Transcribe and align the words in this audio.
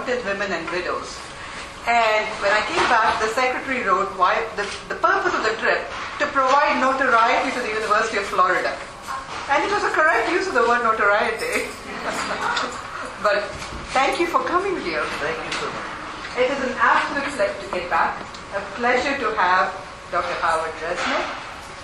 Wanted 0.00 0.24
Women 0.24 0.48
and 0.50 0.64
Widows. 0.72 1.20
And 1.84 2.24
when 2.40 2.48
I 2.48 2.64
came 2.72 2.80
back, 2.88 3.20
the 3.20 3.28
secretary 3.36 3.84
wrote 3.84 4.08
why, 4.16 4.32
the, 4.56 4.64
the 4.88 4.96
purpose 4.96 5.36
of 5.36 5.44
the 5.44 5.52
trip 5.60 5.84
to 6.16 6.24
provide 6.32 6.80
notoriety 6.80 7.52
to 7.52 7.60
the 7.60 7.68
University 7.68 8.16
of 8.16 8.24
Florida. 8.24 8.72
And 9.52 9.60
it 9.60 9.68
was 9.68 9.84
a 9.84 9.92
correct 9.92 10.32
use 10.32 10.48
of 10.48 10.56
the 10.56 10.64
word 10.64 10.80
notoriety. 10.88 11.68
but 13.20 13.44
thank 13.92 14.16
you 14.16 14.24
for 14.24 14.40
coming 14.48 14.80
here. 14.80 15.04
Thank 15.20 15.36
you 15.36 15.52
so 15.60 15.68
much. 15.68 15.92
It 16.40 16.48
is 16.48 16.60
an 16.64 16.80
absolute 16.80 17.28
pleasure 17.36 17.60
to 17.60 17.68
get 17.68 17.90
back. 17.92 18.16
A 18.56 18.64
pleasure 18.80 19.20
to 19.20 19.28
have 19.36 19.68
Dr. 20.08 20.32
Howard 20.40 20.72
Resnick 20.80 21.28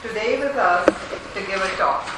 today 0.00 0.40
with 0.40 0.56
us 0.56 0.88
to 0.88 1.40
give 1.44 1.60
a 1.60 1.68
talk. 1.76 2.08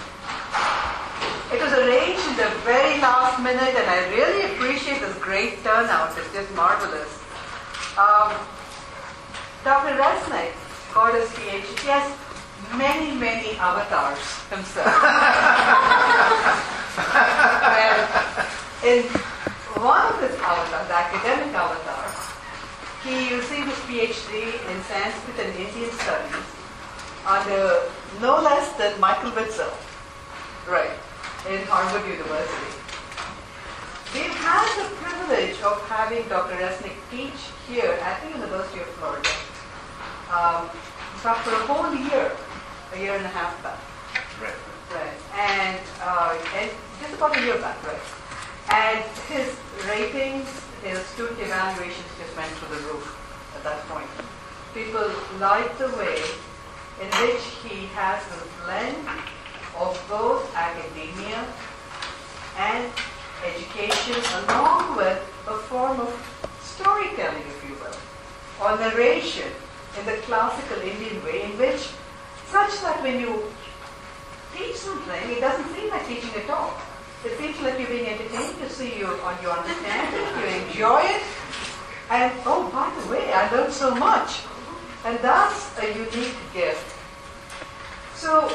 It 1.50 1.62
was 1.62 1.72
arranged 1.72 2.28
in 2.28 2.36
the 2.36 2.50
very 2.60 3.00
last 3.00 3.40
minute, 3.42 3.72
and 3.72 3.88
I 3.88 4.04
really 4.12 4.52
appreciate 4.52 5.00
this 5.00 5.16
great 5.16 5.64
turnout. 5.64 6.12
It's 6.18 6.30
just 6.34 6.52
marvelous. 6.54 7.08
Um, 7.96 8.36
Dr. 9.64 9.96
Resnick 9.96 10.52
got 10.92 11.14
his 11.14 11.24
PhD. 11.30 11.64
He 11.80 11.88
has 11.88 12.04
many, 12.76 13.16
many 13.16 13.56
avatars 13.56 14.20
himself. 14.52 14.92
and 17.80 18.04
in 18.84 19.08
one 19.80 20.04
of 20.04 20.20
his 20.20 20.36
avatars, 20.44 20.86
the 20.88 20.94
academic 21.00 21.54
avatar, 21.56 22.12
he 23.08 23.34
received 23.34 23.72
his 23.72 23.80
PhD 23.88 24.52
in 24.68 24.82
Sanskrit 24.84 25.46
and 25.46 25.56
Indian 25.56 25.90
studies 25.96 26.44
under 27.26 27.88
no 28.20 28.36
less 28.42 28.72
than 28.76 29.00
Michael 29.00 29.30
Witzel, 29.32 29.72
right, 30.68 30.90
in 31.46 31.62
Harvard 31.70 32.02
University. 32.10 32.72
We've 34.12 34.34
had 34.42 34.66
the 34.74 34.90
privilege 34.96 35.60
of 35.62 35.78
having 35.86 36.26
Dr. 36.28 36.56
Resnick 36.56 36.98
teach 37.10 37.54
here 37.68 37.94
at 38.02 38.18
the 38.24 38.34
University 38.34 38.80
of 38.80 38.88
Florida 38.98 39.28
um, 40.34 40.66
for 41.22 41.54
a 41.54 41.62
whole 41.70 41.94
year, 41.94 42.32
a 42.92 42.98
year 42.98 43.14
and 43.14 43.24
a 43.24 43.28
half 43.30 43.54
back. 43.62 43.78
Right. 44.42 44.58
Right. 44.90 45.14
And, 45.36 45.78
uh, 46.02 46.34
and 46.56 46.70
just 47.00 47.14
about 47.14 47.36
a 47.36 47.40
year 47.40 47.58
back, 47.58 47.78
right? 47.86 48.02
And 48.72 49.04
his 49.30 49.54
ratings, 49.86 50.48
his 50.82 50.98
student 51.14 51.38
evaluations 51.38 52.08
just 52.18 52.34
went 52.36 52.50
through 52.58 52.74
the 52.76 52.82
roof 52.90 53.06
at 53.54 53.62
that 53.62 53.78
point. 53.86 54.08
People 54.74 55.06
like 55.38 55.76
the 55.78 55.88
way 55.94 56.18
in 56.98 57.08
which 57.22 57.44
he 57.62 57.86
has 57.94 58.20
a 58.26 58.64
blend 58.64 59.06
of 59.78 59.94
both 60.08 60.54
academia 60.54 61.46
and 62.58 62.90
education 63.46 64.18
along 64.44 64.96
with 64.96 65.18
a 65.46 65.56
form 65.70 66.00
of 66.00 66.10
storytelling, 66.62 67.42
if 67.46 67.64
you 67.68 67.74
will, 67.76 67.96
or 68.60 68.78
narration 68.78 69.50
in 69.98 70.06
the 70.06 70.16
classical 70.26 70.80
Indian 70.80 71.22
way 71.24 71.42
in 71.44 71.50
which 71.58 71.88
such 72.50 72.80
that 72.82 73.02
when 73.02 73.20
you 73.20 73.44
teach 74.56 74.76
something, 74.76 75.30
it 75.30 75.40
doesn't 75.40 75.74
seem 75.74 75.90
like 75.90 76.06
teaching 76.06 76.34
at 76.42 76.50
all. 76.50 76.74
It 77.24 77.38
seems 77.38 77.60
like 77.60 77.78
you're 77.78 77.88
being 77.88 78.06
entertained, 78.06 78.56
you 78.60 78.68
see 78.68 78.98
you 78.98 79.06
on 79.06 79.36
you 79.42 79.50
understand 79.50 80.14
it, 80.14 80.26
you 80.38 80.46
enjoy 80.62 81.02
it, 81.02 81.22
and 82.10 82.32
oh 82.46 82.70
by 82.72 82.88
the 83.00 83.10
way, 83.10 83.32
I 83.32 83.50
learned 83.54 83.72
so 83.72 83.94
much. 83.94 84.40
And 85.04 85.18
that's 85.20 85.78
a 85.78 85.86
unique 85.94 86.36
gift. 86.52 86.94
So 88.14 88.50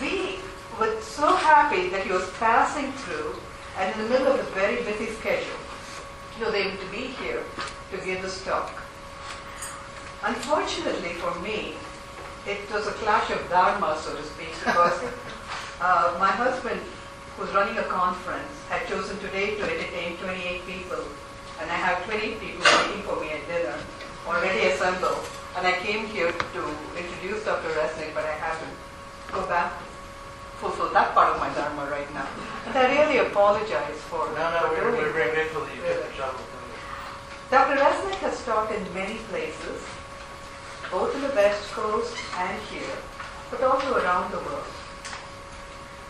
we 0.00 0.38
were 0.78 1.00
so 1.00 1.34
happy 1.36 1.88
that 1.88 2.04
he 2.04 2.12
was 2.12 2.28
passing 2.38 2.92
through 2.92 3.34
and 3.78 3.94
in 3.94 4.02
the 4.02 4.08
middle 4.08 4.28
of 4.28 4.40
a 4.40 4.50
very 4.52 4.82
busy 4.84 5.06
schedule, 5.06 5.60
he 6.36 6.44
was 6.44 6.54
able 6.54 6.76
to 6.76 6.90
be 6.90 7.12
here 7.20 7.42
to 7.90 7.96
give 8.04 8.22
this 8.22 8.42
talk. 8.44 8.72
Unfortunately 10.22 11.12
for 11.14 11.34
me, 11.40 11.74
it 12.46 12.60
was 12.72 12.86
a 12.86 12.92
clash 12.92 13.30
of 13.30 13.48
dharma, 13.50 13.98
so 14.00 14.14
to 14.14 14.22
speak, 14.22 14.52
because 14.64 15.02
uh, 15.80 16.16
my 16.18 16.30
husband, 16.30 16.80
who's 17.36 17.52
running 17.52 17.76
a 17.78 17.84
conference, 17.84 18.48
had 18.70 18.86
chosen 18.88 19.18
today 19.18 19.56
to 19.56 19.62
entertain 19.62 20.16
28 20.18 20.66
people, 20.66 21.04
and 21.60 21.70
I 21.70 21.74
have 21.74 22.04
28 22.04 22.40
people 22.40 22.64
waiting 22.64 23.02
for 23.02 23.20
me 23.20 23.30
at 23.32 23.46
dinner, 23.48 23.76
already 24.26 24.68
assembled. 24.68 25.24
And 25.56 25.66
I 25.66 25.72
came 25.72 26.06
here 26.06 26.32
to 26.32 26.62
introduce 26.96 27.44
Dr. 27.44 27.68
Resnick, 27.76 28.14
but 28.14 28.24
I 28.24 28.32
have 28.32 28.60
to 28.60 29.32
go 29.32 29.46
back 29.46 29.72
fulfill 30.56 30.92
that 30.92 31.14
part 31.14 31.34
of 31.34 31.40
my 31.40 31.52
dharma 31.54 31.90
right 31.90 32.12
now. 32.14 32.26
And 32.66 32.76
I 32.76 32.90
really 32.96 33.18
apologize 33.18 33.98
for, 34.08 34.26
No, 34.34 34.50
no, 34.50 34.74
for 34.74 34.84
we're, 34.84 34.92
we're 34.92 35.12
very 35.12 35.34
grateful 35.34 35.64
that 35.64 35.74
you 35.76 35.82
took 35.82 36.08
the 36.08 36.12
trouble. 36.16 36.40
Dr. 37.50 37.76
Resnick 37.76 38.18
has 38.26 38.44
taught 38.44 38.72
in 38.74 38.82
many 38.94 39.18
places, 39.30 39.82
both 40.90 41.14
in 41.14 41.22
the 41.22 41.34
West 41.34 41.70
Coast 41.70 42.16
and 42.38 42.60
here, 42.70 42.96
but 43.50 43.62
also 43.62 43.96
around 43.98 44.32
the 44.32 44.38
world, 44.38 44.66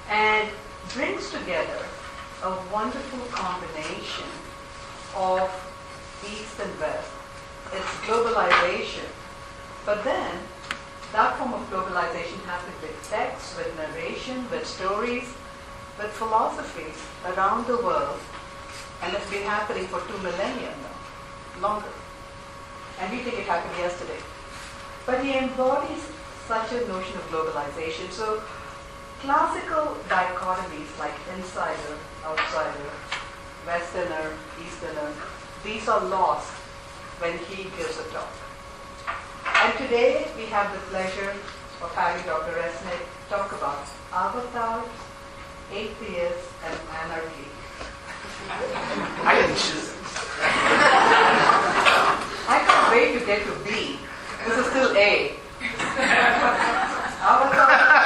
and 0.09 0.49
brings 0.95 1.31
together 1.31 1.85
a 2.43 2.51
wonderful 2.73 3.27
combination 3.31 4.31
of 5.15 5.51
East 6.25 6.59
and 6.61 6.81
West. 6.81 7.11
It's 7.73 7.93
globalization, 8.07 9.09
but 9.85 10.05
then 10.05 10.39
that 11.17 11.39
form 11.39 11.55
of 11.55 11.63
globalization 11.71 12.45
happens 12.45 12.77
with 12.83 12.93
texts, 13.09 13.57
with 13.57 13.75
narration, 13.75 14.45
with 14.51 14.67
stories, 14.67 15.25
with 15.97 16.13
philosophies 16.13 16.99
around 17.25 17.67
the 17.67 17.79
world, 17.79 18.21
and 19.03 19.17
it's 19.17 19.31
been 19.31 19.43
happening 19.45 19.87
for 19.87 20.01
two 20.01 20.19
millennia 20.19 20.75
now, 20.85 21.63
longer. 21.63 21.89
And 23.01 23.11
we 23.11 23.25
think 23.25 23.39
it 23.39 23.47
happened 23.47 23.79
yesterday. 23.79 24.21
But 25.07 25.25
he 25.25 25.39
embodies 25.39 26.05
such 26.47 26.73
a 26.73 26.87
notion 26.87 27.17
of 27.17 27.25
globalization. 27.31 28.13
So 28.13 28.43
classical 29.21 29.97
dichotomies 30.11 30.99
like 30.99 31.15
insider, 31.35 31.97
outsider, 32.27 32.91
westerner, 33.65 34.35
easterner, 34.63 35.13
these 35.65 35.89
are 35.89 36.05
lost 36.05 36.53
when 37.21 37.39
he 37.39 37.65
gives 37.79 37.99
a 37.99 38.05
talk. 38.13 38.46
And 39.59 39.73
today 39.79 40.29
we 40.37 40.45
have 40.47 40.73
the 40.73 40.79
pleasure 40.91 41.35
of 41.83 41.91
having 41.95 42.25
Dr. 42.27 42.53
Resnick 42.53 43.01
talk 43.31 43.53
about 43.53 43.89
avatars, 44.13 44.87
atheists, 45.73 46.53
and 46.65 46.79
anarchy. 47.03 47.49
I 49.25 49.35
didn't 49.41 49.57
choose 49.57 49.91
it. 49.91 49.97
I 52.49 52.63
can't 52.67 52.91
wait 52.93 53.19
to 53.19 53.25
get 53.25 53.45
to 53.47 53.53
B. 53.65 53.99
This 54.45 54.59
is 54.59 54.67
still 54.67 54.95
A. 54.95 55.33
Avatars, 57.25 57.97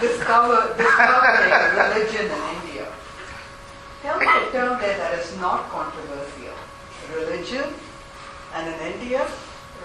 Discover, 0.00 0.74
discovering 0.78 1.50
religion 1.74 2.26
in 2.30 2.42
India. 2.62 2.86
Tell 4.02 4.18
me 4.18 4.26
a 4.26 4.50
term 4.52 4.78
there 4.80 4.96
that 4.96 5.18
is 5.18 5.36
not 5.38 5.68
controversial. 5.70 6.54
Religion, 7.14 7.74
and 8.58 8.74
in 8.74 8.78
India, 8.94 9.22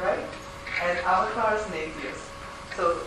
right? 0.02 0.26
And 0.82 0.98
avatars 1.06 1.66
and 1.68 1.76
atheists. 1.76 2.30
So 2.76 2.98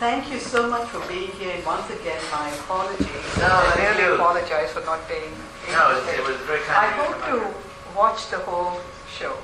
thank 0.00 0.32
you 0.32 0.38
so 0.38 0.68
much 0.68 0.88
for 0.88 1.00
being 1.06 1.30
here. 1.32 1.52
And 1.54 1.64
once 1.66 1.88
again, 1.90 2.20
my 2.32 2.48
apologies. 2.64 3.08
No, 3.38 3.52
I 3.52 3.94
really 3.96 4.14
apologize 4.14 4.72
for 4.72 4.80
not 4.80 5.06
paying. 5.08 5.32
No, 5.70 5.92
it, 5.96 6.18
it 6.18 6.24
was 6.24 6.36
very 6.48 6.60
kind 6.64 6.88
I 6.88 6.90
hope 7.04 7.20
to 7.28 7.36
watch 7.96 8.30
the 8.30 8.38
whole 8.38 8.80
show 9.06 9.36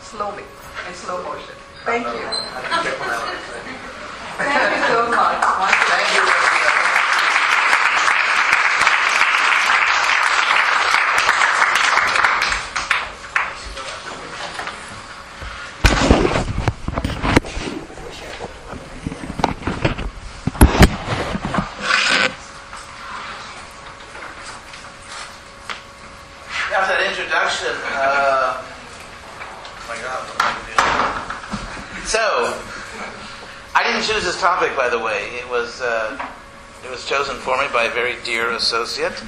slowly, 0.00 0.44
in 0.88 0.94
slow 0.94 1.22
motion. 1.24 1.54
Thank 1.84 2.06
you. 2.06 2.12
I'll 2.12 2.62
be 2.62 2.88
careful 2.88 3.06
now 3.06 3.18
what 3.18 3.34
I 3.34 3.40
say. 3.50 3.62
Thank 4.38 4.76
you 4.76 4.94
so 4.94 5.10
much. 5.10 5.42
Thank 5.90 6.14
you. 6.14 6.50
That 26.70 26.78
was 26.80 26.88
that 26.88 27.02
introduction. 27.02 27.74
Uh, 27.92 28.62
oh 28.62 29.86
my 29.88 29.96
God, 30.00 30.22
what 30.22 30.38
am 30.40 30.54
I 30.54 31.96
doing? 31.98 32.06
So, 32.06 32.22
I 33.74 33.80
I 33.80 33.84
didn't 33.84 34.02
choose 34.02 34.24
this 34.24 34.38
topic, 34.38 34.76
by 34.76 34.90
the 34.90 34.98
way. 34.98 35.30
It 35.40 35.48
was 35.48 35.80
uh, 35.80 36.12
it 36.84 36.90
was 36.90 36.98
chosen 37.10 37.36
for 37.38 37.58
me 37.58 37.66
by 37.72 37.86
a 37.86 37.90
very 37.90 38.14
dear 38.24 38.52
associate, 38.52 39.20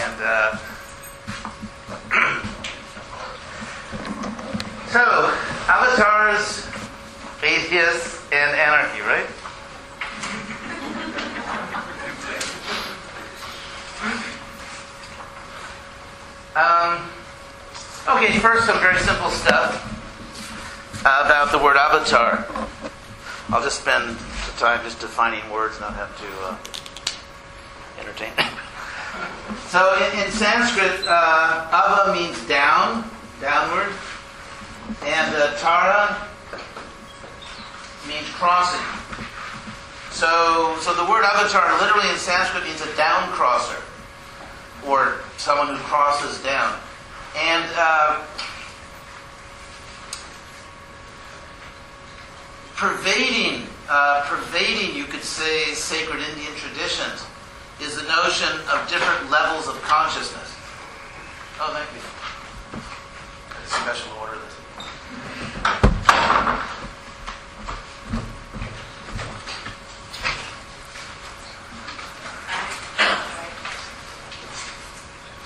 and 0.00 0.22
uh, 0.22 0.56
so 4.88 5.30
avatars, 5.68 6.66
atheists, 7.42 8.24
and 8.32 8.56
anarchy, 8.56 9.02
right? 9.02 9.26
Um, 16.56 17.04
okay, 18.16 18.38
first 18.38 18.64
some 18.64 18.80
very 18.80 18.98
simple 19.00 19.28
stuff 19.28 19.76
about 21.00 21.52
the 21.52 21.58
word 21.58 21.76
avatar. 21.76 22.46
I'll 23.50 23.62
just 23.62 23.82
spend 23.82 24.16
the 24.62 24.68
time 24.68 24.84
just 24.84 25.00
defining 25.00 25.42
words, 25.50 25.80
not 25.80 25.94
have 25.94 26.16
to 26.18 26.28
uh, 26.46 26.56
entertain. 27.98 28.30
so 29.66 29.94
in, 29.96 30.24
in 30.24 30.30
Sanskrit, 30.30 31.04
uh, 31.04 31.66
ava 31.66 32.12
means 32.14 32.38
down, 32.46 33.04
downward, 33.40 33.92
and 35.02 35.34
uh, 35.34 35.56
tara 35.58 36.28
means 38.06 38.28
crossing. 38.30 38.86
So, 40.10 40.76
so 40.80 40.94
the 40.94 41.10
word 41.10 41.24
avatar 41.24 41.80
literally 41.80 42.08
in 42.10 42.16
Sanskrit 42.16 42.62
means 42.62 42.80
a 42.82 42.96
down 42.96 43.30
crosser, 43.32 43.82
or 44.86 45.22
someone 45.38 45.68
who 45.68 45.82
crosses 45.82 46.40
down. 46.44 46.78
And 47.36 47.68
uh, 47.74 48.22
pervading, 52.76 53.66
uh, 53.88 54.22
pervading, 54.26 54.94
you 54.96 55.04
could 55.04 55.22
say, 55.22 55.74
sacred 55.74 56.20
Indian 56.20 56.54
traditions 56.54 57.26
is 57.80 57.96
the 57.96 58.02
notion 58.08 58.48
of 58.72 58.88
different 58.88 59.30
levels 59.30 59.66
of 59.66 59.80
consciousness. 59.82 60.54
Oh, 61.58 61.72
thank 61.74 61.88
you. 61.94 62.02
That's 63.50 63.74
special 63.74 64.12
order. 64.20 64.38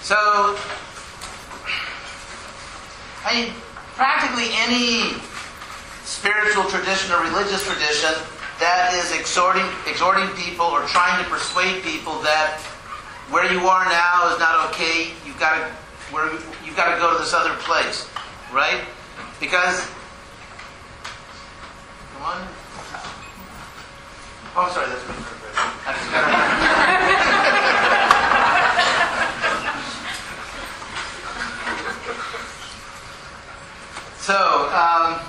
So, 0.03 0.15
I 3.25 3.35
mean, 3.35 3.53
practically 3.97 4.51
any 4.53 5.19
spiritual 6.07 6.65
tradition 6.71 7.11
or 7.13 7.21
religious 7.25 7.67
tradition 7.67 8.15
that 8.63 8.95
is 8.95 9.11
exhorting, 9.13 9.67
exhorting 9.87 10.29
people 10.39 10.65
or 10.65 10.87
trying 10.87 11.23
to 11.23 11.29
persuade 11.29 11.83
people 11.83 12.23
that 12.23 12.63
where 13.29 13.51
you 13.53 13.67
are 13.67 13.85
now 13.91 14.33
is 14.33 14.39
not 14.39 14.71
okay. 14.71 15.11
You've 15.27 15.39
got 15.39 15.59
to 15.59 15.67
where 16.15 16.33
you've 16.65 16.77
got 16.77 16.95
to 16.95 17.01
go 17.01 17.13
to 17.13 17.19
this 17.19 17.35
other 17.35 17.55
place, 17.67 18.09
right? 18.55 18.81
Because 19.41 19.85
come 22.15 22.23
on. 22.23 22.49
Oh, 24.55 24.63
I'm 24.65 24.73
sorry. 24.73 24.89
That's 24.89 25.03
gotta- 25.03 25.27
So, 34.27 34.69
um, 34.75 35.21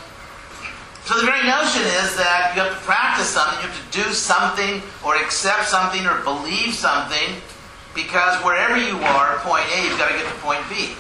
so 1.08 1.16
the 1.16 1.26
very 1.26 1.48
notion 1.48 1.88
is 2.04 2.20
that 2.20 2.52
you 2.52 2.60
have 2.60 2.76
to 2.76 2.84
practice 2.84 3.32
something, 3.32 3.56
you 3.64 3.72
have 3.72 3.80
to 3.80 3.92
do 3.96 4.12
something, 4.12 4.84
or 5.08 5.16
accept 5.16 5.64
something, 5.64 6.04
or 6.06 6.20
believe 6.28 6.76
something, 6.76 7.40
because 7.96 8.36
wherever 8.44 8.76
you 8.76 9.00
are, 9.16 9.40
point 9.40 9.64
A, 9.72 9.88
you've 9.88 9.98
got 9.98 10.12
to 10.12 10.18
get 10.20 10.28
to 10.28 10.38
point 10.44 10.60
B. 10.68 10.92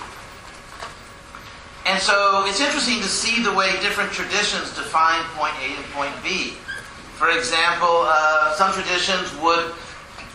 And 1.85 1.99
so 1.99 2.43
it's 2.47 2.63
interesting 2.63 3.03
to 3.03 3.11
see 3.11 3.43
the 3.43 3.51
way 3.51 3.71
different 3.83 4.11
traditions 4.11 4.71
define 4.75 5.23
point 5.35 5.53
A 5.59 5.75
and 5.75 5.85
point 5.91 6.15
B. 6.23 6.55
For 7.19 7.29
example, 7.31 8.07
uh, 8.07 8.55
some 8.55 8.71
traditions 8.71 9.35
would 9.43 9.75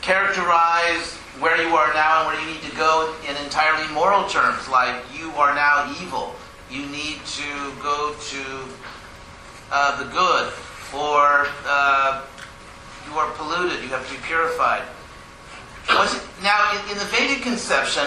characterize 0.02 1.16
where 1.40 1.56
you 1.56 1.74
are 1.74 1.92
now 1.94 2.20
and 2.20 2.26
where 2.28 2.40
you 2.40 2.52
need 2.52 2.62
to 2.68 2.76
go 2.76 3.14
in 3.28 3.36
entirely 3.44 3.88
moral 3.94 4.28
terms, 4.28 4.68
like 4.68 5.00
you 5.16 5.30
are 5.40 5.54
now 5.54 5.88
evil. 6.00 6.34
You 6.70 6.84
need 6.86 7.24
to 7.40 7.72
go 7.80 8.12
to 8.12 8.42
uh, 9.72 9.96
the 9.96 10.08
good, 10.12 10.52
or 10.92 11.48
uh, 11.64 12.22
you 13.08 13.18
are 13.18 13.32
polluted, 13.32 13.82
you 13.82 13.88
have 13.88 14.06
to 14.06 14.12
be 14.12 14.20
purified. 14.20 14.82
Now, 16.42 16.76
in, 16.76 16.92
in 16.92 16.98
the 16.98 17.06
Vedic 17.06 17.42
conception, 17.42 18.06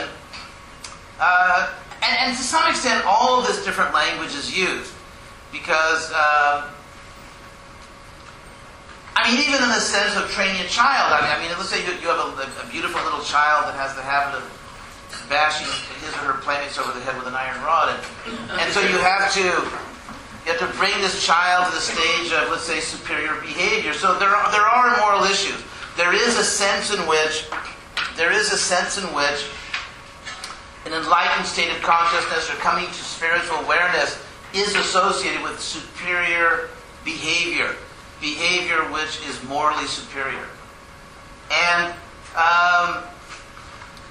uh, 1.20 1.74
and, 2.04 2.30
and 2.30 2.38
to 2.38 2.44
some 2.44 2.70
extent, 2.70 3.04
all 3.06 3.42
of 3.42 3.48
this 3.48 3.66
different 3.66 3.94
language 3.94 4.36
is 4.36 4.56
used 4.56 4.94
because, 5.52 6.12
uh, 6.14 6.70
I 9.16 9.32
mean, 9.32 9.42
even 9.42 9.64
in 9.64 9.70
the 9.70 9.82
sense 9.82 10.16
of 10.16 10.30
training 10.30 10.62
a 10.62 10.68
child. 10.68 11.12
I 11.12 11.22
mean, 11.24 11.32
I 11.32 11.40
mean 11.42 11.50
let's 11.58 11.70
say 11.70 11.82
you, 11.82 11.94
you 12.00 12.08
have 12.08 12.20
a, 12.20 12.68
a 12.68 12.70
beautiful 12.70 13.02
little 13.02 13.24
child 13.24 13.66
that 13.66 13.76
has 13.76 13.96
the 13.96 14.04
habit 14.04 14.38
of 14.38 14.46
bashing 15.30 15.66
his 16.04 16.14
or 16.22 16.36
her 16.36 16.42
playmates 16.46 16.78
over 16.78 16.92
the 16.92 17.02
head 17.02 17.18
with 17.18 17.26
an 17.26 17.34
iron 17.34 17.58
rod, 17.64 17.90
and, 17.90 18.62
and 18.62 18.68
so 18.72 18.82
you 18.82 19.00
have 19.00 19.34
to 19.34 19.95
you 20.46 20.52
have 20.52 20.60
to 20.60 20.78
bring 20.78 20.94
this 21.02 21.26
child 21.26 21.68
to 21.68 21.76
the 21.76 21.82
stage 21.82 22.32
of, 22.32 22.50
let's 22.50 22.64
say, 22.64 22.80
superior 22.80 23.42
behavior. 23.42 23.94
So 23.94 24.20
there 24.20 24.30
are, 24.30 24.52
there 24.52 24.62
are 24.62 24.98
moral 25.00 25.24
issues. 25.24 25.64
There 25.98 26.14
is 26.14 26.38
a 26.38 26.44
sense 26.44 26.94
in 26.94 27.00
which 27.08 27.46
there 28.16 28.32
is 28.32 28.54
a 28.54 28.58
sense 28.58 28.98
in 28.98 29.06
which 29.16 29.46
an 30.86 30.94
enlightened 30.94 31.48
state 31.48 31.72
of 31.72 31.82
consciousness 31.82 32.50
or 32.50 32.54
coming 32.62 32.86
to 32.86 32.94
spiritual 32.94 33.58
awareness 33.58 34.24
is 34.54 34.76
associated 34.76 35.42
with 35.42 35.60
superior 35.60 36.70
behavior, 37.04 37.76
behavior 38.22 38.84
which 38.92 39.20
is 39.28 39.44
morally 39.46 39.88
superior. 39.88 40.48
And 41.52 41.94
um, 42.36 43.04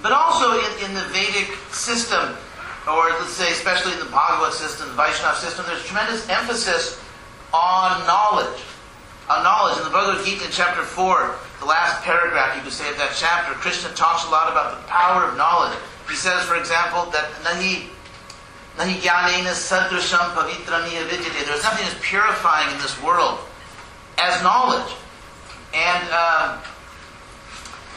but 0.02 0.12
also 0.12 0.52
in, 0.52 0.85
in 0.85 0.94
the 0.94 1.04
Vedic 1.12 1.56
system, 1.70 2.37
or 2.86 3.08
let's 3.16 3.32
say 3.32 3.50
especially 3.52 3.92
in 3.92 3.98
the 3.98 4.12
Bhagavata 4.12 4.52
system, 4.52 4.88
the 4.88 4.94
Vaishnava 4.94 5.36
system, 5.36 5.64
there's 5.66 5.84
tremendous 5.84 6.28
emphasis 6.28 7.00
on 7.52 8.06
knowledge. 8.06 8.60
On 9.30 9.42
knowledge. 9.42 9.78
In 9.78 9.84
the 9.84 9.90
Bhagavad 9.90 10.24
Gita 10.26 10.44
chapter 10.50 10.82
4, 10.82 11.34
the 11.60 11.64
last 11.64 12.02
paragraph 12.04 12.56
you 12.56 12.62
could 12.62 12.72
say 12.72 12.88
of 12.90 12.98
that 12.98 13.16
chapter, 13.16 13.54
Krishna 13.54 13.88
talks 13.96 14.26
a 14.26 14.30
lot 14.30 14.52
about 14.52 14.76
the 14.76 14.86
power 14.86 15.24
of 15.24 15.36
knowledge. 15.36 15.78
He 16.08 16.14
says, 16.14 16.44
for 16.44 16.56
example, 16.56 17.08
that 17.16 17.32
nahi 17.40 17.88
nahi 18.76 19.00
jnanena 19.00 19.56
sadrusham 19.56 20.36
pavitramiya 20.36 21.08
vidyate. 21.08 21.46
There's 21.46 21.62
nothing 21.62 21.86
as 21.86 21.94
purifying 22.04 22.68
in 22.74 22.78
this 22.82 23.00
world 23.00 23.40
as 24.18 24.42
knowledge. 24.42 24.92
And 25.72 26.04
uh, 26.12 26.60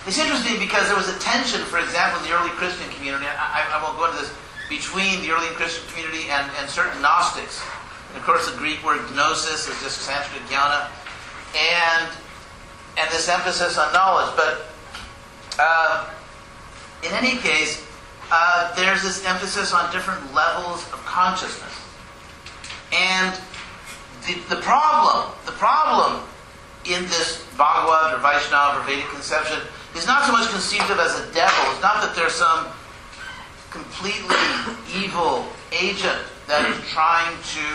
it's 0.07 0.17
interesting 0.17 0.59
because 0.59 0.87
there 0.87 0.95
was 0.95 1.09
a 1.09 1.19
tension, 1.19 1.59
for 1.67 1.79
example, 1.79 2.23
in 2.23 2.31
the 2.31 2.39
early 2.39 2.55
Christian 2.55 2.89
community. 2.95 3.25
I, 3.27 3.67
I 3.67 3.83
won't 3.83 3.97
go 3.99 4.05
into 4.05 4.23
this 4.23 4.31
between 4.69 5.21
the 5.21 5.31
early 5.31 5.47
Christian 5.55 5.87
community 5.89 6.29
and, 6.29 6.51
and 6.59 6.69
certain 6.69 7.01
Gnostics. 7.01 7.61
And 8.09 8.17
of 8.17 8.23
course, 8.23 8.49
the 8.49 8.57
Greek 8.57 8.83
word 8.85 9.01
gnosis 9.15 9.67
is 9.67 9.81
just 9.81 10.01
Sanskrit 10.01 10.41
jnana, 10.49 10.87
and 11.55 12.09
and 12.97 13.09
this 13.11 13.29
emphasis 13.29 13.77
on 13.77 13.91
knowledge. 13.93 14.33
But 14.35 14.67
uh, 15.59 16.09
in 17.03 17.11
any 17.13 17.37
case, 17.37 17.85
uh, 18.31 18.73
there's 18.75 19.03
this 19.03 19.25
emphasis 19.25 19.73
on 19.73 19.91
different 19.91 20.33
levels 20.33 20.83
of 20.93 21.03
consciousness, 21.05 21.81
and 22.91 23.37
the, 24.25 24.33
the 24.49 24.61
problem, 24.61 25.31
the 25.45 25.51
problem 25.53 26.23
in 26.85 27.03
this 27.03 27.43
Bhagavata 27.55 28.15
or 28.15 28.19
Vaishnava 28.19 28.79
or 28.79 28.83
Vedic 28.83 29.07
conception 29.09 29.59
is 29.95 30.07
not 30.07 30.25
so 30.25 30.31
much 30.31 30.49
conceived 30.49 30.89
of 30.89 30.99
as 30.99 31.19
a 31.19 31.33
devil. 31.33 31.57
It's 31.73 31.81
not 31.81 32.01
that 32.01 32.15
there's 32.15 32.33
some 32.33 32.67
completely 33.71 34.35
evil 34.95 35.45
agent 35.71 36.23
that 36.47 36.63
is 36.69 36.79
trying 36.87 37.35
to, 37.55 37.67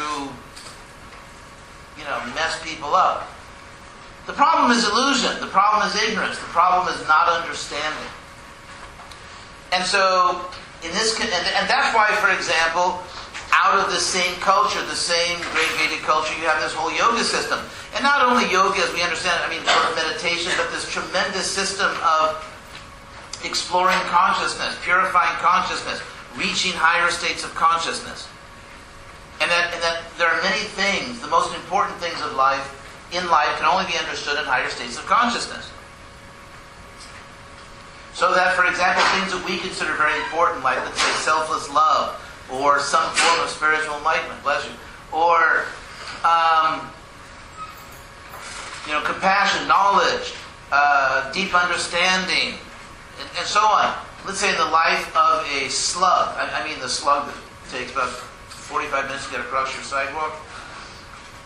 you 1.98 2.04
know, 2.04 2.18
mess 2.34 2.56
people 2.64 2.94
up. 2.94 3.28
The 4.26 4.32
problem 4.32 4.70
is 4.70 4.88
illusion. 4.88 5.40
The 5.40 5.52
problem 5.52 5.86
is 5.86 5.94
ignorance. 6.02 6.38
The 6.38 6.52
problem 6.54 6.88
is 6.94 7.00
not 7.08 7.28
understanding. 7.28 8.08
And 9.72 9.84
so, 9.84 10.40
in 10.84 10.90
this, 10.92 11.18
and, 11.20 11.28
and 11.28 11.68
that's 11.68 11.94
why, 11.94 12.08
for 12.20 12.30
example, 12.30 13.02
out 13.52 13.78
of 13.78 13.92
the 13.92 14.00
same 14.00 14.32
culture, 14.40 14.80
the 14.86 14.96
same 14.96 15.36
great 15.52 15.68
Vedic 15.76 16.00
culture, 16.02 16.32
you 16.40 16.46
have 16.46 16.62
this 16.62 16.72
whole 16.72 16.92
yoga 16.92 17.24
system. 17.24 17.60
And 17.94 18.02
not 18.02 18.24
only 18.24 18.50
yoga, 18.50 18.80
as 18.80 18.92
we 18.94 19.02
understand 19.02 19.36
it, 19.42 19.46
I 19.46 19.50
mean, 19.50 19.64
sort 19.66 19.90
of 19.90 19.96
meditation, 19.96 20.52
but 20.56 20.70
this 20.72 20.88
tremendous 20.88 21.50
system 21.50 21.90
of 22.00 22.40
exploring 23.44 23.98
consciousness, 24.06 24.76
purifying 24.82 25.36
consciousness, 25.38 26.00
reaching 26.36 26.72
higher 26.72 27.10
states 27.10 27.44
of 27.44 27.54
consciousness. 27.54 28.28
And 29.40 29.50
that, 29.50 29.74
and 29.74 29.82
that 29.82 30.02
there 30.18 30.28
are 30.28 30.42
many 30.42 30.62
things, 30.78 31.20
the 31.20 31.28
most 31.28 31.54
important 31.54 31.98
things 31.98 32.20
of 32.22 32.34
life 32.34 32.62
in 33.12 33.28
life 33.28 33.58
can 33.58 33.66
only 33.66 33.84
be 33.90 33.98
understood 33.98 34.38
in 34.38 34.44
higher 34.44 34.70
states 34.70 34.96
of 34.96 35.04
consciousness. 35.04 35.70
So 38.14 38.32
that, 38.34 38.54
for 38.54 38.66
example, 38.66 39.02
things 39.18 39.32
that 39.32 39.42
we 39.44 39.58
consider 39.58 39.94
very 39.96 40.16
important, 40.24 40.62
like 40.62 40.78
let's 40.78 41.00
say 41.00 41.12
selfless 41.24 41.68
love, 41.72 42.20
or 42.52 42.78
some 42.78 43.04
form 43.16 43.40
of 43.40 43.48
spiritual 43.48 43.96
enlightenment, 43.96 44.42
bless 44.42 44.64
you, 44.64 44.72
or 45.12 45.66
um, 46.24 46.88
you 48.86 48.92
know, 48.92 49.00
compassion, 49.02 49.66
knowledge, 49.66 50.34
uh, 50.70 51.32
deep 51.32 51.54
understanding, 51.54 52.58
and, 53.22 53.30
and, 53.38 53.46
so 53.46 53.60
on. 53.60 53.94
Let's 54.26 54.38
say 54.38 54.50
in 54.50 54.58
the 54.58 54.66
life 54.66 55.14
of 55.16 55.46
a 55.46 55.68
slug, 55.70 56.34
I, 56.36 56.62
I 56.62 56.68
mean 56.68 56.80
the 56.80 56.88
slug 56.88 57.30
that 57.30 57.38
takes 57.70 57.92
about 57.92 58.10
45 58.10 59.06
minutes 59.06 59.26
to 59.26 59.32
get 59.32 59.40
across 59.40 59.74
your 59.74 59.84
sidewalk. 59.84 60.34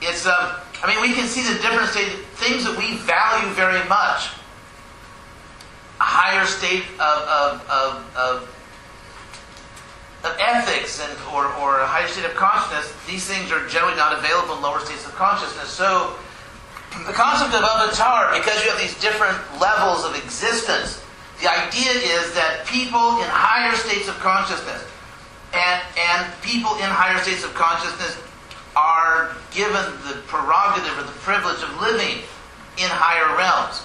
It's, 0.01 0.27
um, 0.27 0.57
I 0.83 0.89
mean, 0.89 1.01
we 1.01 1.15
can 1.15 1.27
see 1.27 1.43
the 1.43 1.61
difference 1.61 1.91
state, 1.91 2.13
things 2.37 2.65
that 2.65 2.77
we 2.77 2.97
value 3.05 3.49
very 3.55 3.81
much. 3.89 4.33
A 6.01 6.05
higher 6.05 6.45
state 6.45 6.85
of, 7.01 7.19
of, 7.25 7.53
of, 7.71 7.93
of, 8.17 8.37
of 10.25 10.37
ethics 10.39 11.01
and, 11.01 11.13
or, 11.33 11.49
or 11.57 11.81
a 11.81 11.87
higher 11.87 12.09
state 12.09 12.27
of 12.27 12.35
consciousness, 12.35 12.93
these 13.07 13.25
things 13.25 13.51
are 13.53 13.67
generally 13.69 13.97
not 13.97 14.13
available 14.13 14.57
in 14.57 14.63
lower 14.63 14.81
states 14.81 15.07
of 15.07 15.15
consciousness. 15.15 15.69
So, 15.69 16.17
the 17.05 17.13
concept 17.13 17.53
of 17.53 17.65
avatar, 17.65 18.33
because 18.37 18.65
you 18.65 18.71
have 18.71 18.81
these 18.81 18.99
different 19.01 19.37
levels 19.61 20.05
of 20.05 20.17
existence, 20.17 21.03
the 21.41 21.49
idea 21.49 21.93
is 21.93 22.33
that 22.33 22.65
people 22.67 23.21
in 23.21 23.29
higher 23.29 23.77
states 23.77 24.09
of 24.09 24.17
consciousness 24.25 24.85
and, 25.53 25.79
and 25.97 26.33
people 26.41 26.73
in 26.81 26.89
higher 26.89 27.19
states 27.21 27.45
of 27.45 27.53
consciousness 27.53 28.17
are 28.77 29.37
given 29.53 29.85
the 30.09 30.21
prerogative 30.29 30.93
or 30.97 31.05
the 31.05 31.19
privilege 31.25 31.61
of 31.61 31.73
living 31.81 32.25
in 32.77 32.89
higher 32.89 33.37
realms 33.37 33.85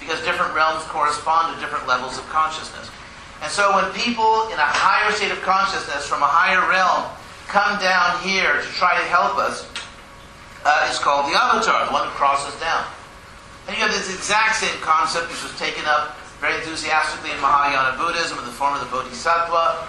because 0.00 0.20
different 0.24 0.52
realms 0.52 0.84
correspond 0.92 1.52
to 1.52 1.60
different 1.60 1.88
levels 1.88 2.16
of 2.16 2.24
consciousness. 2.28 2.88
And 3.42 3.52
so 3.52 3.76
when 3.76 3.84
people 3.92 4.48
in 4.52 4.56
a 4.60 4.68
higher 4.68 5.12
state 5.12 5.32
of 5.32 5.40
consciousness 5.44 6.08
from 6.08 6.24
a 6.24 6.28
higher 6.28 6.64
realm 6.68 7.08
come 7.48 7.76
down 7.80 8.16
here 8.24 8.60
to 8.60 8.68
try 8.76 8.96
to 8.96 9.04
help 9.08 9.36
us, 9.36 9.68
uh, 10.64 10.88
it's 10.88 10.98
called 10.98 11.28
the 11.28 11.36
avatar, 11.36 11.86
the 11.86 11.92
one 11.92 12.08
who 12.08 12.12
crosses 12.16 12.52
down. 12.60 12.84
And 13.68 13.76
you 13.76 13.82
have 13.82 13.92
this 13.92 14.12
exact 14.12 14.56
same 14.56 14.76
concept 14.80 15.28
which 15.28 15.42
was 15.42 15.52
taken 15.58 15.84
up 15.84 16.16
very 16.40 16.56
enthusiastically 16.56 17.30
in 17.30 17.40
Mahayana 17.40 17.96
Buddhism 17.96 18.38
in 18.38 18.44
the 18.44 18.52
form 18.52 18.74
of 18.74 18.80
the 18.80 18.90
Bodhisattva. 18.92 19.88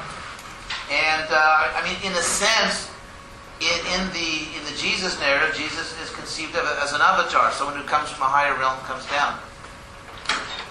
And 0.91 1.27
uh, 1.29 1.75
I 1.75 1.83
mean, 1.83 1.99
in 2.03 2.15
a 2.17 2.23
sense, 2.23 2.89
in, 3.59 3.79
in, 3.97 4.07
the 4.13 4.47
in 4.55 4.63
the 4.63 4.75
Jesus 4.77 5.19
narrative, 5.19 5.55
Jesus 5.55 5.91
is 5.99 6.09
conceived 6.15 6.55
of 6.55 6.63
as 6.81 6.93
an 6.93 7.01
avatar, 7.01 7.51
someone 7.51 7.75
who 7.75 7.83
comes 7.83 8.09
from 8.09 8.23
a 8.23 8.29
higher 8.29 8.55
realm 8.57 8.77
comes 8.85 9.05
down. 9.09 9.37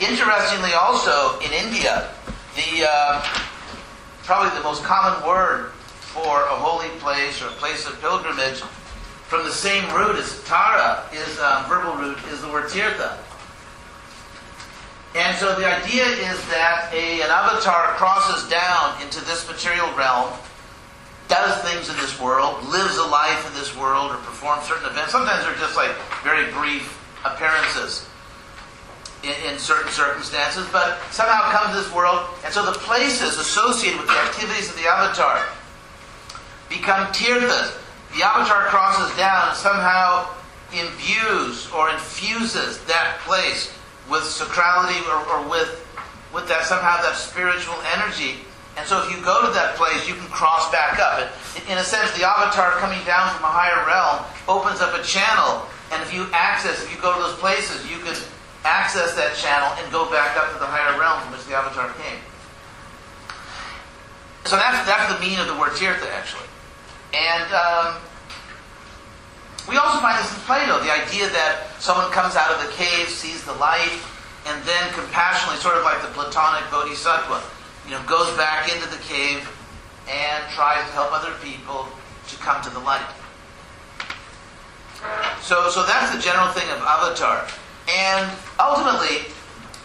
Interestingly, 0.00 0.72
also 0.72 1.38
in 1.40 1.52
India, 1.52 2.08
the 2.54 2.86
uh, 2.88 3.20
probably 4.22 4.56
the 4.56 4.62
most 4.62 4.84
common 4.84 5.26
word 5.26 5.72
for 6.16 6.42
a 6.48 6.56
holy 6.56 6.88
place 7.00 7.42
or 7.42 7.46
a 7.46 7.56
place 7.60 7.86
of 7.86 8.00
pilgrimage 8.00 8.62
from 9.28 9.44
the 9.44 9.52
same 9.52 9.84
root 9.94 10.16
as 10.16 10.42
Tara 10.44 11.04
is 11.12 11.38
um, 11.40 11.66
verbal 11.66 11.96
root 11.96 12.18
is 12.30 12.40
the 12.40 12.48
word 12.48 12.70
tirtha. 12.70 13.18
And 15.16 15.34
so 15.38 15.54
the 15.54 15.64
idea 15.64 16.04
is 16.04 16.36
that 16.52 16.92
a, 16.92 17.22
an 17.22 17.30
avatar 17.32 17.96
crosses 17.96 18.50
down 18.50 19.00
into 19.00 19.24
this 19.24 19.48
material 19.48 19.88
realm 19.96 20.28
does 21.26 21.56
things 21.64 21.88
in 21.88 21.96
this 21.96 22.20
world, 22.20 22.62
lives 22.68 22.98
a 22.98 23.06
life 23.08 23.48
in 23.48 23.54
this 23.54 23.74
world, 23.74 24.12
or 24.12 24.16
performs 24.18 24.68
certain 24.68 24.84
events. 24.84 25.12
Sometimes 25.12 25.42
they're 25.42 25.56
just 25.56 25.74
like 25.74 25.90
very 26.22 26.52
brief 26.52 27.00
appearances 27.24 28.06
in, 29.24 29.32
in, 29.48 29.58
certain 29.58 29.90
circumstances, 29.90 30.68
but 30.70 31.00
somehow 31.10 31.50
comes 31.50 31.74
to 31.74 31.82
this 31.82 31.92
world, 31.94 32.28
and 32.44 32.52
so 32.52 32.64
the 32.66 32.78
places 32.84 33.38
associated 33.38 33.98
with 33.98 34.08
the 34.08 34.20
activities 34.20 34.68
of 34.68 34.76
the 34.76 34.86
avatar 34.86 35.48
become 36.68 37.06
tirthas. 37.14 37.72
The 38.14 38.22
avatar 38.22 38.66
crosses 38.66 39.16
down 39.16 39.48
and 39.48 39.56
somehow 39.56 40.28
imbues 40.72 41.70
or 41.72 41.88
infuses 41.90 42.84
that 42.84 43.18
place 43.24 43.75
with 44.10 44.22
sacrality 44.22 45.00
or, 45.08 45.18
or 45.32 45.48
with 45.48 45.82
with 46.34 46.48
that 46.48 46.64
somehow 46.64 47.00
that 47.02 47.16
spiritual 47.16 47.76
energy 47.94 48.46
and 48.76 48.84
so 48.86 49.00
if 49.02 49.08
you 49.08 49.16
go 49.24 49.40
to 49.40 49.50
that 49.56 49.74
place, 49.80 50.04
you 50.06 50.14
can 50.14 50.28
cross 50.28 50.70
back 50.70 51.00
up. 51.00 51.32
In 51.64 51.80
a 51.80 51.84
sense, 51.84 52.12
the 52.12 52.28
avatar 52.28 52.76
coming 52.76 53.00
down 53.08 53.32
from 53.32 53.48
a 53.48 53.52
higher 53.52 53.80
realm 53.88 54.20
opens 54.44 54.84
up 54.84 54.92
a 54.92 55.02
channel. 55.02 55.64
And 55.92 56.02
if 56.04 56.12
you 56.12 56.28
access, 56.36 56.84
if 56.84 56.92
you 56.92 57.00
go 57.00 57.16
to 57.16 57.20
those 57.24 57.40
places, 57.40 57.88
you 57.88 57.96
can 58.04 58.12
access 58.68 59.16
that 59.16 59.32
channel 59.40 59.72
and 59.80 59.88
go 59.88 60.04
back 60.12 60.36
up 60.36 60.52
to 60.52 60.58
the 60.60 60.68
higher 60.68 60.92
realm 61.00 61.24
from 61.24 61.32
which 61.32 61.48
the 61.48 61.56
avatar 61.56 61.88
came. 61.96 62.20
So 64.44 64.60
that's, 64.60 64.84
that's 64.84 65.08
the 65.08 65.18
meaning 65.24 65.40
of 65.40 65.48
the 65.48 65.56
word 65.56 65.72
tirtha, 65.72 66.12
actually. 66.12 66.46
And 67.16 67.48
um, 67.56 67.96
we 69.68 69.76
also 69.76 69.98
find 69.98 70.22
this 70.22 70.30
in 70.30 70.38
Plato, 70.46 70.78
the 70.78 70.92
idea 70.92 71.28
that 71.30 71.66
someone 71.78 72.10
comes 72.12 72.36
out 72.36 72.54
of 72.54 72.62
the 72.62 72.70
cave, 72.72 73.08
sees 73.08 73.42
the 73.44 73.54
light, 73.54 73.98
and 74.46 74.62
then 74.62 74.92
compassionately, 74.94 75.58
sort 75.58 75.76
of 75.76 75.82
like 75.82 76.00
the 76.02 76.12
Platonic 76.14 76.70
bodhisattva, 76.70 77.42
you 77.84 77.90
know, 77.90 78.02
goes 78.06 78.30
back 78.36 78.70
into 78.70 78.88
the 78.88 79.02
cave 79.02 79.42
and 80.08 80.44
tries 80.54 80.86
to 80.86 80.92
help 80.94 81.10
other 81.10 81.34
people 81.42 81.88
to 82.28 82.36
come 82.38 82.62
to 82.62 82.70
the 82.70 82.78
light. 82.78 83.06
So, 85.42 85.68
so 85.70 85.84
that's 85.84 86.14
the 86.14 86.22
general 86.22 86.48
thing 86.52 86.68
of 86.70 86.78
avatar. 86.82 87.46
And 87.90 88.30
ultimately, 88.58 89.30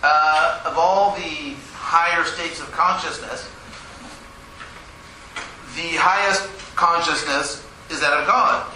uh, 0.04 0.64
of 0.66 0.78
all 0.78 1.16
the 1.16 1.58
higher 1.74 2.24
states 2.24 2.60
of 2.60 2.72
consciousness, 2.72 3.50
the 5.76 5.98
highest 5.98 6.48
consciousness 6.76 7.66
is 7.90 8.00
that 8.02 8.14
of 8.14 8.28
God. 8.28 8.72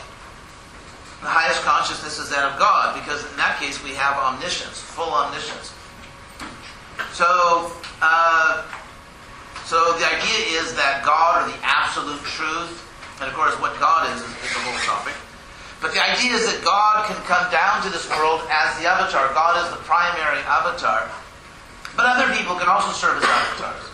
The 1.25 1.33
highest 1.33 1.65
consciousness 1.65 2.21
is 2.21 2.29
that 2.29 2.45
of 2.45 2.53
God, 2.61 2.93
because 2.93 3.25
in 3.25 3.33
that 3.41 3.57
case 3.57 3.81
we 3.81 3.97
have 3.97 4.13
omniscience, 4.13 4.77
full 4.77 5.09
omniscience. 5.09 5.73
So, 7.17 7.73
uh, 7.97 8.61
so 9.65 9.97
the 9.97 10.05
idea 10.05 10.61
is 10.61 10.77
that 10.77 11.01
God, 11.01 11.41
or 11.41 11.49
the 11.49 11.57
absolute 11.65 12.21
truth, 12.29 12.77
and 13.17 13.25
of 13.25 13.33
course 13.33 13.57
what 13.57 13.73
God 13.81 14.05
is, 14.13 14.21
is, 14.21 14.29
is 14.37 14.53
the 14.53 14.61
whole 14.69 14.77
topic. 14.85 15.17
But 15.81 15.97
the 15.97 16.01
idea 16.05 16.37
is 16.37 16.45
that 16.45 16.61
God 16.61 17.09
can 17.09 17.17
come 17.25 17.49
down 17.49 17.81
to 17.81 17.89
this 17.89 18.05
world 18.13 18.45
as 18.53 18.77
the 18.77 18.85
avatar. 18.85 19.25
God 19.33 19.57
is 19.65 19.73
the 19.73 19.81
primary 19.81 20.45
avatar. 20.45 21.09
But 21.97 22.05
other 22.05 22.29
people 22.37 22.53
can 22.53 22.69
also 22.69 22.93
serve 22.93 23.17
as 23.17 23.25
avatars. 23.25 23.89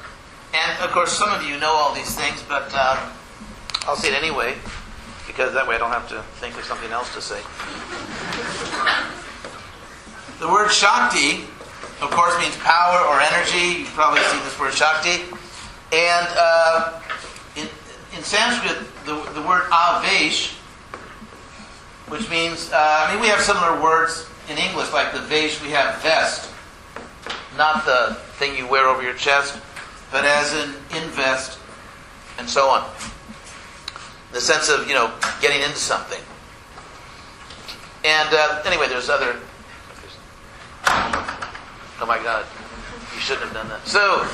And 0.51 0.83
of 0.83 0.91
course, 0.91 1.15
some 1.15 1.31
of 1.31 1.47
you 1.47 1.55
know 1.63 1.71
all 1.71 1.95
these 1.95 2.11
things, 2.11 2.43
but 2.43 2.67
um, 2.75 2.99
I'll 3.87 3.95
say 3.95 4.11
it 4.11 4.19
anyway, 4.19 4.59
because 5.31 5.53
that 5.53 5.65
way 5.65 5.75
I 5.75 5.77
don't 5.77 5.91
have 5.91 6.09
to 6.09 6.21
think 6.43 6.57
of 6.57 6.65
something 6.65 6.91
else 6.91 7.13
to 7.15 7.21
say. 7.21 7.39
The 10.39 10.51
word 10.51 10.69
Shakti, 10.69 11.47
of 12.03 12.11
course, 12.11 12.37
means 12.37 12.55
power 12.57 12.99
or 13.07 13.21
energy. 13.21 13.79
You've 13.79 13.95
probably 13.95 14.21
seen 14.23 14.43
this 14.43 14.59
word 14.59 14.73
Shakti. 14.73 15.23
And 15.93 16.27
uh, 16.35 16.99
in, 17.55 17.69
in 18.17 18.23
Sanskrit, 18.23 18.77
the, 19.05 19.15
the 19.31 19.41
word 19.47 19.63
avesh, 19.71 20.53
which 22.09 22.29
means, 22.29 22.69
uh, 22.73 23.05
I 23.07 23.13
mean, 23.13 23.21
we 23.21 23.27
have 23.27 23.39
similar 23.39 23.81
words 23.81 24.27
in 24.49 24.57
English, 24.57 24.91
like 24.91 25.13
the 25.13 25.21
vesh, 25.21 25.61
we 25.63 25.69
have 25.69 26.01
vest, 26.01 26.51
not 27.55 27.85
the 27.85 28.15
thing 28.35 28.57
you 28.57 28.67
wear 28.67 28.87
over 28.87 29.01
your 29.01 29.13
chest, 29.13 29.57
but 30.11 30.25
as 30.25 30.53
in 30.53 30.75
invest, 31.01 31.57
and 32.37 32.49
so 32.49 32.67
on. 32.67 32.89
The 34.31 34.41
sense 34.41 34.69
of, 34.69 34.87
you 34.87 34.93
know, 34.93 35.13
getting 35.41 35.61
into 35.61 35.77
something. 35.77 36.21
And 38.03 38.29
uh, 38.31 38.61
anyway, 38.65 38.87
there's 38.87 39.09
other. 39.09 39.35
Oh 40.85 42.05
my 42.07 42.17
God, 42.23 42.45
you 43.13 43.19
shouldn't 43.19 43.45
have 43.45 43.53
done 43.53 43.69
that. 43.69 43.85
So. 43.85 44.25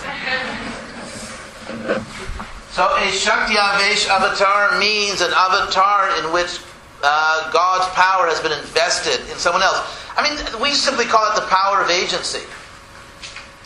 So 2.71 2.85
a 2.95 3.09
Shakti 3.09 3.55
Avesh 3.55 4.07
avatar 4.07 4.77
means 4.79 5.21
an 5.21 5.31
avatar 5.33 6.15
in 6.19 6.31
which 6.31 6.61
uh, 7.03 7.51
God's 7.51 7.89
power 7.95 8.27
has 8.27 8.39
been 8.39 8.53
invested 8.53 9.19
in 9.31 9.37
someone 9.37 9.63
else. 9.63 9.81
I 10.15 10.21
mean, 10.21 10.61
we 10.61 10.71
simply 10.71 11.05
call 11.05 11.25
it 11.31 11.35
the 11.35 11.47
power 11.47 11.81
of 11.81 11.89
agency. 11.89 12.45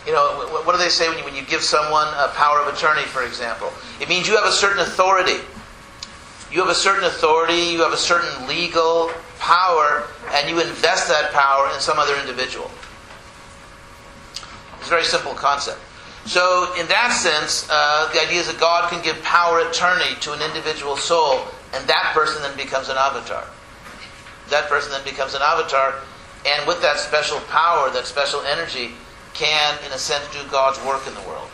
You 0.07 0.13
know, 0.13 0.47
what 0.65 0.71
do 0.71 0.77
they 0.77 0.89
say 0.89 1.09
when 1.09 1.17
you, 1.19 1.25
when 1.25 1.35
you 1.35 1.43
give 1.43 1.61
someone 1.61 2.07
a 2.17 2.29
power 2.29 2.59
of 2.59 2.73
attorney, 2.73 3.03
for 3.03 3.23
example? 3.23 3.71
It 3.99 4.09
means 4.09 4.27
you 4.27 4.35
have 4.35 4.47
a 4.47 4.51
certain 4.51 4.79
authority. 4.79 5.43
You 6.51 6.59
have 6.59 6.69
a 6.69 6.75
certain 6.75 7.05
authority, 7.05 7.71
you 7.71 7.81
have 7.81 7.93
a 7.93 7.97
certain 7.97 8.47
legal 8.47 9.09
power, 9.39 10.07
and 10.33 10.49
you 10.49 10.59
invest 10.59 11.07
that 11.07 11.31
power 11.31 11.73
in 11.73 11.79
some 11.79 11.97
other 11.97 12.15
individual. 12.19 12.69
It's 14.77 14.87
a 14.87 14.89
very 14.89 15.05
simple 15.05 15.33
concept. 15.33 15.79
So, 16.25 16.73
in 16.77 16.87
that 16.87 17.09
sense, 17.13 17.67
uh, 17.69 18.09
the 18.13 18.21
idea 18.21 18.41
is 18.41 18.47
that 18.47 18.59
God 18.59 18.89
can 18.89 19.01
give 19.01 19.21
power 19.23 19.67
attorney 19.67 20.13
to 20.21 20.33
an 20.33 20.41
individual 20.41 20.97
soul, 20.97 21.41
and 21.73 21.87
that 21.87 22.11
person 22.13 22.41
then 22.41 22.55
becomes 22.57 22.89
an 22.89 22.97
avatar. 22.97 23.47
that 24.49 24.67
person 24.67 24.91
then 24.91 25.03
becomes 25.05 25.33
an 25.33 25.41
avatar, 25.41 25.95
and 26.45 26.67
with 26.67 26.81
that 26.81 26.99
special 26.99 27.39
power, 27.47 27.89
that 27.91 28.05
special 28.05 28.41
energy, 28.41 28.91
can, 29.33 29.77
in 29.85 29.91
a 29.93 29.97
sense, 29.97 30.27
do 30.33 30.39
God's 30.51 30.83
work 30.85 31.07
in 31.07 31.13
the 31.13 31.21
world. 31.21 31.49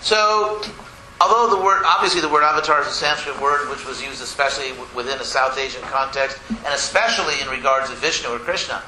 So, 0.00 0.60
although 1.20 1.54
the 1.56 1.62
word, 1.62 1.82
obviously, 1.86 2.20
the 2.20 2.28
word 2.28 2.42
avatar 2.42 2.80
is 2.82 2.88
a 2.88 2.92
Sanskrit 2.92 3.40
word 3.40 3.68
which 3.70 3.86
was 3.86 4.02
used 4.02 4.22
especially 4.22 4.72
within 4.94 5.18
a 5.18 5.24
South 5.24 5.58
Asian 5.58 5.82
context, 5.82 6.38
and 6.48 6.74
especially 6.74 7.40
in 7.40 7.48
regards 7.48 7.90
to 7.90 7.96
Vishnu 7.96 8.30
or 8.30 8.38
Krishna. 8.38 8.82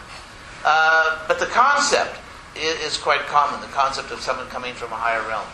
Uh, 0.65 1.25
but 1.27 1.39
the 1.39 1.47
concept 1.47 2.19
is 2.55 2.97
quite 2.97 3.21
common 3.27 3.61
the 3.61 3.67
concept 3.69 4.11
of 4.11 4.21
someone 4.21 4.47
coming 4.49 4.75
from 4.75 4.93
a 4.93 4.97
higher 4.97 5.27
realm. 5.29 5.47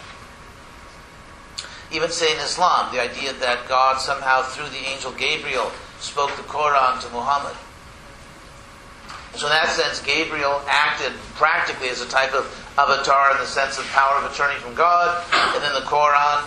Even 1.93 2.11
say 2.11 2.33
in 2.33 2.39
Islam, 2.39 2.93
the 2.93 3.01
idea 3.01 3.33
that 3.35 3.69
God 3.69 4.01
somehow, 4.01 4.43
through 4.43 4.69
the 4.71 4.85
angel 4.89 5.13
Gabriel, 5.13 5.71
spoke 6.01 6.35
the 6.37 6.43
Quran 6.43 7.01
to 7.01 7.09
Muhammad. 7.11 7.55
So, 9.37 9.47
in 9.47 9.53
that 9.53 9.69
sense, 9.69 10.01
Gabriel 10.01 10.63
acted 10.67 11.13
practically 11.35 11.89
as 11.91 12.01
a 12.01 12.09
type 12.09 12.33
of 12.33 12.49
avatar 12.79 13.33
in 13.33 13.39
the 13.39 13.47
sense 13.47 13.79
of 13.79 13.85
power 13.89 14.17
of 14.19 14.33
attorney 14.33 14.59
from 14.59 14.75
God, 14.75 15.23
and 15.55 15.63
then 15.63 15.75
the 15.75 15.87
Quran 15.87 16.43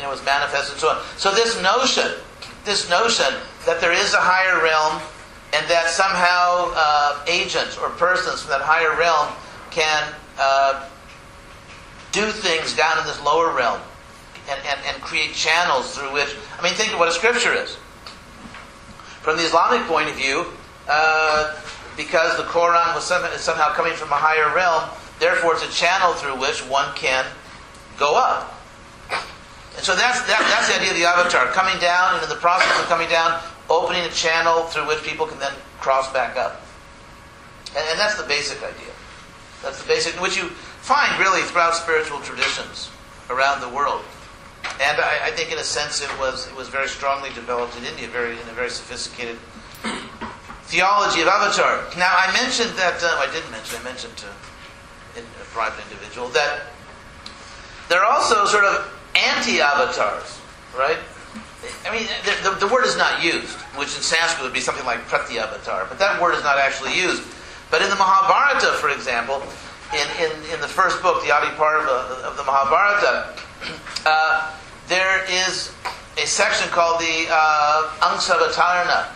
you 0.00 0.06
know, 0.06 0.10
was 0.10 0.24
manifested 0.24 0.72
and 0.72 0.80
so 0.80 0.88
on. 0.88 1.02
So, 1.16 1.34
this 1.34 1.60
notion, 1.60 2.16
this 2.64 2.88
notion 2.88 3.28
that 3.66 3.80
there 3.80 3.92
is 3.92 4.14
a 4.14 4.20
higher 4.20 4.62
realm 4.62 5.02
and 5.52 5.68
that 5.68 5.88
somehow 5.88 6.72
uh, 6.74 7.24
agents 7.28 7.76
or 7.76 7.90
persons 7.90 8.40
from 8.40 8.50
that 8.50 8.62
higher 8.62 8.96
realm 8.96 9.28
can 9.70 10.12
uh, 10.38 10.88
do 12.12 12.30
things 12.30 12.74
down 12.74 12.98
in 12.98 13.04
this 13.04 13.20
lower 13.22 13.54
realm 13.54 13.80
and, 14.48 14.60
and, 14.66 14.80
and 14.86 15.02
create 15.02 15.34
channels 15.34 15.94
through 15.96 16.12
which, 16.12 16.34
I 16.58 16.62
mean, 16.62 16.72
think 16.74 16.92
of 16.92 16.98
what 16.98 17.08
a 17.08 17.12
scripture 17.12 17.52
is. 17.52 17.76
From 19.20 19.36
the 19.36 19.44
Islamic 19.44 19.86
point 19.86 20.08
of 20.08 20.16
view, 20.16 20.46
uh, 20.88 21.60
because 21.96 22.36
the 22.38 22.44
Quran 22.44 22.94
was 22.94 23.04
somehow 23.04 23.74
coming 23.74 23.92
from 23.92 24.10
a 24.10 24.16
higher 24.16 24.54
realm, 24.54 24.88
therefore 25.18 25.54
it's 25.54 25.64
a 25.64 25.70
channel 25.70 26.14
through 26.14 26.40
which 26.40 26.66
one 26.66 26.94
can 26.94 27.26
go 27.98 28.16
up. 28.16 28.59
And 29.80 29.86
so 29.86 29.96
that's, 29.96 30.20
that, 30.28 30.44
that's 30.52 30.68
the 30.68 30.76
idea 30.76 30.92
of 30.92 30.98
the 31.00 31.08
avatar, 31.08 31.48
coming 31.56 31.80
down, 31.80 32.12
and 32.12 32.22
in 32.22 32.28
the 32.28 32.36
process 32.36 32.68
of 32.76 32.84
coming 32.84 33.08
down, 33.08 33.40
opening 33.70 34.04
a 34.04 34.12
channel 34.12 34.68
through 34.68 34.86
which 34.86 35.00
people 35.02 35.24
can 35.24 35.38
then 35.40 35.56
cross 35.80 36.12
back 36.12 36.36
up. 36.36 36.60
And, 37.72 37.80
and 37.88 37.98
that's 37.98 38.20
the 38.20 38.28
basic 38.28 38.60
idea. 38.60 38.92
That's 39.64 39.80
the 39.80 39.88
basic, 39.88 40.20
which 40.20 40.36
you 40.36 40.52
find 40.84 41.08
really 41.18 41.40
throughout 41.48 41.72
spiritual 41.72 42.20
traditions 42.20 42.90
around 43.30 43.62
the 43.62 43.70
world. 43.70 44.04
And 44.84 45.00
I, 45.00 45.28
I, 45.28 45.30
think, 45.30 45.50
in 45.50 45.56
a 45.56 45.64
sense, 45.64 46.04
it 46.04 46.12
was 46.20 46.46
it 46.46 46.54
was 46.54 46.68
very 46.68 46.88
strongly 46.88 47.30
developed 47.32 47.72
in 47.78 47.86
India, 47.86 48.06
very 48.06 48.36
in 48.36 48.48
a 48.52 48.52
very 48.52 48.68
sophisticated 48.68 49.38
theology 50.68 51.22
of 51.22 51.28
avatar. 51.28 51.88
Now, 51.96 52.12
I 52.12 52.28
mentioned 52.36 52.76
that 52.76 53.00
uh, 53.00 53.16
I 53.16 53.32
didn't 53.32 53.50
mention. 53.50 53.80
I 53.80 53.84
mentioned 53.84 54.14
to 54.18 54.28
a 55.16 55.44
private 55.56 55.80
individual 55.88 56.28
that 56.36 56.68
there 57.88 58.04
are 58.04 58.12
also 58.12 58.44
sort 58.44 58.64
of 58.64 58.99
anti-avatars, 59.16 60.40
right? 60.76 60.98
I 61.84 61.92
mean, 61.92 62.08
the, 62.24 62.50
the, 62.50 62.66
the, 62.66 62.72
word 62.72 62.84
is 62.84 62.96
not 62.96 63.22
used, 63.22 63.56
which 63.76 63.94
in 63.94 64.02
Sanskrit 64.02 64.42
would 64.42 64.54
be 64.54 64.60
something 64.60 64.84
like 64.86 65.00
pratyavatar, 65.06 65.88
but 65.88 65.98
that 65.98 66.20
word 66.20 66.34
is 66.34 66.42
not 66.42 66.58
actually 66.58 66.96
used. 66.96 67.22
But 67.70 67.82
in 67.82 67.90
the 67.90 67.96
Mahabharata, 67.96 68.78
for 68.78 68.90
example, 68.90 69.42
in, 69.92 70.06
in, 70.22 70.32
in 70.54 70.60
the 70.60 70.68
first 70.68 71.02
book, 71.02 71.22
the 71.22 71.30
Adi 71.30 71.54
Parva 71.56 72.24
of 72.24 72.36
the 72.36 72.44
Mahabharata, 72.44 73.36
uh, 74.06 74.56
there 74.88 75.24
is 75.28 75.72
a 76.16 76.26
section 76.26 76.68
called 76.70 77.00
the 77.00 77.26
uh, 77.30 77.90
Angsavatarana 78.00 79.08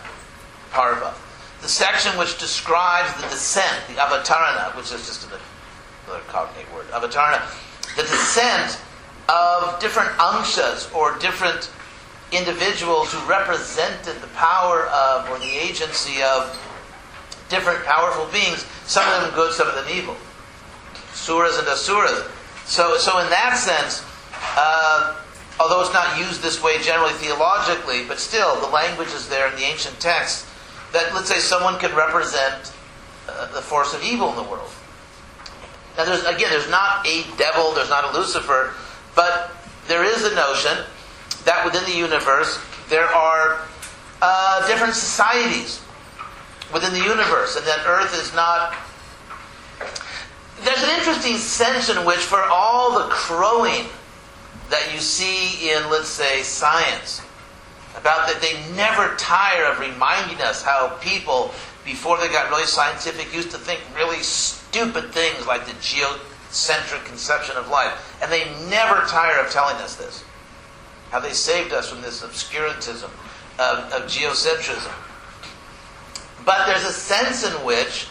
Parva, 0.71 1.13
the 1.61 1.67
section 1.67 2.17
which 2.17 2.37
describes 2.39 3.13
the 3.21 3.27
descent, 3.29 3.87
the 3.87 3.95
avatarana, 3.95 4.75
which 4.77 4.91
is 4.91 5.05
just 5.05 5.27
another 5.27 6.23
cognate 6.27 6.71
word, 6.73 6.85
avatarana, 6.91 7.41
the 7.95 8.03
descent 8.03 8.79
of 9.29 9.79
different 9.79 10.09
angshas 10.17 10.93
or 10.93 11.17
different 11.19 11.71
individuals 12.31 13.13
who 13.13 13.29
represented 13.29 14.15
the 14.21 14.27
power 14.35 14.87
of 14.87 15.29
or 15.29 15.39
the 15.39 15.51
agency 15.57 16.21
of 16.21 16.53
different 17.49 17.83
powerful 17.85 18.25
beings, 18.31 18.65
some 18.85 19.07
of 19.13 19.21
them 19.21 19.33
good, 19.35 19.53
some 19.53 19.67
of 19.67 19.75
them 19.75 19.85
evil. 19.89 20.15
Suras 21.13 21.57
and 21.59 21.67
asuras. 21.67 22.23
So, 22.65 22.97
so 22.97 23.19
in 23.19 23.29
that 23.29 23.57
sense, 23.57 24.03
uh, 24.57 25.21
although 25.59 25.81
it's 25.81 25.93
not 25.93 26.17
used 26.19 26.41
this 26.41 26.61
way 26.61 26.79
generally 26.81 27.13
theologically, 27.13 28.05
but 28.07 28.19
still 28.19 28.59
the 28.61 28.67
language 28.67 29.09
is 29.09 29.29
there 29.29 29.47
in 29.47 29.55
the 29.55 29.63
ancient 29.63 29.99
texts 29.99 30.49
that, 30.91 31.13
let's 31.13 31.29
say, 31.29 31.39
someone 31.39 31.77
could 31.79 31.93
represent 31.93 32.73
uh, 33.29 33.51
the 33.53 33.61
force 33.61 33.93
of 33.93 34.03
evil 34.03 34.29
in 34.29 34.35
the 34.35 34.43
world. 34.43 34.71
Now, 35.97 36.05
there's, 36.05 36.23
again, 36.25 36.49
there's 36.49 36.69
not 36.69 37.07
a 37.07 37.23
devil, 37.37 37.73
there's 37.73 37.89
not 37.89 38.03
a 38.13 38.17
Lucifer, 38.17 38.73
but 39.15 39.51
there 39.87 40.03
is 40.03 40.23
a 40.23 40.35
notion 40.35 40.77
that 41.45 41.63
within 41.63 41.83
the 41.85 41.97
universe 41.97 42.59
there 42.89 43.05
are 43.05 43.61
uh, 44.21 44.67
different 44.67 44.93
societies 44.93 45.81
within 46.73 46.93
the 46.93 46.99
universe, 46.99 47.55
and 47.55 47.65
that 47.65 47.83
Earth 47.85 48.13
is 48.21 48.33
not. 48.33 48.75
There's 50.63 50.83
an 50.83 50.89
interesting 50.97 51.37
sense 51.37 51.89
in 51.89 52.05
which, 52.05 52.19
for 52.19 52.41
all 52.43 52.99
the 52.99 53.09
crowing 53.09 53.85
that 54.69 54.91
you 54.93 54.99
see 54.99 55.69
in, 55.69 55.89
let's 55.89 56.07
say, 56.07 56.41
science, 56.41 57.21
about 57.95 58.27
that 58.27 58.41
they 58.41 58.53
never 58.75 59.15
tire 59.15 59.65
of 59.65 59.79
reminding 59.79 60.41
us 60.41 60.63
how 60.63 60.89
people, 61.01 61.51
before 61.83 62.17
they 62.17 62.27
got 62.29 62.49
really 62.49 62.65
scientific, 62.65 63.33
used 63.33 63.51
to 63.51 63.57
think 63.57 63.79
really 63.95 64.19
stupid 64.19 65.11
things 65.11 65.45
like 65.45 65.65
the 65.65 65.73
geocentric 66.55 67.03
conception 67.05 67.57
of 67.57 67.67
life. 67.67 68.17
And 68.21 68.31
they 68.31 68.45
never 68.69 69.05
tire 69.07 69.39
of 69.39 69.51
telling 69.51 69.75
us 69.77 69.95
this. 69.95 70.23
How 71.11 71.19
they 71.19 71.31
saved 71.31 71.73
us 71.73 71.89
from 71.89 72.01
this 72.01 72.21
obscurantism 72.21 73.09
of, 73.59 73.93
of 73.93 74.09
geocentrism. 74.09 74.91
But 76.45 76.65
there's 76.67 76.83
a 76.83 76.93
sense 76.93 77.45
in 77.45 77.53
which 77.65 78.07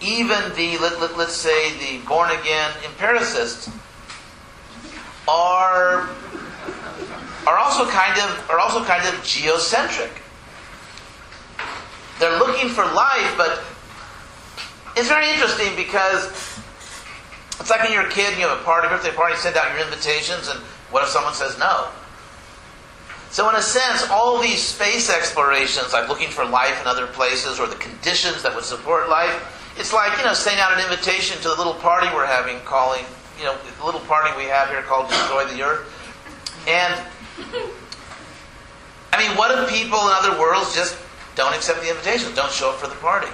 even 0.00 0.38
the, 0.54 0.78
let, 0.78 1.00
let, 1.00 1.16
let's 1.16 1.34
say, 1.34 1.72
the 1.78 2.04
born 2.06 2.30
again 2.30 2.70
empiricists 2.84 3.70
are 5.26 6.10
are 7.46 7.58
also 7.58 7.88
kind 7.88 8.18
of 8.18 8.50
are 8.50 8.58
also 8.58 8.84
kind 8.84 9.06
of 9.06 9.14
geocentric. 9.22 10.10
They're 12.18 12.38
looking 12.38 12.68
for 12.68 12.84
life, 12.84 13.34
but 13.36 13.62
it's 14.96 15.08
very 15.08 15.28
interesting 15.30 15.74
because 15.76 16.53
it's 17.60 17.70
like 17.70 17.82
when 17.82 17.92
you're 17.92 18.06
a 18.06 18.10
kid 18.10 18.32
and 18.32 18.40
you 18.40 18.46
have 18.48 18.58
a 18.58 18.64
party, 18.64 18.88
birthday 18.88 19.12
party, 19.12 19.36
send 19.36 19.56
out 19.56 19.72
your 19.72 19.84
invitations, 19.84 20.48
and 20.48 20.58
what 20.90 21.02
if 21.02 21.08
someone 21.08 21.34
says 21.34 21.58
no? 21.58 21.88
So, 23.30 23.48
in 23.50 23.56
a 23.56 23.62
sense, 23.62 24.08
all 24.10 24.40
these 24.40 24.62
space 24.62 25.10
explorations, 25.10 25.92
like 25.92 26.08
looking 26.08 26.28
for 26.28 26.44
life 26.44 26.80
in 26.80 26.86
other 26.86 27.08
places 27.08 27.58
or 27.58 27.66
the 27.66 27.74
conditions 27.76 28.42
that 28.42 28.54
would 28.54 28.64
support 28.64 29.08
life, 29.08 29.34
it's 29.76 29.92
like, 29.92 30.16
you 30.18 30.24
know, 30.24 30.34
sending 30.34 30.60
out 30.60 30.72
an 30.72 30.84
invitation 30.84 31.36
to 31.38 31.48
the 31.48 31.56
little 31.56 31.74
party 31.74 32.06
we're 32.14 32.26
having, 32.26 32.60
calling, 32.60 33.04
you 33.38 33.44
know, 33.44 33.56
the 33.78 33.84
little 33.84 34.00
party 34.02 34.30
we 34.36 34.44
have 34.44 34.68
here 34.68 34.82
called 34.82 35.08
Destroy 35.08 35.46
the 35.46 35.62
Earth. 35.62 35.82
And, 36.68 36.94
I 39.12 39.18
mean, 39.18 39.36
what 39.36 39.50
if 39.50 39.68
people 39.68 39.98
in 39.98 40.12
other 40.14 40.38
worlds 40.38 40.74
just 40.74 40.96
don't 41.34 41.54
accept 41.54 41.80
the 41.82 41.90
invitation, 41.90 42.32
don't 42.36 42.52
show 42.52 42.70
up 42.70 42.76
for 42.76 42.86
the 42.86 42.94
party? 42.96 43.28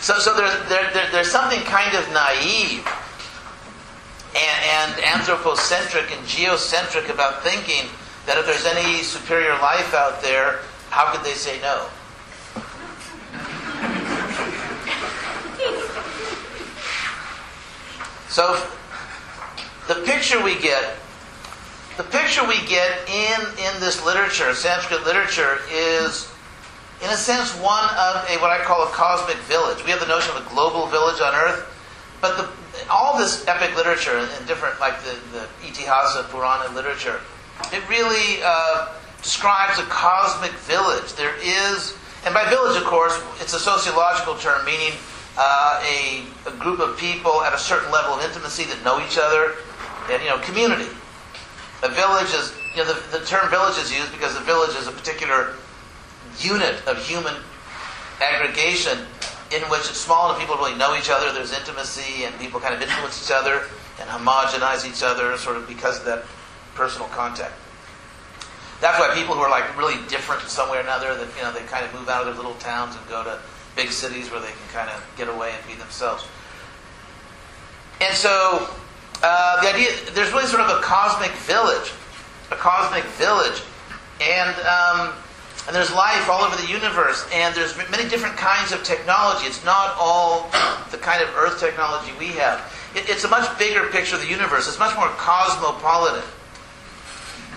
So, 0.00 0.18
so 0.18 0.36
there's, 0.36 0.68
there, 0.68 0.90
there, 0.92 1.10
there's 1.10 1.30
something 1.30 1.60
kind 1.62 1.96
of 1.96 2.10
naive 2.12 2.86
and, 4.36 4.94
and 4.94 5.04
anthropocentric 5.04 6.16
and 6.16 6.26
geocentric 6.26 7.08
about 7.08 7.42
thinking 7.42 7.88
that 8.26 8.36
if 8.38 8.46
there's 8.46 8.66
any 8.66 9.02
superior 9.02 9.52
life 9.62 9.94
out 9.94 10.22
there, 10.22 10.60
how 10.90 11.10
could 11.12 11.24
they 11.24 11.34
say 11.34 11.60
no? 11.60 11.88
So 18.28 18.62
the 19.88 19.94
picture 20.04 20.42
we 20.42 20.58
get, 20.58 20.96
the 21.96 22.02
picture 22.02 22.46
we 22.46 22.60
get 22.66 23.08
in, 23.08 23.40
in 23.58 23.80
this 23.80 24.04
literature, 24.04 24.52
Sanskrit 24.52 25.04
literature, 25.04 25.60
is 25.72 26.30
in 27.02 27.10
a 27.10 27.16
sense 27.16 27.52
one 27.60 27.84
of 27.90 28.24
a 28.28 28.40
what 28.40 28.50
I 28.50 28.62
call 28.64 28.82
a 28.84 28.90
cosmic 28.90 29.36
village. 29.44 29.84
We 29.84 29.90
have 29.90 30.00
the 30.00 30.08
notion 30.08 30.34
of 30.36 30.46
a 30.46 30.48
global 30.48 30.86
village 30.86 31.20
on 31.20 31.34
Earth, 31.34 31.68
but 32.20 32.36
the, 32.36 32.48
all 32.90 33.18
this 33.18 33.46
epic 33.46 33.76
literature 33.76 34.16
and 34.16 34.46
different, 34.46 34.80
like 34.80 35.02
the, 35.04 35.16
the 35.32 35.44
Itihasa 35.66 36.28
Purana 36.30 36.72
literature, 36.74 37.20
it 37.72 37.86
really 37.88 38.40
uh, 38.44 38.92
describes 39.22 39.78
a 39.78 39.84
cosmic 39.84 40.52
village. 40.64 41.12
There 41.14 41.34
is, 41.42 41.96
and 42.24 42.32
by 42.32 42.48
village, 42.48 42.80
of 42.80 42.84
course, 42.84 43.20
it's 43.40 43.52
a 43.52 43.60
sociological 43.60 44.36
term 44.36 44.64
meaning 44.64 44.92
uh, 45.36 45.82
a, 45.84 46.24
a, 46.48 46.52
group 46.56 46.80
of 46.80 46.96
people 46.96 47.42
at 47.42 47.52
a 47.52 47.58
certain 47.58 47.92
level 47.92 48.14
of 48.14 48.24
intimacy 48.24 48.64
that 48.64 48.82
know 48.84 49.04
each 49.04 49.18
other, 49.20 49.56
and 50.10 50.22
you 50.22 50.30
know, 50.30 50.38
community. 50.38 50.88
A 51.82 51.90
village 51.90 52.32
is, 52.32 52.56
you 52.72 52.82
know, 52.82 52.90
the, 52.90 53.18
the 53.18 53.24
term 53.26 53.50
village 53.50 53.76
is 53.76 53.92
used 53.92 54.10
because 54.12 54.32
the 54.32 54.40
village 54.40 54.74
is 54.76 54.86
a 54.86 54.92
particular 54.92 55.54
unit 56.38 56.86
of 56.86 56.98
human 56.98 57.34
aggregation 58.20 58.98
in 59.52 59.62
which 59.70 59.86
it's 59.88 60.00
small 60.00 60.30
and 60.30 60.40
people 60.40 60.56
really 60.56 60.74
know 60.76 60.96
each 60.96 61.10
other, 61.10 61.32
there's 61.32 61.52
intimacy, 61.52 62.24
and 62.24 62.36
people 62.40 62.58
kind 62.58 62.74
of 62.74 62.82
influence 62.82 63.24
each 63.24 63.32
other 63.32 63.62
and 64.00 64.08
homogenize 64.10 64.88
each 64.88 65.02
other 65.02 65.36
sort 65.36 65.56
of 65.56 65.68
because 65.68 66.00
of 66.00 66.04
that 66.04 66.24
personal 66.74 67.08
contact. 67.08 67.54
That's 68.80 68.98
why 68.98 69.14
people 69.14 69.34
who 69.34 69.40
are 69.40 69.50
like 69.50 69.76
really 69.78 69.96
different 70.08 70.42
in 70.42 70.48
some 70.48 70.70
way 70.70 70.78
or 70.78 70.80
another, 70.80 71.14
that 71.14 71.28
you 71.36 71.42
know, 71.42 71.52
they 71.52 71.64
kind 71.66 71.84
of 71.84 71.94
move 71.94 72.08
out 72.08 72.20
of 72.20 72.26
their 72.26 72.36
little 72.36 72.58
towns 72.58 72.96
and 72.96 73.08
go 73.08 73.24
to 73.24 73.38
big 73.74 73.90
cities 73.90 74.30
where 74.30 74.40
they 74.40 74.48
can 74.48 74.68
kind 74.72 74.90
of 74.90 75.02
get 75.16 75.28
away 75.28 75.52
and 75.56 75.66
be 75.66 75.74
themselves. 75.74 76.26
And 78.00 78.14
so 78.14 78.68
uh, 79.22 79.62
the 79.62 79.68
idea 79.72 79.88
there's 80.12 80.30
really 80.32 80.46
sort 80.46 80.60
of 80.60 80.78
a 80.78 80.82
cosmic 80.82 81.30
village, 81.48 81.92
a 82.50 82.56
cosmic 82.56 83.04
village, 83.16 83.62
and 84.20 84.54
um, 84.66 85.14
and 85.66 85.74
there's 85.74 85.92
life 85.92 86.30
all 86.30 86.42
over 86.42 86.54
the 86.56 86.68
universe, 86.68 87.26
and 87.32 87.54
there's 87.54 87.76
many 87.90 88.08
different 88.08 88.36
kinds 88.36 88.70
of 88.70 88.84
technology. 88.84 89.46
It's 89.46 89.64
not 89.64 89.96
all 89.98 90.48
the 90.90 90.98
kind 90.98 91.22
of 91.22 91.28
Earth 91.34 91.58
technology 91.58 92.12
we 92.18 92.28
have. 92.38 92.72
It, 92.94 93.08
it's 93.10 93.24
a 93.24 93.28
much 93.28 93.46
bigger 93.58 93.88
picture 93.88 94.14
of 94.14 94.22
the 94.22 94.28
universe. 94.28 94.68
It's 94.68 94.78
much 94.78 94.94
more 94.96 95.08
cosmopolitan. 95.18 96.22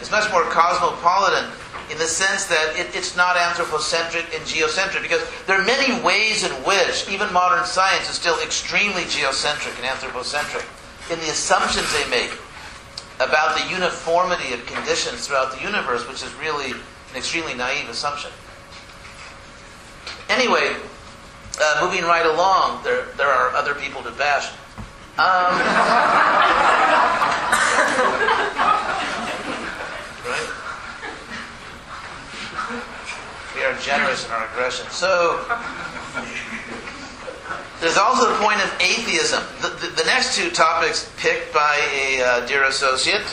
It's 0.02 0.10
much 0.10 0.32
more 0.32 0.44
cosmopolitan 0.50 1.52
in 1.92 1.98
the 1.98 2.06
sense 2.06 2.46
that 2.46 2.74
it, 2.78 2.96
it's 2.96 3.16
not 3.16 3.38
anthropocentric 3.38 4.26
and 4.34 4.46
geocentric, 4.46 5.04
because 5.04 5.22
there 5.46 5.60
are 5.60 5.66
many 5.66 6.02
ways 6.02 6.44
in 6.44 6.52
which 6.66 7.10
even 7.10 7.32
modern 7.34 7.66
science 7.66 8.10
is 8.10 8.16
still 8.16 8.40
extremely 8.42 9.04
geocentric 9.06 9.76
and 9.78 9.86
anthropocentric 9.86 10.66
in 11.12 11.20
the 11.20 11.30
assumptions 11.30 11.92
they 11.94 12.10
make 12.10 12.32
about 13.20 13.58
the 13.58 13.70
uniformity 13.70 14.54
of 14.54 14.66
conditions 14.66 15.28
throughout 15.28 15.52
the 15.52 15.62
universe, 15.62 16.08
which 16.08 16.24
is 16.24 16.34
really 16.36 16.74
an 17.12 17.18
extremely 17.18 17.54
naive 17.54 17.90
assumption. 17.90 18.32
Anyway, 20.30 20.76
uh, 21.60 21.80
moving 21.82 22.04
right 22.04 22.26
along, 22.26 22.84
there, 22.84 23.06
there 23.18 23.28
are 23.28 23.50
other 23.56 23.74
people 23.74 24.02
to 24.04 24.12
bash. 24.12 24.52
Um, 25.18 25.26
right? 30.26 30.48
We 33.56 33.64
are 33.66 33.76
generous 33.80 34.26
in 34.26 34.32
our 34.32 34.46
aggression. 34.46 34.88
So, 34.90 35.44
there's 37.80 37.98
also 37.98 38.30
the 38.30 38.36
point 38.40 38.60
of 38.62 38.76
atheism. 38.82 39.42
The, 39.62 39.70
the, 39.70 39.88
the 39.96 40.04
next 40.04 40.36
two 40.36 40.50
topics 40.50 41.10
picked 41.18 41.54
by 41.54 41.80
a 41.94 42.22
uh, 42.22 42.46
dear 42.46 42.66
associate 42.66 43.24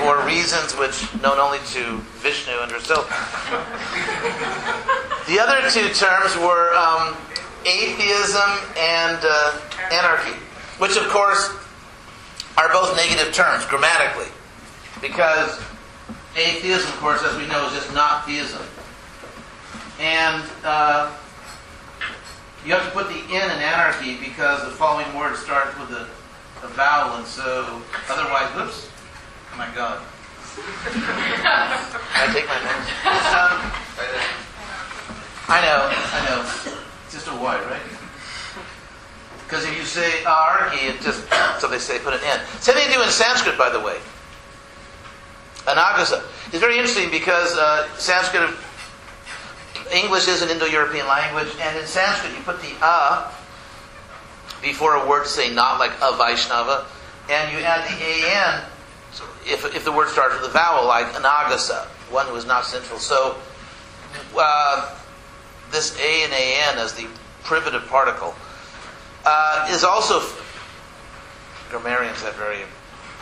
for 0.00 0.24
reasons 0.26 0.74
which 0.76 1.06
known 1.22 1.38
only 1.38 1.58
to 1.74 1.98
Vishnu 2.18 2.54
and 2.60 2.72
herself. 2.72 3.08
The 5.28 5.38
other 5.38 5.70
two 5.70 5.88
terms 5.94 6.36
were 6.38 6.74
um, 6.74 7.16
atheism 7.64 8.50
and 8.76 9.18
uh, 9.22 9.60
anarchy, 9.92 10.36
which 10.78 10.96
of 10.96 11.06
course 11.08 11.50
are 12.56 12.72
both 12.72 12.96
negative 12.96 13.32
terms 13.32 13.64
grammatically, 13.66 14.32
because 15.00 15.62
atheism, 16.34 16.90
of 16.90 16.96
course, 16.98 17.22
as 17.22 17.36
we 17.36 17.46
know, 17.46 17.66
is 17.66 17.74
just 17.74 17.94
not 17.94 18.26
theism. 18.26 18.62
And 20.00 20.44
uh, 20.64 21.14
you 22.64 22.72
have 22.74 22.84
to 22.84 22.90
put 22.90 23.08
the 23.08 23.18
in 23.18 23.44
in 23.44 23.58
anarchy 23.62 24.16
because 24.18 24.64
the 24.64 24.70
following 24.70 25.06
word 25.16 25.36
starts 25.36 25.78
with 25.78 25.90
a, 25.90 26.06
a 26.64 26.68
vowel, 26.68 27.16
and 27.16 27.26
so 27.26 27.82
otherwise, 28.08 28.48
whoops, 28.54 28.88
oh 29.52 29.56
my 29.56 29.68
God. 29.74 30.02
I 30.58 32.30
take 32.34 32.46
my 32.46 32.58
name. 32.58 32.82
Um, 33.30 33.54
I 35.48 35.62
know, 35.62 35.88
I 36.12 36.18
know. 36.28 36.40
It's 37.06 37.14
just 37.14 37.28
a 37.28 37.34
Y, 37.34 37.64
right? 37.70 37.80
Because 39.44 39.64
if 39.64 39.78
you 39.78 39.84
say 39.84 40.24
anarchy, 40.24 40.86
it 40.86 41.00
just, 41.00 41.24
so 41.58 41.68
they 41.68 41.78
say 41.78 41.98
put 42.00 42.12
an 42.12 42.20
N. 42.22 42.40
Same 42.60 42.74
thing 42.74 42.88
to 42.88 42.92
do 42.94 43.02
in 43.02 43.08
Sanskrit, 43.08 43.56
by 43.56 43.70
the 43.70 43.80
way. 43.80 43.96
Anagasa. 45.64 46.22
It's 46.48 46.58
very 46.58 46.76
interesting 46.76 47.10
because 47.10 47.56
uh, 47.56 47.88
Sanskrit 47.96 48.50
English 49.92 50.28
is 50.28 50.42
an 50.42 50.50
Indo-European 50.50 51.06
language, 51.06 51.48
and 51.60 51.76
in 51.78 51.86
Sanskrit 51.86 52.32
you 52.36 52.42
put 52.42 52.60
the 52.60 52.72
a 52.82 53.32
before 54.60 54.94
a 54.96 55.08
word 55.08 55.24
to 55.24 55.28
say 55.28 55.54
not, 55.54 55.78
like 55.78 55.92
a 56.02 56.16
Vaishnava, 56.16 56.86
and 57.30 57.52
you 57.52 57.58
add 57.64 57.88
the 57.88 58.04
an 58.04 58.64
if, 59.46 59.64
if 59.74 59.84
the 59.84 59.92
word 59.92 60.08
starts 60.08 60.34
with 60.34 60.50
a 60.50 60.52
vowel, 60.52 60.86
like 60.86 61.06
anagasa, 61.14 61.86
one 62.10 62.26
who 62.26 62.34
is 62.36 62.44
not 62.44 62.64
central. 62.64 62.98
So 62.98 63.36
uh, 64.36 64.94
this 65.70 65.98
a 65.98 66.24
and 66.24 66.32
an 66.32 66.78
as 66.78 66.92
the 66.94 67.06
privative 67.44 67.86
particle 67.88 68.34
uh, 69.24 69.68
is 69.70 69.84
also 69.84 70.20
grammarians 71.70 72.22
have 72.22 72.34
very 72.36 72.60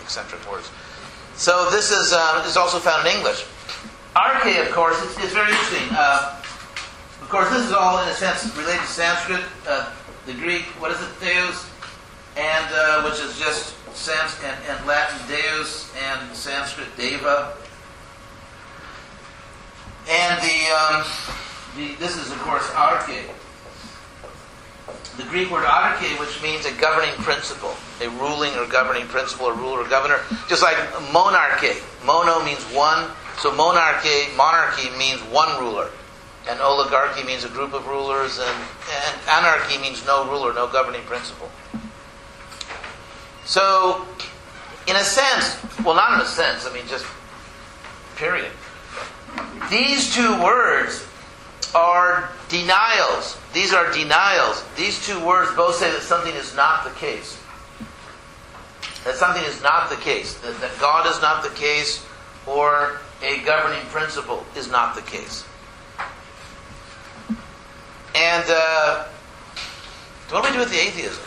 eccentric 0.02 0.50
words. 0.50 0.70
So 1.36 1.68
this 1.70 1.90
is 1.90 2.12
uh, 2.12 2.44
is 2.46 2.56
also 2.56 2.78
found 2.78 3.06
in 3.06 3.16
English. 3.16 3.44
Arche, 4.14 4.66
of 4.66 4.72
course, 4.72 5.00
it's, 5.02 5.24
it's 5.24 5.32
very 5.34 5.50
interesting. 5.50 5.88
Uh, 5.92 6.42
of 7.26 7.32
course, 7.32 7.50
this 7.50 7.66
is 7.66 7.72
all 7.72 8.00
in 8.04 8.08
a 8.08 8.14
sense 8.14 8.46
related 8.56 8.82
to 8.82 8.86
Sanskrit, 8.86 9.42
uh, 9.66 9.92
the 10.26 10.32
Greek, 10.34 10.62
what 10.78 10.92
is 10.92 11.00
it, 11.02 11.10
Theos, 11.18 11.68
and 12.36 12.66
uh, 12.70 13.02
which 13.02 13.18
is 13.18 13.36
just 13.36 13.74
Sans 13.96 14.38
and, 14.44 14.56
and, 14.68 14.86
Latin 14.86 15.18
Deus 15.26 15.92
and 16.04 16.36
Sanskrit 16.36 16.86
Deva. 16.96 17.56
And 20.08 20.40
the, 20.40 20.70
um, 20.70 21.04
the 21.74 21.96
this 21.98 22.16
is 22.16 22.30
of 22.30 22.38
course 22.38 22.62
arche. 22.70 23.26
The 25.16 25.24
Greek 25.24 25.50
word 25.50 25.64
arche, 25.64 26.20
which 26.20 26.40
means 26.44 26.64
a 26.64 26.72
governing 26.80 27.14
principle, 27.24 27.74
a 28.02 28.08
ruling 28.20 28.54
or 28.54 28.68
governing 28.68 29.08
principle, 29.08 29.46
or 29.46 29.54
ruler 29.54 29.80
or 29.80 29.88
governor, 29.88 30.20
just 30.48 30.62
like 30.62 30.78
monarchy. 31.12 31.82
Mono 32.04 32.44
means 32.44 32.62
one, 32.66 33.10
so 33.38 33.52
monarchy 33.52 34.96
means 34.96 35.20
one 35.22 35.60
ruler. 35.60 35.90
And 36.48 36.60
oligarchy 36.60 37.24
means 37.24 37.44
a 37.44 37.48
group 37.48 37.72
of 37.72 37.86
rulers, 37.86 38.38
and, 38.38 38.48
and 38.48 39.20
anarchy 39.28 39.78
means 39.78 40.06
no 40.06 40.28
ruler, 40.30 40.54
no 40.54 40.68
governing 40.68 41.02
principle. 41.02 41.50
So, 43.44 44.06
in 44.86 44.94
a 44.94 45.04
sense, 45.04 45.58
well, 45.84 45.96
not 45.96 46.14
in 46.14 46.20
a 46.20 46.28
sense, 46.28 46.66
I 46.66 46.72
mean, 46.72 46.86
just 46.86 47.06
period. 48.16 48.52
These 49.70 50.14
two 50.14 50.42
words 50.42 51.06
are 51.74 52.30
denials. 52.48 53.36
These 53.52 53.72
are 53.72 53.92
denials. 53.92 54.64
These 54.76 55.04
two 55.04 55.24
words 55.24 55.54
both 55.54 55.76
say 55.76 55.90
that 55.90 56.02
something 56.02 56.34
is 56.34 56.54
not 56.54 56.84
the 56.84 56.90
case. 56.90 57.40
That 59.04 59.14
something 59.14 59.44
is 59.44 59.62
not 59.62 59.90
the 59.90 59.96
case. 59.96 60.34
That, 60.40 60.60
that 60.60 60.78
God 60.80 61.06
is 61.06 61.20
not 61.20 61.42
the 61.42 61.50
case, 61.50 62.04
or 62.46 63.00
a 63.22 63.42
governing 63.44 63.84
principle 63.86 64.44
is 64.56 64.70
not 64.70 64.94
the 64.94 65.02
case. 65.02 65.44
And 68.16 68.44
uh, 68.48 69.04
what 70.30 70.42
do 70.42 70.48
we 70.48 70.54
do 70.54 70.60
with 70.60 70.70
the 70.70 70.78
atheism? 70.78 71.22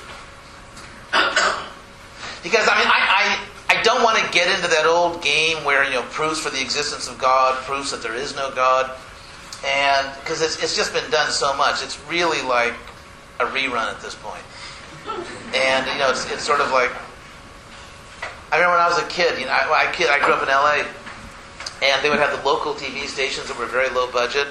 because 2.43 2.67
I 2.67 2.78
mean, 2.80 2.88
I, 2.89 3.39
I, 3.69 3.78
I 3.78 3.84
don't 3.84 4.02
want 4.02 4.17
to 4.17 4.28
get 4.32 4.49
into 4.54 4.67
that 4.67 4.88
old 4.88 5.21
game 5.21 5.63
where 5.63 5.84
you 5.84 5.91
know 5.91 6.02
proofs 6.10 6.39
for 6.39 6.49
the 6.49 6.60
existence 6.60 7.08
of 7.08 7.19
God, 7.19 7.63
proofs 7.63 7.91
that 7.91 8.02
there 8.02 8.15
is 8.15 8.36
no 8.36 8.49
God, 8.56 8.89
and 9.63 10.10
because 10.19 10.41
it's 10.41 10.62
it's 10.63 10.75
just 10.75 10.91
been 10.91 11.10
done 11.12 11.30
so 11.32 11.56
much, 11.56 11.84
it's 11.84 12.04
really 12.10 12.41
like 12.41 12.73
a 13.39 13.45
rerun 13.45 13.93
at 13.93 14.02
this 14.02 14.15
point. 14.15 14.43
And 15.54 15.86
you 15.86 15.99
know, 15.99 16.10
it's 16.10 16.30
it's 16.32 16.43
sort 16.43 16.60
of 16.60 16.71
like 16.71 16.91
I 18.52 18.58
remember 18.58 18.78
when 18.78 18.82
I 18.82 18.89
was 18.89 18.97
a 18.97 19.08
kid. 19.08 19.39
You 19.39 19.45
know, 19.45 19.52
I, 19.52 19.88
I 19.88 19.91
kid 19.93 20.10
I 20.10 20.17
grew 20.17 20.34
up 20.34 20.41
in 20.41 20.49
L.A. 20.49 20.86
And 21.82 22.04
they 22.04 22.10
would 22.10 22.19
have 22.19 22.36
the 22.38 22.45
local 22.45 22.73
TV 22.73 23.08
stations 23.08 23.47
that 23.47 23.58
were 23.58 23.65
very 23.65 23.89
low 23.89 24.12
budget, 24.12 24.47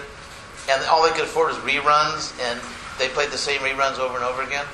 and 0.68 0.84
all 0.86 1.02
they 1.02 1.10
could 1.10 1.24
afford 1.24 1.48
was 1.48 1.58
reruns, 1.58 2.32
and 2.42 2.60
they 2.98 3.08
played 3.08 3.30
the 3.30 3.38
same 3.38 3.60
reruns 3.60 3.98
over 3.98 4.16
and 4.16 4.24
over 4.24 4.42
again. 4.42 4.66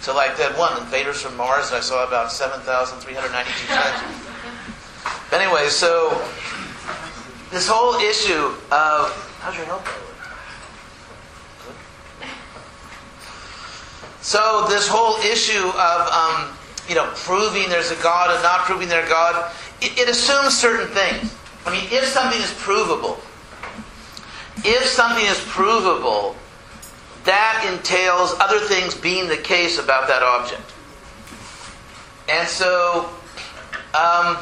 So, 0.00 0.14
like 0.14 0.36
that 0.36 0.56
one, 0.58 0.80
Invaders 0.82 1.22
from 1.22 1.36
Mars, 1.36 1.72
I 1.72 1.80
saw 1.80 2.06
about 2.06 2.32
7,392 2.32 3.66
times. 3.68 4.32
Anyway, 5.32 5.68
so 5.68 6.10
this 7.50 7.68
whole 7.68 7.94
issue 8.00 8.52
of 8.70 9.10
how's 9.40 9.56
your 9.56 9.66
health? 9.66 9.86
So 14.22 14.66
this 14.68 14.86
whole 14.86 15.16
issue 15.20 15.68
of 15.74 16.00
um, 16.12 16.56
you 16.88 16.94
know 16.94 17.10
proving 17.14 17.68
there's 17.68 17.90
a 17.90 18.02
God 18.02 18.32
and 18.32 18.42
not 18.42 18.60
proving 18.60 18.88
there's 18.88 19.06
a 19.06 19.08
God, 19.08 19.52
it, 19.80 19.98
it 19.98 20.08
assumes 20.08 20.56
certain 20.56 20.88
things. 20.88 21.34
I 21.66 21.72
mean, 21.72 21.84
if 21.90 22.04
something 22.06 22.40
is 22.40 22.52
provable, 22.58 23.18
if 24.64 24.84
something 24.86 25.24
is 25.24 25.40
provable, 25.48 26.36
that 27.24 27.72
entails 27.72 28.34
other 28.40 28.58
things 28.58 28.94
being 28.94 29.28
the 29.28 29.36
case 29.36 29.78
about 29.78 30.08
that 30.08 30.22
object. 30.22 30.62
And 32.28 32.48
so, 32.48 33.08
um, 33.94 34.38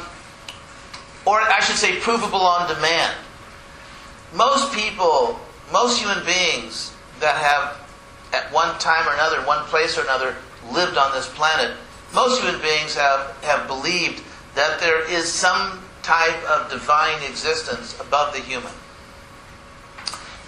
or 1.25 1.41
I 1.41 1.59
should 1.61 1.75
say, 1.75 1.99
provable 1.99 2.41
on 2.41 2.73
demand. 2.73 3.15
Most 4.33 4.73
people, 4.73 5.39
most 5.71 5.99
human 5.99 6.25
beings 6.25 6.93
that 7.19 7.35
have, 7.35 7.77
at 8.33 8.51
one 8.51 8.77
time 8.79 9.07
or 9.07 9.13
another, 9.13 9.45
one 9.45 9.63
place 9.65 9.97
or 9.97 10.01
another, 10.01 10.35
lived 10.71 10.97
on 10.97 11.11
this 11.11 11.27
planet, 11.29 11.75
most 12.13 12.41
human 12.41 12.61
beings 12.61 12.95
have, 12.95 13.35
have 13.43 13.67
believed 13.67 14.23
that 14.55 14.79
there 14.79 15.09
is 15.09 15.31
some 15.31 15.81
type 16.01 16.43
of 16.45 16.69
divine 16.69 17.21
existence 17.23 17.99
above 17.99 18.33
the 18.33 18.39
human. 18.39 18.71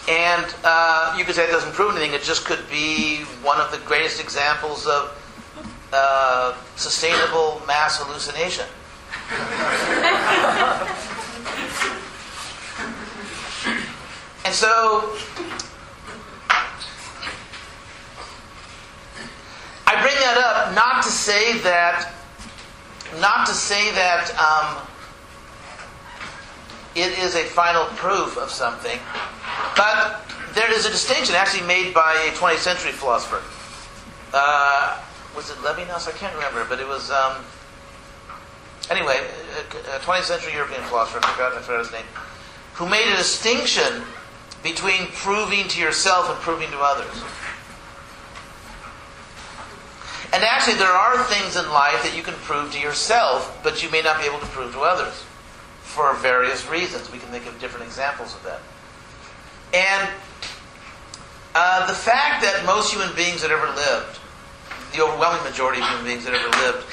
And 0.07 0.45
uh, 0.65 1.15
you 1.17 1.23
could 1.23 1.35
say 1.35 1.45
it 1.45 1.51
doesn't 1.51 1.73
prove 1.73 1.95
anything, 1.95 2.13
it 2.13 2.23
just 2.23 2.45
could 2.45 2.69
be 2.69 3.23
one 3.41 3.61
of 3.61 3.71
the 3.71 3.77
greatest 3.79 4.19
examples 4.19 4.85
of 4.85 5.17
uh, 5.93 6.57
sustainable 6.75 7.61
mass 7.65 8.01
hallucination. 8.01 8.65
and 14.45 14.53
so 14.53 15.15
I 19.87 20.01
bring 20.01 20.15
that 20.15 20.37
up 20.37 20.75
not 20.75 21.01
to 21.03 21.09
say 21.09 21.57
that, 21.59 22.11
not 23.21 23.47
to 23.47 23.53
say 23.53 23.91
that 23.91 24.37
um, 24.37 24.85
it 26.95 27.17
is 27.17 27.35
a 27.35 27.43
final 27.43 27.85
proof 27.95 28.37
of 28.37 28.51
something, 28.51 28.99
but 29.75 30.21
there 30.53 30.71
is 30.71 30.85
a 30.85 30.89
distinction 30.89 31.35
actually 31.35 31.65
made 31.65 31.93
by 31.93 32.13
a 32.29 32.35
20th 32.35 32.59
century 32.59 32.91
philosopher. 32.91 33.41
Uh, 34.33 35.01
was 35.35 35.49
it 35.49 35.57
Levinas? 35.57 36.07
I 36.07 36.11
can't 36.11 36.33
remember, 36.35 36.65
but 36.69 36.79
it 36.79 36.87
was. 36.87 37.09
Um, 37.09 37.43
anyway, 38.91 39.25
a 39.95 39.99
20th 39.99 40.23
century 40.23 40.53
European 40.53 40.81
philosopher, 40.83 41.19
I 41.23 41.31
forgot, 41.31 41.53
I 41.53 41.61
forgot 41.61 41.79
his 41.79 41.91
name, 41.91 42.05
who 42.73 42.87
made 42.87 43.11
a 43.11 43.17
distinction 43.17 44.03
between 44.61 45.07
proving 45.07 45.67
to 45.69 45.81
yourself 45.81 46.29
and 46.29 46.39
proving 46.39 46.69
to 46.69 46.77
others. 46.77 47.23
And 50.31 50.43
actually, 50.43 50.75
there 50.75 50.91
are 50.91 51.23
things 51.23 51.55
in 51.55 51.69
life 51.69 52.01
that 52.03 52.15
you 52.15 52.23
can 52.23 52.33
prove 52.35 52.71
to 52.73 52.79
yourself, 52.79 53.59
but 53.63 53.83
you 53.83 53.89
may 53.91 54.01
not 54.01 54.19
be 54.19 54.25
able 54.25 54.39
to 54.39 54.47
prove 54.47 54.73
to 54.73 54.81
others 54.81 55.25
for 55.93 56.13
various 56.15 56.67
reasons. 56.69 57.11
We 57.11 57.19
can 57.19 57.29
think 57.29 57.45
of 57.45 57.59
different 57.61 57.85
examples 57.85 58.33
of 58.33 58.43
that. 58.43 58.61
And 59.73 60.09
uh, 61.55 61.85
the 61.85 61.93
fact 61.93 62.41
that 62.41 62.65
most 62.65 62.91
human 62.91 63.13
beings 63.15 63.41
that 63.41 63.51
ever 63.51 63.67
lived, 63.75 64.19
the 64.93 65.03
overwhelming 65.03 65.43
majority 65.43 65.81
of 65.81 65.87
human 65.87 66.05
beings 66.05 66.25
that 66.25 66.33
ever 66.33 66.49
lived, 66.65 66.85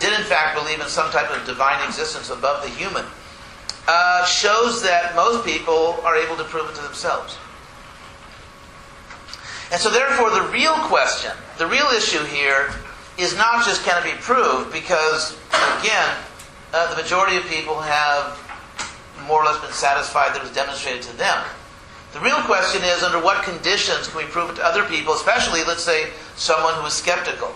did 0.00 0.12
in 0.12 0.24
fact 0.26 0.58
believe 0.58 0.80
in 0.80 0.88
some 0.88 1.10
type 1.10 1.30
of 1.30 1.44
divine 1.46 1.86
existence 1.86 2.30
above 2.30 2.62
the 2.62 2.70
human, 2.70 3.04
uh, 3.86 4.24
shows 4.26 4.82
that 4.82 5.14
most 5.14 5.44
people 5.46 5.98
are 6.04 6.16
able 6.16 6.36
to 6.36 6.44
prove 6.44 6.68
it 6.68 6.74
to 6.74 6.82
themselves. 6.82 7.38
And 9.70 9.80
so, 9.80 9.90
therefore, 9.90 10.30
the 10.30 10.48
real 10.50 10.74
question, 10.88 11.32
the 11.58 11.66
real 11.66 11.86
issue 11.94 12.24
here, 12.24 12.74
is 13.18 13.36
not 13.36 13.64
just 13.64 13.84
can 13.84 14.00
it 14.00 14.14
be 14.14 14.16
proved, 14.20 14.72
because, 14.72 15.36
again, 15.80 16.16
uh, 16.72 16.94
the 16.94 17.00
majority 17.00 17.36
of 17.36 17.44
people 17.44 17.80
have 17.80 18.38
more 19.26 19.42
or 19.42 19.44
less 19.44 19.60
been 19.60 19.72
satisfied 19.72 20.34
that 20.34 20.36
it 20.36 20.42
was 20.42 20.52
demonstrated 20.52 21.02
to 21.02 21.16
them. 21.16 21.44
The 22.12 22.20
real 22.20 22.40
question 22.42 22.82
is 22.84 23.02
under 23.02 23.22
what 23.22 23.44
conditions 23.44 24.08
can 24.08 24.16
we 24.16 24.24
prove 24.24 24.50
it 24.50 24.56
to 24.56 24.64
other 24.64 24.84
people, 24.84 25.12
especially, 25.12 25.62
let's 25.64 25.84
say, 25.84 26.10
someone 26.36 26.74
who 26.74 26.86
is 26.86 26.94
skeptical? 26.94 27.54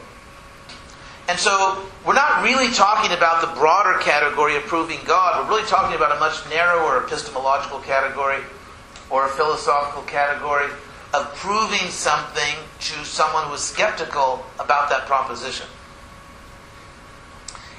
And 1.28 1.38
so 1.38 1.86
we're 2.04 2.14
not 2.14 2.42
really 2.42 2.72
talking 2.74 3.16
about 3.16 3.40
the 3.40 3.58
broader 3.58 3.98
category 4.00 4.56
of 4.56 4.64
proving 4.64 4.98
God. 5.06 5.44
We're 5.44 5.56
really 5.56 5.68
talking 5.68 5.96
about 5.96 6.14
a 6.14 6.20
much 6.20 6.36
narrower 6.50 7.04
epistemological 7.04 7.78
category 7.80 8.42
or 9.08 9.26
a 9.26 9.28
philosophical 9.30 10.02
category 10.02 10.68
of 11.14 11.34
proving 11.36 11.90
something 11.90 12.56
to 12.80 13.04
someone 13.04 13.46
who 13.46 13.54
is 13.54 13.60
skeptical 13.60 14.44
about 14.58 14.90
that 14.90 15.06
proposition. 15.06 15.66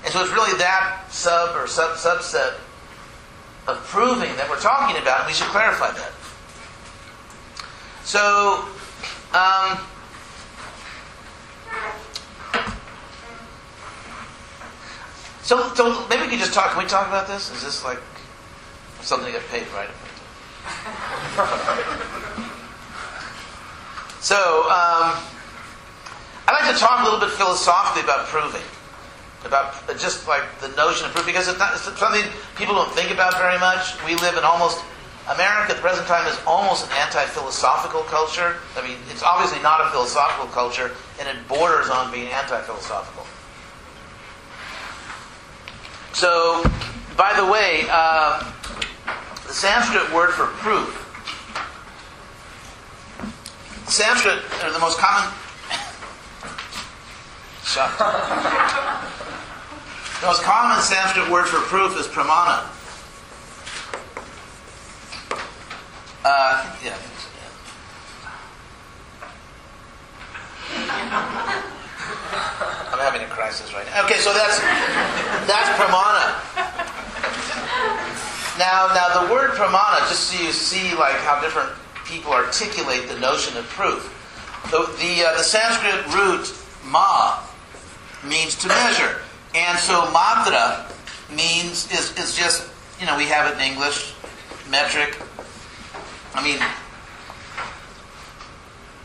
And 0.04 0.12
so 0.12 0.24
it's 0.24 0.34
really 0.34 0.58
that 0.58 1.06
sub 1.10 1.56
or 1.56 1.68
sub 1.68 1.96
subset 1.96 2.56
of 3.68 3.78
proving 3.86 4.36
that 4.36 4.50
we're 4.50 4.60
talking 4.60 5.02
about, 5.02 5.22
and 5.22 5.28
we 5.28 5.34
should 5.34 5.48
clarify 5.48 5.92
that. 5.92 6.12
So, 8.04 8.66
um, 9.34 9.80
so, 15.42 15.74
so 15.74 16.06
maybe 16.10 16.24
we 16.24 16.28
can 16.28 16.40
just 16.40 16.54
talk. 16.54 16.72
Can 16.72 16.84
we 16.84 16.90
talk 16.90 17.08
about 17.08 17.28
this? 17.28 17.50
Is 17.52 17.64
this 17.64 17.86
like 17.86 18.00
something 19.02 19.32
get 19.32 19.48
paid, 19.48 19.66
right? 19.74 19.88
so, 24.20 24.64
um, 24.64 25.16
I'd 26.46 26.60
like 26.60 26.74
to 26.74 26.80
talk 26.80 27.00
a 27.00 27.04
little 27.06 27.22
bit 27.22 27.30
philosophically 27.30 28.04
about 28.04 28.28
proving 28.28 28.62
about 29.46 29.74
just 29.98 30.28
like 30.28 30.44
the 30.60 30.70
notion 30.70 31.06
of 31.06 31.14
proof 31.14 31.26
because 31.26 31.48
it's, 31.48 31.60
not, 31.60 31.74
it's 31.74 31.84
something 32.00 32.24
people 32.56 32.76
don't 32.76 32.92
think 32.92 33.12
about 33.12 33.38
very 33.38 33.60
much. 33.60 33.94
We 34.06 34.16
live 34.16 34.38
in 34.38 34.44
almost 34.44 34.84
America 35.30 35.72
at 35.72 35.78
the 35.78 35.82
present 35.82 36.08
time 36.08 36.28
is 36.28 36.38
almost 36.46 36.86
an 36.88 36.92
anti-philosophical 36.98 38.02
culture. 38.04 38.58
I 38.78 38.86
mean, 38.86 38.98
it's 39.10 39.24
obviously 39.24 39.62
not 39.62 39.80
a 39.80 39.90
philosophical 39.90 40.48
culture, 40.48 40.92
and 41.20 41.30
it 41.30 41.48
borders 41.48 41.90
on 41.90 42.12
being 42.12 42.28
anti-philosophical. 42.28 43.26
So, 46.12 46.64
by 47.16 47.34
the 47.40 47.46
way, 47.46 47.86
uh, 47.90 48.52
the 49.48 49.54
Sanskrit 49.54 50.12
word 50.14 50.32
for 50.32 50.48
proof. 50.48 51.00
Sanskrit, 53.88 54.40
or 54.64 54.72
the 54.72 54.80
most 54.80 54.98
common. 54.98 55.32
The 60.24 60.30
most 60.30 60.44
common 60.44 60.82
Sanskrit 60.82 61.30
word 61.30 61.48
for 61.48 61.60
proof 61.68 62.00
is 62.00 62.08
pramana. 62.08 62.64
Uh, 66.24 66.78
yeah. 66.82 66.98
I'm 72.90 73.00
having 73.00 73.22
a 73.22 73.28
crisis 73.28 73.74
right 73.74 73.86
now. 73.88 74.06
Okay, 74.06 74.20
so 74.20 74.34
that's 74.34 74.60
that's 75.46 75.68
pramana. 75.78 76.40
Now, 78.58 78.88
now 78.96 79.26
the 79.26 79.34
word 79.34 79.52
pramana, 79.52 80.08
just 80.08 80.30
so 80.30 80.42
you 80.42 80.54
see 80.54 80.96
like 80.96 81.18
how 81.18 81.42
different 81.42 81.70
people 82.06 82.32
articulate 82.32 83.10
the 83.10 83.20
notion 83.20 83.58
of 83.58 83.66
proof. 83.66 84.08
The 84.72 84.86
the, 85.04 85.26
uh, 85.28 85.36
the 85.36 85.44
Sanskrit 85.44 86.08
root 86.16 86.56
ma 86.86 87.44
means 88.26 88.56
to 88.56 88.68
measure. 88.68 89.22
And 89.56 89.78
so 89.78 90.02
matra 90.12 90.90
means 91.30 91.92
is, 91.92 92.18
is 92.18 92.36
just 92.36 92.68
you 93.00 93.06
know 93.06 93.18
we 93.18 93.26
have 93.26 93.52
it 93.52 93.56
in 93.56 93.72
English 93.72 94.14
metric. 94.70 95.20
I 96.34 96.44
mean, 96.44 96.58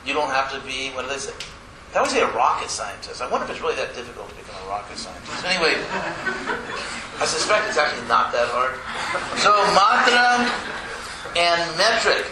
you 0.06 0.14
don't 0.14 0.30
have 0.30 0.50
to 0.52 0.60
be 0.66 0.88
what 0.90 1.08
they 1.08 1.18
say? 1.18 1.32
They 1.92 1.98
always 1.98 2.12
say 2.12 2.20
a 2.20 2.30
rocket 2.32 2.68
scientist. 2.68 3.20
I 3.22 3.30
wonder 3.30 3.44
if 3.44 3.50
it's 3.50 3.60
really 3.60 3.76
that 3.76 3.94
difficult 3.94 4.28
to 4.28 4.36
become 4.36 4.56
a 4.64 4.68
rocket 4.68 4.96
scientist. 4.96 5.44
Anyway, 5.44 5.76
I 7.20 7.24
suspect 7.24 7.68
it's 7.68 7.78
actually 7.78 8.06
not 8.08 8.32
that 8.32 8.48
hard. 8.52 8.76
So 9.40 9.52
matra 9.72 10.48
and 11.36 11.60
metric, 11.76 12.28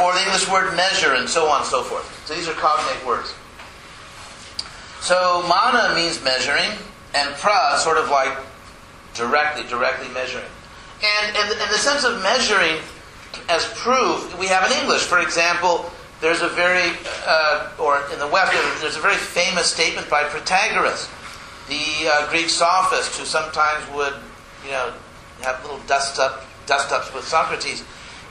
or 0.00 0.14
the 0.14 0.22
English 0.22 0.48
word 0.48 0.74
measure, 0.76 1.14
and 1.14 1.28
so 1.28 1.46
on 1.46 1.62
and 1.62 1.66
so 1.66 1.82
forth. 1.82 2.06
So 2.26 2.34
these 2.34 2.48
are 2.48 2.54
cognate 2.54 3.04
words. 3.06 3.34
So 5.04 5.44
mana 5.46 5.94
means 5.94 6.24
measuring 6.24 6.70
and 7.14 7.34
pra 7.34 7.76
sort 7.76 7.98
of 7.98 8.08
like 8.08 8.32
directly, 9.12 9.62
directly 9.68 10.08
measuring. 10.14 10.48
And 11.04 11.36
in, 11.36 11.52
in 11.52 11.68
the 11.68 11.76
sense 11.76 12.04
of 12.04 12.22
measuring 12.22 12.80
as 13.50 13.66
proof, 13.74 14.32
we 14.38 14.46
have 14.46 14.64
in 14.70 14.78
English, 14.78 15.02
for 15.02 15.20
example, 15.20 15.92
there's 16.22 16.40
a 16.40 16.48
very, 16.48 16.96
uh, 17.26 17.68
or 17.78 18.00
in 18.14 18.18
the 18.18 18.28
West, 18.28 18.52
there's 18.80 18.96
a 18.96 19.00
very 19.00 19.16
famous 19.16 19.66
statement 19.66 20.08
by 20.08 20.22
Protagoras, 20.22 21.10
the 21.68 22.08
uh, 22.08 22.30
Greek 22.30 22.48
sophist, 22.48 23.18
who 23.18 23.26
sometimes 23.26 23.84
would, 23.94 24.14
you 24.64 24.70
know, 24.70 24.94
have 25.42 25.62
little 25.64 25.80
dust 25.86 26.18
up, 26.18 26.46
dust 26.64 26.92
ups 26.92 27.12
with 27.12 27.28
Socrates. 27.28 27.84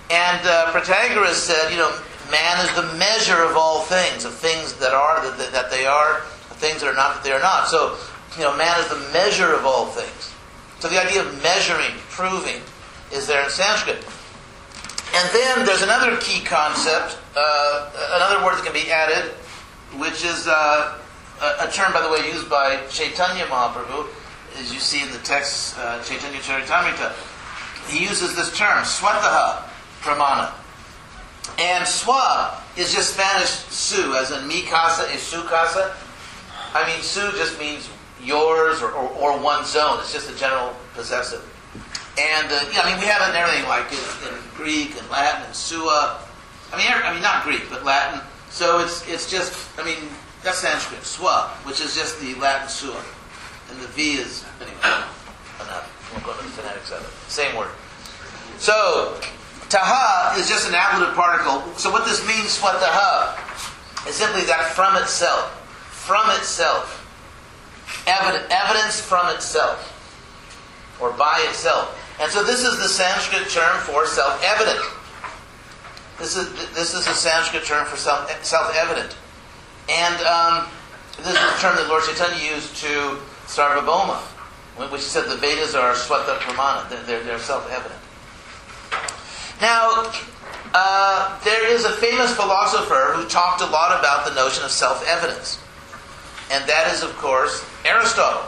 And 0.10 0.42
uh, 0.48 0.72
Protagoras 0.74 1.36
said, 1.36 1.70
you 1.70 1.78
know, 1.78 1.96
man 2.32 2.66
is 2.66 2.74
the 2.76 2.98
measure 2.98 3.44
of 3.44 3.56
all 3.56 3.82
things, 3.82 4.26
of 4.26 4.34
things 4.34 4.74
that 4.78 4.94
are 4.94 5.22
that, 5.38 5.52
that 5.52 5.70
they 5.70 5.86
are, 5.86 6.24
things 6.58 6.82
that 6.82 6.88
are 6.88 6.96
not 6.96 7.16
that 7.16 7.24
they 7.24 7.32
are 7.32 7.42
not. 7.42 7.68
So 7.68 7.98
you 8.38 8.44
know, 8.44 8.56
man 8.58 8.80
is 8.80 8.88
the 8.90 9.00
measure 9.14 9.54
of 9.54 9.66
all 9.66 9.88
things. 9.88 10.34
So 10.80 10.90
the 10.90 11.02
idea 11.02 11.22
of 11.22 11.42
measuring, 11.44 11.96
proving, 12.10 12.62
is 13.12 13.28
there 13.28 13.44
in 13.44 13.50
Sanskrit. 13.50 14.04
And 15.16 15.30
then 15.30 15.66
there's 15.66 15.84
another 15.84 16.18
key 16.18 16.44
concept, 16.44 17.20
uh, 17.36 17.92
another 18.16 18.44
word 18.44 18.58
that 18.58 18.66
can 18.66 18.74
be 18.74 18.92
added, 18.92 19.32
which 20.00 20.26
is 20.26 20.48
uh, 20.48 20.98
a, 21.42 21.68
a, 21.68 21.72
term, 21.72 21.94
by 21.94 22.02
the 22.02 22.10
way, 22.10 22.28
used 22.28 22.50
by 22.50 22.80
Chaitanya 22.90 23.46
Mahaprabhu, 23.46 24.08
as 24.58 24.74
you 24.74 24.80
see 24.80 25.04
in 25.04 25.12
the 25.12 25.20
text, 25.20 25.78
uh, 25.78 26.02
Chaitanya 26.04 26.40
Charitamrita. 26.40 27.14
He 27.90 28.04
uses 28.04 28.36
this 28.36 28.58
term, 28.58 28.84
swataha 28.84 29.64
pramana. 30.02 30.52
And 31.60 31.88
sua 31.88 32.60
is 32.76 32.94
just 32.94 33.14
Spanish 33.14 33.50
su, 33.50 34.16
as 34.16 34.32
in 34.32 34.48
mi 34.48 34.64
casa 34.64 35.04
is 35.14 35.22
su 35.22 35.44
casa. 35.44 35.96
I 36.74 36.88
mean, 36.88 37.02
su 37.02 37.32
just 37.38 37.60
means 37.60 37.90
yours 38.22 38.82
or, 38.82 38.92
or, 38.92 39.10
or 39.10 39.40
one's 39.40 39.76
own. 39.76 40.00
It's 40.00 40.14
just 40.14 40.30
a 40.30 40.36
general 40.38 40.76
possessive. 40.94 41.44
And 42.18 42.48
uh, 42.48 42.66
yeah, 42.74 42.82
I 42.82 42.92
mean, 42.92 43.00
we 43.00 43.06
have 43.06 43.22
it 43.26 43.32
in 43.32 43.36
everything 43.36 43.68
like 43.68 43.90
in, 43.92 44.34
in 44.34 44.42
Greek 44.56 44.98
and 44.98 45.10
Latin 45.10 45.46
and 45.46 45.56
sua. 45.56 46.20
I 46.72 46.78
mean, 46.78 46.88
I 46.90 47.14
mean, 47.14 47.22
not 47.22 47.44
Greek, 47.44 47.64
but 47.70 47.84
Latin. 47.84 48.22
So 48.50 48.80
it's 48.80 49.08
it's 49.08 49.30
just, 49.30 49.54
I 49.80 49.84
mean, 49.84 50.10
that's 50.44 50.60
Sanskrit, 50.60 51.02
swa, 51.02 51.50
which 51.66 51.82
is 51.82 51.96
just 51.96 52.20
the 52.20 52.36
Latin 52.36 52.70
sua, 52.70 53.02
and 53.70 53.80
the 53.80 53.88
V 53.88 54.14
is 54.14 54.46
anyway. 54.62 54.78
Enough. 55.62 56.12
We'll 56.14 56.22
go 56.26 56.38
to 56.38 56.44
the 56.44 56.50
phonetics 56.50 56.92
of 56.92 57.02
it. 57.02 57.32
Same 57.32 57.56
word. 57.56 57.72
So 58.58 59.20
taha 59.70 60.40
is 60.40 60.48
just 60.48 60.68
an 60.70 60.76
ablative 60.76 61.16
particle. 61.16 61.62
So 61.78 61.90
what 61.90 62.06
this 62.06 62.26
means, 62.28 62.60
what 62.60 62.80
taha, 62.80 63.38
is 64.08 64.16
simply 64.16 64.44
that 64.46 64.74
from 64.74 64.96
itself, 65.02 65.50
from 66.04 66.30
itself, 66.32 67.00
evidence, 68.06 69.00
from 69.00 69.34
itself, 69.34 69.80
or 71.00 71.12
by 71.12 71.46
itself. 71.50 71.98
And 72.20 72.30
so 72.30 72.44
this 72.44 72.64
is 72.64 72.78
the 72.78 72.90
Sanskrit 72.90 73.50
term 73.50 73.80
for 73.82 74.06
self-evident. 74.06 74.84
This 76.20 76.36
is 76.36 76.52
this 76.76 76.94
is 76.94 77.08
a 77.08 77.14
Sanskrit 77.14 77.64
term 77.64 77.86
for 77.86 77.96
self, 77.96 78.30
self-evident, 78.44 79.16
and 79.90 80.22
um, 80.28 80.68
this 81.18 81.34
is 81.34 81.40
the 81.40 81.60
term 81.60 81.76
that 81.78 81.88
Lord 81.88 82.04
Chaitanya 82.04 82.54
used 82.54 82.76
to 82.84 83.18
Sarvabhauma, 83.48 84.20
which 84.92 85.02
he 85.02 85.08
said 85.08 85.30
the 85.30 85.38
Vedas 85.38 85.74
are 85.74 85.94
swata 85.94 86.38
pramana; 86.40 86.90
they're, 87.08 87.24
they're 87.24 87.40
self-evident. 87.40 88.00
Now, 89.62 90.12
uh, 90.74 91.40
there 91.44 91.66
is 91.72 91.86
a 91.86 91.92
famous 91.94 92.36
philosopher 92.36 93.14
who 93.16 93.28
talked 93.30 93.62
a 93.62 93.66
lot 93.66 93.98
about 93.98 94.26
the 94.28 94.36
notion 94.36 94.66
of 94.66 94.72
self-evidence, 94.72 95.63
and 96.52 96.68
that 96.70 96.92
is, 96.94 97.04
of 97.04 97.16
course, 97.18 97.66
Aristotle. 97.86 98.44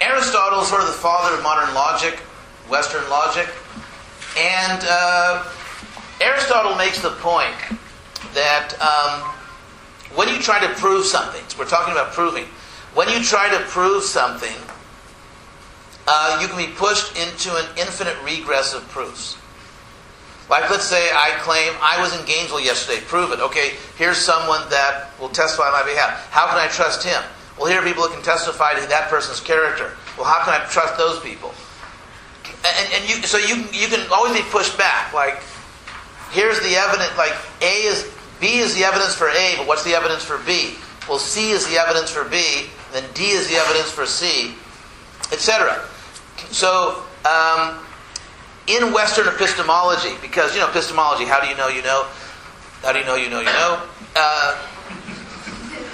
Aristotle 0.00 0.60
is 0.60 0.68
sort 0.68 0.82
of 0.82 0.88
the 0.88 0.94
father 0.94 1.36
of 1.36 1.42
modern 1.42 1.74
logic, 1.74 2.18
Western 2.68 3.08
logic, 3.10 3.48
and 4.36 4.84
uh, 4.88 5.44
Aristotle 6.20 6.76
makes 6.76 7.00
the 7.00 7.10
point 7.10 7.56
that 8.34 8.74
um, 8.80 9.34
when 10.14 10.28
you 10.28 10.38
try 10.40 10.60
to 10.60 10.68
prove 10.74 11.04
something, 11.04 11.42
so 11.48 11.58
we're 11.58 11.64
talking 11.64 11.92
about 11.92 12.12
proving, 12.12 12.44
when 12.94 13.08
you 13.08 13.22
try 13.22 13.48
to 13.50 13.58
prove 13.66 14.02
something, 14.02 14.56
uh, 16.06 16.38
you 16.40 16.48
can 16.48 16.56
be 16.56 16.72
pushed 16.74 17.16
into 17.16 17.54
an 17.56 17.66
infinite 17.76 18.16
regress 18.24 18.74
of 18.74 18.86
proofs. 18.88 19.37
Like, 20.48 20.70
let's 20.70 20.84
say 20.84 21.10
I 21.12 21.36
claim 21.40 21.72
I 21.80 22.00
was 22.00 22.18
in 22.18 22.24
Gainesville 22.24 22.60
yesterday. 22.60 23.00
Prove 23.06 23.32
it. 23.32 23.40
Okay, 23.40 23.74
here's 23.96 24.16
someone 24.16 24.68
that 24.70 25.10
will 25.20 25.28
testify 25.28 25.66
on 25.66 25.72
my 25.72 25.84
behalf. 25.84 26.30
How 26.30 26.46
can 26.48 26.56
I 26.56 26.68
trust 26.68 27.04
him? 27.04 27.22
Well, 27.58 27.66
here 27.66 27.80
are 27.80 27.84
people 27.84 28.04
that 28.04 28.14
can 28.14 28.22
testify 28.22 28.74
to 28.74 28.86
that 28.88 29.10
person's 29.10 29.40
character. 29.40 29.92
Well, 30.16 30.26
how 30.26 30.44
can 30.44 30.58
I 30.58 30.64
trust 30.66 30.96
those 30.96 31.20
people? 31.20 31.52
And, 32.64 32.92
and 32.94 33.08
you, 33.08 33.16
so 33.26 33.36
you, 33.36 33.66
you 33.72 33.88
can 33.88 34.10
always 34.10 34.32
be 34.32 34.42
pushed 34.50 34.78
back. 34.78 35.12
Like, 35.12 35.42
here's 36.30 36.60
the 36.60 36.76
evidence. 36.76 37.16
Like, 37.18 37.34
A 37.60 37.84
is 37.84 38.10
B 38.40 38.58
is 38.58 38.74
the 38.74 38.84
evidence 38.84 39.14
for 39.14 39.28
A, 39.28 39.54
but 39.58 39.66
what's 39.66 39.84
the 39.84 39.94
evidence 39.94 40.24
for 40.24 40.38
B? 40.38 40.76
Well, 41.08 41.18
C 41.18 41.50
is 41.50 41.66
the 41.66 41.76
evidence 41.76 42.10
for 42.10 42.24
B, 42.24 42.66
then 42.92 43.04
D 43.14 43.30
is 43.30 43.48
the 43.48 43.56
evidence 43.56 43.90
for 43.90 44.06
C, 44.06 44.54
etc. 45.32 45.84
So, 46.50 47.02
um, 47.24 47.80
in 48.68 48.92
Western 48.92 49.26
epistemology, 49.26 50.14
because 50.20 50.54
you 50.54 50.60
know 50.60 50.68
epistemology, 50.68 51.24
how 51.24 51.40
do 51.40 51.48
you 51.48 51.56
know 51.56 51.68
you 51.68 51.82
know? 51.82 52.06
How 52.82 52.92
do 52.92 52.98
you 52.98 53.06
know 53.06 53.16
you 53.16 53.30
know 53.30 53.40
you 53.40 53.46
know? 53.46 53.82
Uh, 54.14 54.62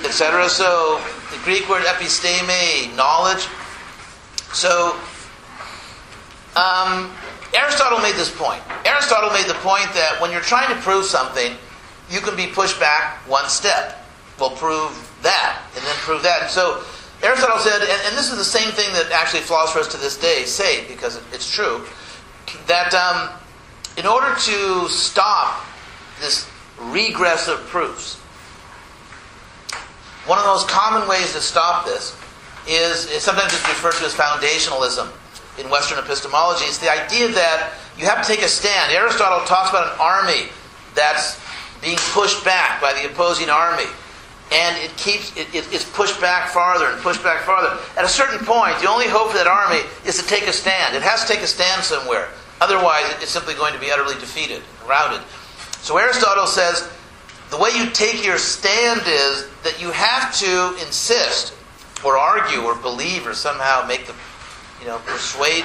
etc. 0.05 0.49
So 0.49 1.01
the 1.31 1.39
Greek 1.45 1.69
word 1.69 1.83
episteme, 1.85 2.95
knowledge. 2.97 3.47
So 4.53 4.99
um, 6.57 7.15
Aristotle 7.55 8.01
made 8.01 8.17
this 8.17 8.35
point. 8.35 8.61
Aristotle 8.85 9.31
made 9.31 9.47
the 9.47 9.59
point 9.63 9.95
that 9.95 10.19
when 10.21 10.33
you're 10.33 10.41
trying 10.41 10.75
to 10.75 10.81
prove 10.83 11.05
something, 11.05 11.55
you 12.11 12.21
can 12.21 12.37
be 12.37 12.49
pushed 12.49 12.79
back 12.81 13.17
one 13.29 13.49
step. 13.49 14.05
We'll 14.39 14.51
prove 14.51 14.91
that, 15.23 15.63
and 15.77 15.85
then 15.85 15.95
prove 16.03 16.23
that. 16.25 16.43
And 16.43 16.51
so 16.51 16.83
Aristotle 17.23 17.59
said, 17.61 17.81
and, 17.81 18.03
and 18.07 18.17
this 18.19 18.31
is 18.31 18.37
the 18.37 18.45
same 18.45 18.71
thing 18.73 18.93
that 18.95 19.13
actually 19.13 19.41
philosophers 19.43 19.87
to 19.89 19.97
this 19.97 20.19
day 20.19 20.45
say, 20.45 20.87
because 20.89 21.23
it's 21.33 21.49
true 21.49 21.87
that 22.66 22.94
um, 22.94 23.30
in 23.96 24.07
order 24.07 24.35
to 24.35 24.88
stop 24.88 25.64
this 26.20 26.50
regress 26.78 27.48
of 27.48 27.61
proofs, 27.66 28.16
one 30.26 30.38
of 30.38 30.44
the 30.44 30.50
most 30.50 30.68
common 30.68 31.07
ways 31.09 31.33
to 31.35 31.40
stop 31.40 31.85
this 31.85 32.16
is, 32.66 33.11
is 33.11 33.22
sometimes 33.22 33.52
it's 33.52 33.68
referred 33.68 33.92
to 33.94 34.04
as 34.04 34.14
foundationalism 34.14 35.12
in 35.59 35.70
Western 35.70 35.98
epistemology. 35.98 36.64
It's 36.64 36.78
the 36.78 36.90
idea 36.90 37.28
that 37.28 37.74
you 37.98 38.07
have 38.07 38.26
to 38.26 38.26
take 38.26 38.42
a 38.42 38.48
stand. 38.48 38.92
Aristotle 38.92 39.46
talks 39.46 39.70
about 39.70 39.92
an 39.92 39.98
army 40.00 40.48
that's 40.94 41.40
being 41.83 41.98
pushed 42.12 42.44
back 42.44 42.80
by 42.80 42.92
the 42.94 43.11
opposing 43.11 43.50
army. 43.50 43.85
And 44.52 44.76
it 44.83 44.96
keeps 44.96 45.37
it, 45.37 45.48
it, 45.54 45.66
it's 45.72 45.88
pushed 45.90 46.20
back 46.20 46.50
farther 46.50 46.87
and 46.87 47.00
pushed 47.00 47.22
back 47.22 47.42
farther. 47.42 47.80
At 47.96 48.04
a 48.04 48.09
certain 48.09 48.44
point, 48.44 48.78
the 48.80 48.88
only 48.88 49.07
hope 49.09 49.30
for 49.30 49.38
that 49.38 49.46
army 49.46 49.80
is 50.07 50.20
to 50.20 50.26
take 50.26 50.46
a 50.46 50.52
stand. 50.52 50.94
It 50.94 51.02
has 51.02 51.22
to 51.22 51.33
take 51.33 51.42
a 51.42 51.46
stand 51.46 51.83
somewhere. 51.83 52.28
Otherwise, 52.61 53.04
it's 53.20 53.30
simply 53.30 53.54
going 53.54 53.74
to 53.74 53.80
be 53.80 53.90
utterly 53.90 54.14
defeated, 54.14 54.62
routed. 54.88 55.20
So 55.80 55.96
Aristotle 55.98 56.46
says 56.46 56.88
the 57.50 57.59
way 57.59 57.70
you 57.76 57.90
take 57.90 58.24
your 58.24 58.38
stand 58.38 59.02
is 59.07 59.48
that 59.64 59.80
you 59.80 59.90
have 59.90 60.35
to 60.38 60.76
insist 60.85 61.54
or 62.04 62.16
argue 62.16 62.62
or 62.62 62.74
believe 62.74 63.26
or 63.26 63.35
somehow 63.35 63.87
make 63.87 64.07
the, 64.07 64.14
you 64.80 64.87
know, 64.87 64.98
persuade 65.07 65.64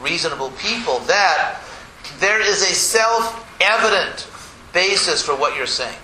reasonable 0.00 0.50
people 0.52 0.98
that 1.00 1.60
there 2.18 2.40
is 2.40 2.62
a 2.62 2.74
self-evident 2.74 4.28
basis 4.72 5.22
for 5.22 5.36
what 5.36 5.56
you're 5.56 5.66
saying. 5.66 5.98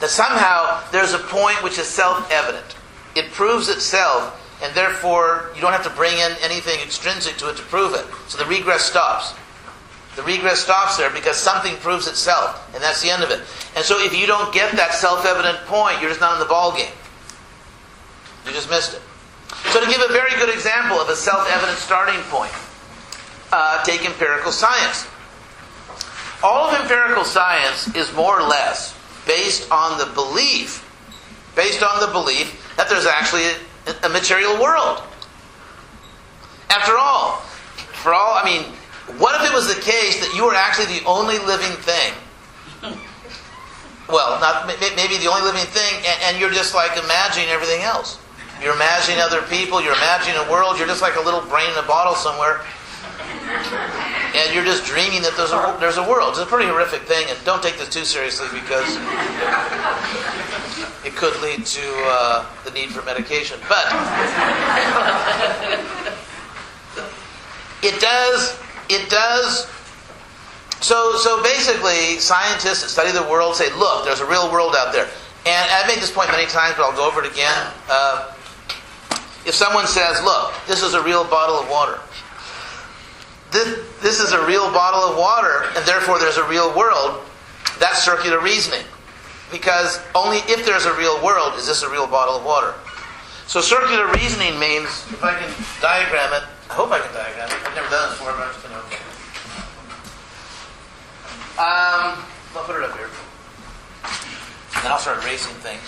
That 0.00 0.10
somehow 0.10 0.82
there's 0.90 1.12
a 1.12 1.18
point 1.18 1.62
which 1.62 1.78
is 1.78 1.86
self-evident. 1.86 2.76
It 3.14 3.30
proves 3.32 3.68
itself 3.68 4.36
and 4.62 4.74
therefore 4.74 5.50
you 5.54 5.60
don't 5.60 5.72
have 5.72 5.84
to 5.84 5.90
bring 5.90 6.14
in 6.14 6.32
anything 6.42 6.80
extrinsic 6.80 7.36
to 7.38 7.48
it 7.48 7.56
to 7.56 7.62
prove 7.62 7.94
it. 7.94 8.04
So 8.28 8.38
the 8.38 8.46
regress 8.46 8.84
stops. 8.84 9.34
The 10.16 10.22
regress 10.22 10.60
stops 10.60 10.96
there 10.96 11.10
because 11.10 11.36
something 11.36 11.76
proves 11.76 12.08
itself, 12.08 12.68
and 12.74 12.82
that's 12.82 13.00
the 13.00 13.10
end 13.10 13.22
of 13.22 13.30
it. 13.30 13.40
And 13.76 13.84
so 13.84 14.04
if 14.04 14.14
you 14.14 14.26
don't 14.26 14.52
get 14.52 14.74
that 14.76 14.92
self-evident 14.92 15.58
point, 15.66 16.00
you're 16.00 16.10
just 16.10 16.20
not 16.20 16.34
in 16.34 16.40
the 16.40 16.46
ball 16.46 16.74
game. 16.74 16.92
You 18.44 18.52
just 18.52 18.68
missed 18.68 18.94
it. 18.94 19.02
So 19.70 19.80
to 19.80 19.86
give 19.86 20.00
a 20.00 20.12
very 20.12 20.30
good 20.32 20.52
example 20.52 20.98
of 20.98 21.08
a 21.08 21.16
self-evident 21.16 21.78
starting 21.78 22.20
point, 22.22 22.52
uh, 23.52 23.82
take 23.84 24.04
empirical 24.04 24.52
science. 24.52 25.06
All 26.42 26.68
of 26.68 26.80
empirical 26.80 27.24
science 27.24 27.94
is 27.94 28.12
more 28.12 28.40
or 28.40 28.48
less 28.48 28.96
based 29.26 29.70
on 29.70 29.98
the 29.98 30.06
belief, 30.14 30.86
based 31.56 31.82
on 31.82 32.00
the 32.00 32.12
belief 32.12 32.74
that 32.76 32.88
there's 32.88 33.06
actually 33.06 33.44
a, 33.44 34.06
a 34.06 34.08
material 34.08 34.60
world. 34.60 35.02
After 36.70 36.96
all, 36.96 37.38
for 38.02 38.14
all, 38.14 38.38
I 38.38 38.44
mean, 38.44 38.72
what 39.18 39.40
if 39.40 39.50
it 39.50 39.52
was 39.52 39.66
the 39.68 39.80
case 39.80 40.20
that 40.20 40.34
you 40.36 40.44
were 40.46 40.54
actually 40.54 40.86
the 40.86 41.04
only 41.04 41.38
living 41.38 41.76
thing? 41.82 42.14
Well, 44.08 44.40
not 44.40 44.66
maybe 44.66 45.18
the 45.18 45.30
only 45.30 45.42
living 45.42 45.66
thing, 45.70 46.02
and, 46.02 46.18
and 46.26 46.32
you're 46.38 46.50
just 46.50 46.74
like 46.74 46.98
imagining 46.98 47.48
everything 47.48 47.82
else. 47.82 48.18
You're 48.62 48.74
imagining 48.74 49.20
other 49.20 49.42
people, 49.42 49.80
you're 49.80 49.94
imagining 49.94 50.36
a 50.36 50.50
world, 50.50 50.78
you're 50.78 50.88
just 50.88 51.02
like 51.02 51.16
a 51.16 51.20
little 51.20 51.40
brain 51.40 51.70
in 51.70 51.78
a 51.78 51.86
bottle 51.86 52.14
somewhere. 52.14 52.60
And 54.34 54.54
you're 54.54 54.64
just 54.64 54.84
dreaming 54.86 55.22
that 55.22 55.34
there's 55.36 55.52
a, 55.52 55.76
there's 55.80 55.96
a 55.96 56.08
world. 56.08 56.30
It's 56.30 56.38
a 56.38 56.46
pretty 56.46 56.68
horrific 56.68 57.02
thing, 57.02 57.26
and 57.28 57.38
don't 57.44 57.62
take 57.62 57.78
this 57.78 57.88
too 57.88 58.04
seriously 58.04 58.46
because 58.52 58.96
it 61.04 61.16
could 61.16 61.34
lead 61.42 61.66
to 61.66 61.86
uh, 62.06 62.46
the 62.64 62.70
need 62.70 62.90
for 62.90 63.02
medication. 63.02 63.58
But 63.68 63.86
it 67.82 68.00
does, 68.00 68.58
it 68.88 69.10
does. 69.10 69.66
So, 70.80 71.16
so 71.16 71.42
basically, 71.42 72.18
scientists 72.18 72.82
that 72.82 72.88
study 72.88 73.12
the 73.12 73.28
world 73.28 73.56
say, 73.56 73.70
look, 73.74 74.04
there's 74.04 74.20
a 74.20 74.26
real 74.26 74.50
world 74.50 74.74
out 74.76 74.92
there. 74.92 75.08
And 75.46 75.70
I've 75.70 75.86
made 75.86 75.98
this 75.98 76.10
point 76.10 76.30
many 76.30 76.46
times, 76.46 76.74
but 76.76 76.84
I'll 76.84 76.96
go 76.96 77.06
over 77.06 77.24
it 77.24 77.30
again. 77.30 77.72
Uh, 77.88 78.32
if 79.44 79.54
someone 79.54 79.86
says, 79.86 80.22
look, 80.22 80.52
this 80.66 80.82
is 80.82 80.94
a 80.94 81.02
real 81.02 81.24
bottle 81.24 81.56
of 81.56 81.68
water, 81.70 81.98
this, 83.50 84.00
this 84.00 84.20
is 84.20 84.32
a 84.32 84.46
real 84.46 84.72
bottle 84.72 85.00
of 85.00 85.16
water, 85.18 85.64
and 85.76 85.84
therefore 85.86 86.18
there's 86.18 86.36
a 86.36 86.48
real 86.48 86.74
world, 86.76 87.20
that's 87.78 88.02
circular 88.02 88.40
reasoning. 88.40 88.84
Because 89.50 90.00
only 90.14 90.38
if 90.46 90.64
there's 90.64 90.86
a 90.86 90.96
real 90.96 91.22
world 91.24 91.54
is 91.54 91.66
this 91.66 91.82
a 91.82 91.90
real 91.90 92.06
bottle 92.06 92.36
of 92.36 92.44
water. 92.44 92.74
So 93.46 93.60
circular 93.60 94.06
reasoning 94.12 94.58
means, 94.60 94.86
if 95.10 95.24
I 95.24 95.34
can 95.34 95.50
diagram 95.82 96.32
it, 96.34 96.46
I 96.70 96.74
hope 96.74 96.92
I 96.92 97.00
can 97.00 97.12
diagram 97.12 97.48
it. 97.50 97.66
I've 97.66 97.74
never 97.74 97.90
done 97.90 98.10
this 98.10 98.18
before, 98.18 98.32
but 98.32 98.46
I'm 98.46 98.52
just 98.54 98.62
going 98.62 98.78
to. 98.78 99.10
Um, 101.58 102.24
I'll 102.54 102.64
put 102.64 102.76
it 102.76 102.88
up 102.88 102.96
here. 102.96 103.10
Then 104.82 104.92
I'll 104.92 104.98
start 104.98 105.22
erasing 105.24 105.54
things. 105.56 105.82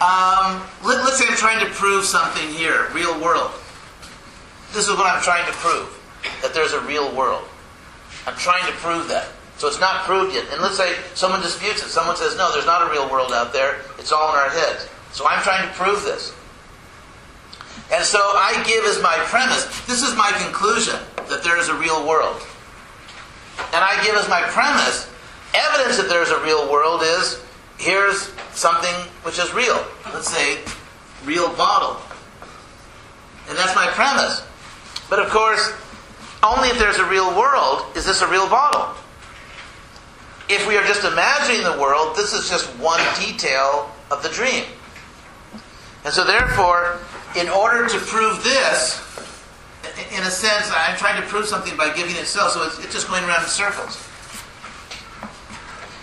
Um, 0.00 0.62
let, 0.84 0.98
us 1.02 1.18
say 1.18 1.26
I'm 1.28 1.36
trying 1.36 1.64
to 1.66 1.72
prove 1.74 2.04
something 2.04 2.48
here, 2.50 2.88
real 2.92 3.20
world. 3.20 3.50
This 4.72 4.88
is 4.88 4.96
what 4.96 5.06
I'm 5.06 5.22
trying 5.22 5.46
to 5.46 5.52
prove, 5.58 5.86
that 6.42 6.54
there's 6.54 6.72
a 6.72 6.80
real 6.80 7.14
world. 7.14 7.48
I'm 8.26 8.36
trying 8.36 8.66
to 8.70 8.76
prove 8.78 9.08
that. 9.08 9.28
So 9.58 9.68
it's 9.68 9.80
not 9.80 10.04
proved 10.04 10.34
yet. 10.34 10.46
And 10.52 10.60
let's 10.60 10.76
say 10.76 10.94
someone 11.14 11.40
disputes 11.40 11.82
it. 11.82 11.88
Someone 11.88 12.16
says, 12.16 12.36
no, 12.36 12.52
there's 12.52 12.66
not 12.66 12.88
a 12.88 12.90
real 12.90 13.08
world 13.10 13.32
out 13.32 13.52
there. 13.52 13.82
It's 13.98 14.12
all 14.12 14.32
in 14.32 14.38
our 14.38 14.50
heads. 14.50 14.88
So 15.12 15.26
I'm 15.26 15.42
trying 15.42 15.68
to 15.68 15.74
prove 15.74 16.02
this. 16.02 16.34
And 17.92 18.04
so 18.04 18.18
I 18.18 18.62
give 18.66 18.84
as 18.84 19.00
my 19.02 19.14
premise, 19.26 19.64
this 19.86 20.02
is 20.02 20.16
my 20.16 20.32
conclusion, 20.42 20.96
that 21.28 21.44
there 21.44 21.58
is 21.58 21.68
a 21.68 21.74
real 21.74 22.06
world. 22.06 22.40
And 23.72 23.84
I 23.84 24.02
give 24.04 24.16
as 24.16 24.28
my 24.28 24.42
premise, 24.48 25.10
evidence 25.54 25.98
that 25.98 26.08
there's 26.08 26.30
a 26.30 26.42
real 26.42 26.70
world 26.70 27.02
is 27.04 27.44
here's 27.78 28.32
something 28.52 28.94
which 29.22 29.38
is 29.38 29.52
real. 29.54 29.84
Let's 30.12 30.28
say, 30.30 30.58
real 31.24 31.54
bottle. 31.54 32.00
And 33.48 33.56
that's 33.58 33.74
my 33.74 33.86
premise. 33.88 34.42
But 35.10 35.18
of 35.18 35.28
course, 35.30 35.72
only 36.44 36.68
if 36.68 36.78
there's 36.78 36.98
a 36.98 37.08
real 37.08 37.36
world 37.36 37.84
is 37.96 38.04
this 38.04 38.22
a 38.22 38.28
real 38.28 38.48
bottle. 38.48 38.94
If 40.48 40.68
we 40.68 40.76
are 40.76 40.84
just 40.84 41.04
imagining 41.04 41.64
the 41.64 41.80
world, 41.80 42.16
this 42.16 42.34
is 42.34 42.48
just 42.48 42.68
one 42.78 43.00
detail 43.18 43.90
of 44.10 44.22
the 44.22 44.28
dream. 44.28 44.64
And 46.04 46.12
so, 46.12 46.22
therefore, 46.22 47.00
in 47.34 47.48
order 47.48 47.88
to 47.88 47.98
prove 47.98 48.44
this, 48.44 49.00
in 50.12 50.22
a 50.22 50.30
sense, 50.30 50.70
I'm 50.74 50.96
trying 50.98 51.20
to 51.20 51.26
prove 51.28 51.46
something 51.46 51.76
by 51.76 51.94
giving 51.94 52.16
itself, 52.16 52.52
so 52.52 52.62
it's, 52.64 52.78
it's 52.78 52.92
just 52.92 53.08
going 53.08 53.24
around 53.24 53.42
in 53.42 53.48
circles. 53.48 53.96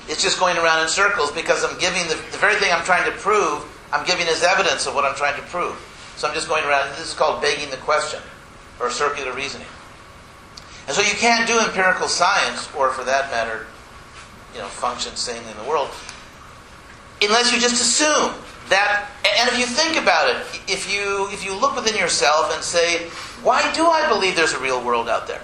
It's 0.08 0.24
just 0.24 0.40
going 0.40 0.58
around 0.58 0.82
in 0.82 0.90
circles 0.90 1.32
because 1.32 1.64
I'm 1.64 1.78
giving 1.78 2.02
the, 2.08 2.16
the 2.32 2.38
very 2.38 2.56
thing 2.56 2.74
I'm 2.74 2.84
trying 2.84 3.06
to 3.06 3.16
prove, 3.18 3.64
I'm 3.94 4.06
giving 4.08 4.28
as 4.28 4.42
evidence 4.44 4.88
of 4.88 4.96
what 4.96 5.06
I'm 5.06 5.16
trying 5.16 5.36
to 5.40 5.48
prove. 5.48 5.78
So 6.18 6.28
I'm 6.28 6.34
just 6.34 6.48
going 6.48 6.66
around, 6.66 6.90
this 6.92 7.10
is 7.10 7.14
called 7.14 7.42
begging 7.42 7.70
the 7.70 7.78
question, 7.78 8.20
or 8.80 8.90
circular 8.90 9.34
reasoning. 9.34 9.68
And 10.88 10.96
so 10.96 11.02
you 11.02 11.14
can't 11.14 11.48
do 11.48 11.60
empirical 11.60 12.08
science, 12.08 12.70
or 12.76 12.90
for 12.92 13.04
that 13.04 13.30
matter, 13.32 13.68
you 14.54 14.60
know, 14.60 14.68
function 14.68 15.16
sanely 15.16 15.50
in 15.50 15.58
the 15.58 15.64
world, 15.64 15.90
unless 17.22 17.54
you 17.54 17.60
just 17.60 17.82
assume 17.82 18.34
that. 18.70 19.10
And 19.40 19.50
if 19.50 19.60
you 19.60 19.66
think 19.66 19.96
about 20.02 20.30
it, 20.30 20.38
if 20.68 20.92
you 20.92 21.30
if 21.32 21.46
you 21.46 21.54
look 21.54 21.76
within 21.76 21.96
yourself 21.96 22.54
and 22.54 22.64
say, 22.64 23.08
why 23.44 23.72
do 23.74 23.86
I 23.86 24.08
believe 24.10 24.36
there's 24.36 24.54
a 24.54 24.60
real 24.60 24.84
world 24.84 25.08
out 25.08 25.28
there? 25.28 25.42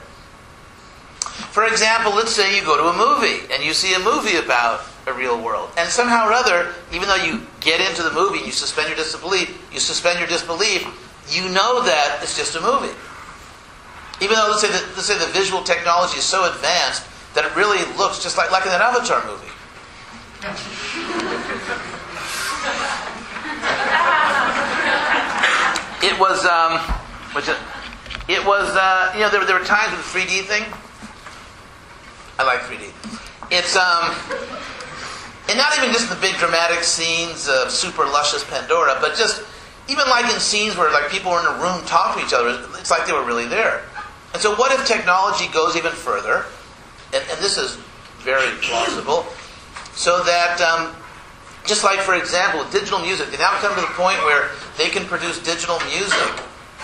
For 1.53 1.65
example, 1.65 2.13
let's 2.13 2.31
say 2.31 2.55
you 2.57 2.63
go 2.63 2.77
to 2.77 2.89
a 2.89 2.97
movie 2.97 3.51
and 3.53 3.63
you 3.63 3.73
see 3.73 3.93
a 3.93 3.99
movie 3.99 4.37
about 4.37 4.81
a 5.05 5.13
real 5.13 5.41
world, 5.41 5.69
and 5.77 5.87
somehow 5.87 6.27
or 6.27 6.33
other, 6.33 6.73
even 6.91 7.07
though 7.07 7.15
you 7.15 7.45
get 7.61 7.79
into 7.79 8.03
the 8.03 8.11
movie, 8.11 8.39
you 8.39 8.51
suspend 8.51 8.89
your 8.89 8.97
disbelief, 8.97 9.49
you 9.71 9.79
suspend 9.79 10.19
your 10.19 10.27
disbelief, 10.27 10.85
you 11.29 11.47
know 11.49 11.81
that 11.83 12.19
it's 12.21 12.35
just 12.35 12.55
a 12.55 12.61
movie. 12.61 12.93
Even 14.19 14.35
though 14.35 14.47
let's 14.49 14.61
say 14.61 14.71
that, 14.71 14.83
let's 14.95 15.05
say 15.05 15.17
the 15.17 15.27
visual 15.27 15.61
technology 15.61 16.17
is 16.17 16.23
so 16.23 16.49
advanced 16.49 17.05
that 17.35 17.45
it 17.45 17.55
really 17.55 17.85
looks 17.97 18.21
just 18.23 18.37
like, 18.37 18.51
like 18.51 18.65
in 18.65 18.69
that 18.69 18.81
Avatar 18.81 19.23
movie. 19.25 19.53
it 26.01 26.19
was, 26.19 26.45
um, 26.45 26.79
which 27.33 27.47
it 28.27 28.43
was, 28.45 28.75
uh, 28.75 29.11
you 29.13 29.21
know, 29.21 29.29
there, 29.29 29.45
there 29.45 29.59
were 29.59 29.65
times 29.65 29.95
with 29.95 30.01
the 30.01 30.19
3D 30.19 30.45
thing. 30.45 30.63
I 32.39 32.43
like 32.43 32.61
3D. 32.61 32.89
It's, 33.51 33.75
um, 33.75 34.15
and 35.49 35.57
not 35.57 35.77
even 35.77 35.91
just 35.93 36.09
the 36.09 36.15
big 36.15 36.35
dramatic 36.37 36.83
scenes 36.83 37.47
of 37.47 37.71
super 37.71 38.03
luscious 38.03 38.43
Pandora, 38.43 38.97
but 38.99 39.15
just 39.15 39.43
even 39.87 40.07
like 40.09 40.25
in 40.33 40.39
scenes 40.39 40.75
where 40.75 40.91
like 40.91 41.09
people 41.09 41.31
were 41.31 41.39
in 41.39 41.45
a 41.45 41.61
room 41.61 41.85
talking 41.85 42.21
to 42.21 42.27
each 42.27 42.33
other, 42.33 42.65
it's 42.79 42.91
like 42.91 43.05
they 43.05 43.13
were 43.13 43.23
really 43.23 43.45
there. 43.47 43.83
And 44.33 44.41
so, 44.41 44.55
what 44.55 44.71
if 44.71 44.85
technology 44.85 45.47
goes 45.53 45.75
even 45.75 45.91
further? 45.91 46.45
And, 47.13 47.23
and 47.31 47.39
this 47.39 47.57
is 47.57 47.77
very 48.19 48.51
plausible. 48.61 49.25
So 49.93 50.23
that, 50.23 50.61
um, 50.61 50.95
just 51.65 51.83
like 51.83 51.99
for 51.99 52.15
example, 52.15 52.59
with 52.59 52.71
digital 52.71 52.99
music, 52.99 53.31
they 53.31 53.37
now 53.37 53.57
come 53.59 53.73
to 53.75 53.81
the 53.81 53.93
point 53.95 54.17
where 54.25 54.51
they 54.77 54.89
can 54.89 55.05
produce 55.05 55.39
digital 55.39 55.79
music 55.87 56.43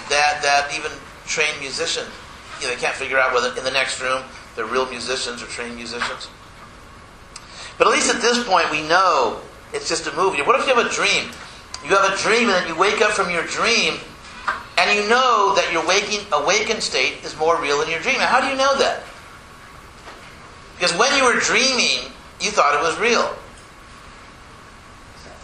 that 0.10 0.42
that 0.42 0.72
even 0.76 0.92
trained 1.26 1.60
musicians, 1.60 2.10
you 2.60 2.68
know, 2.68 2.74
they 2.74 2.80
can't 2.80 2.96
figure 2.96 3.20
out 3.20 3.34
whether 3.34 3.56
in 3.58 3.64
the 3.64 3.72
next 3.72 4.02
room 4.02 4.24
they're 4.56 4.66
real 4.66 4.90
musicians 4.90 5.42
or 5.42 5.48
trained 5.48 5.76
musicians. 5.76 6.30
But 7.78 7.88
at 7.88 7.94
least 7.94 8.14
at 8.14 8.22
this 8.22 8.44
point, 8.48 8.70
we 8.72 8.88
know 8.88 9.42
it's 9.74 9.90
just 9.90 10.08
a 10.08 10.16
movie. 10.16 10.42
What 10.42 10.60
if 10.60 10.68
you 10.68 10.76
have 10.76 10.86
a 10.86 10.90
dream? 10.90 11.32
You 11.84 11.96
have 11.98 12.14
a 12.14 12.18
dream, 12.18 12.50
and 12.50 12.52
then 12.52 12.68
you 12.68 12.76
wake 12.78 13.02
up 13.02 13.12
from 13.12 13.30
your 13.30 13.44
dream, 13.46 13.96
and 14.78 14.98
you 14.98 15.08
know 15.08 15.54
that 15.56 15.72
your 15.72 15.86
waking, 15.88 16.26
awakened 16.32 16.82
state 16.82 17.24
is 17.24 17.38
more 17.38 17.62
real 17.62 17.80
than 17.80 17.90
your 17.90 18.00
dream. 18.00 18.18
Now, 18.18 18.28
how 18.28 18.42
do 18.42 18.48
you 18.48 18.56
know 18.56 18.78
that? 18.78 19.04
Because 20.76 20.98
when 20.98 21.16
you 21.18 21.24
were 21.24 21.40
dreaming, 21.40 22.12
you 22.42 22.50
thought 22.52 22.76
it 22.76 22.82
was 22.82 23.00
real. 23.00 23.36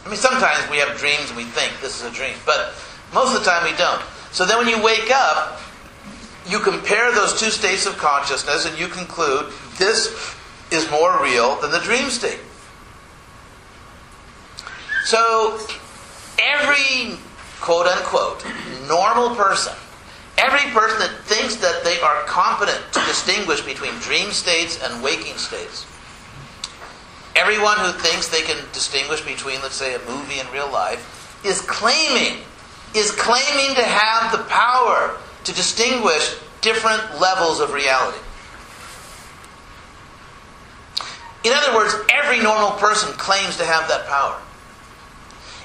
I 0.05 0.09
mean, 0.09 0.17
sometimes 0.17 0.69
we 0.71 0.77
have 0.77 0.97
dreams 0.97 1.29
and 1.29 1.37
we 1.37 1.43
think 1.43 1.79
this 1.81 2.01
is 2.01 2.11
a 2.11 2.13
dream, 2.13 2.33
but 2.45 2.73
most 3.13 3.35
of 3.35 3.43
the 3.43 3.49
time 3.49 3.63
we 3.63 3.77
don't. 3.77 4.01
So 4.31 4.45
then 4.45 4.57
when 4.57 4.67
you 4.67 4.81
wake 4.81 5.11
up, 5.11 5.61
you 6.47 6.59
compare 6.59 7.11
those 7.11 7.39
two 7.39 7.51
states 7.51 7.85
of 7.85 7.97
consciousness 7.97 8.65
and 8.65 8.77
you 8.77 8.87
conclude 8.87 9.53
this 9.77 10.35
is 10.71 10.89
more 10.89 11.21
real 11.21 11.55
than 11.61 11.71
the 11.71 11.79
dream 11.79 12.09
state. 12.09 12.39
So 15.05 15.59
every 16.39 17.17
quote 17.59 17.87
unquote 17.87 18.45
normal 18.89 19.35
person, 19.35 19.73
every 20.37 20.71
person 20.71 20.99
that 20.99 21.11
thinks 21.23 21.55
that 21.57 21.83
they 21.83 21.99
are 22.01 22.23
competent 22.23 22.81
to 22.91 22.99
distinguish 23.05 23.61
between 23.61 23.93
dream 23.99 24.31
states 24.31 24.81
and 24.83 25.03
waking 25.03 25.37
states, 25.37 25.85
everyone 27.35 27.77
who 27.77 27.91
thinks 27.91 28.27
they 28.27 28.41
can 28.41 28.57
distinguish 28.73 29.21
between, 29.21 29.61
let's 29.61 29.75
say, 29.75 29.93
a 29.93 29.99
movie 30.09 30.39
and 30.39 30.51
real 30.51 30.71
life, 30.71 31.39
is 31.45 31.61
claiming, 31.61 32.41
is 32.95 33.11
claiming 33.11 33.75
to 33.75 33.83
have 33.83 34.31
the 34.31 34.43
power 34.49 35.17
to 35.43 35.53
distinguish 35.53 36.35
different 36.61 37.21
levels 37.21 37.59
of 37.61 37.71
reality. 37.71 38.17
In 41.45 41.53
other 41.53 41.73
words, 41.73 41.95
every 42.11 42.41
normal 42.41 42.71
person 42.71 43.13
claims 43.13 43.55
to 43.57 43.65
have 43.65 43.87
that 43.87 44.07
power. 44.07 44.41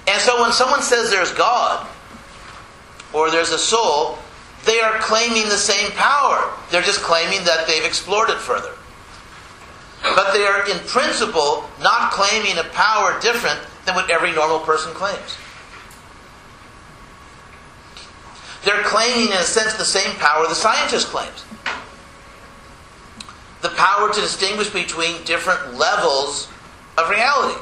And 0.06 0.20
so 0.20 0.40
when 0.42 0.52
someone 0.52 0.82
says 0.82 1.10
there's 1.10 1.32
God 1.32 1.86
or 3.12 3.30
there's 3.30 3.50
a 3.50 3.58
soul, 3.58 4.18
they 4.64 4.80
are 4.80 4.98
claiming 4.98 5.44
the 5.44 5.56
same 5.56 5.90
power. 5.92 6.52
They're 6.70 6.82
just 6.82 7.00
claiming 7.00 7.44
that 7.44 7.66
they've 7.66 7.84
explored 7.84 8.30
it 8.30 8.38
further. 8.38 8.72
But 10.02 10.32
they 10.32 10.44
are, 10.44 10.68
in 10.70 10.78
principle, 10.86 11.64
not 11.80 12.12
claiming 12.12 12.58
a 12.58 12.64
power 12.64 13.18
different 13.20 13.60
than 13.86 13.94
what 13.94 14.10
every 14.10 14.32
normal 14.32 14.60
person 14.60 14.92
claims. 14.92 15.38
They're 18.64 18.82
claiming, 18.82 19.28
in 19.28 19.38
a 19.38 19.42
sense, 19.42 19.74
the 19.74 19.84
same 19.84 20.14
power 20.16 20.46
the 20.46 20.54
scientist 20.54 21.08
claims 21.08 21.44
the 23.64 23.70
power 23.70 24.12
to 24.12 24.20
distinguish 24.20 24.68
between 24.68 25.24
different 25.24 25.74
levels 25.74 26.48
of 26.98 27.08
reality. 27.08 27.58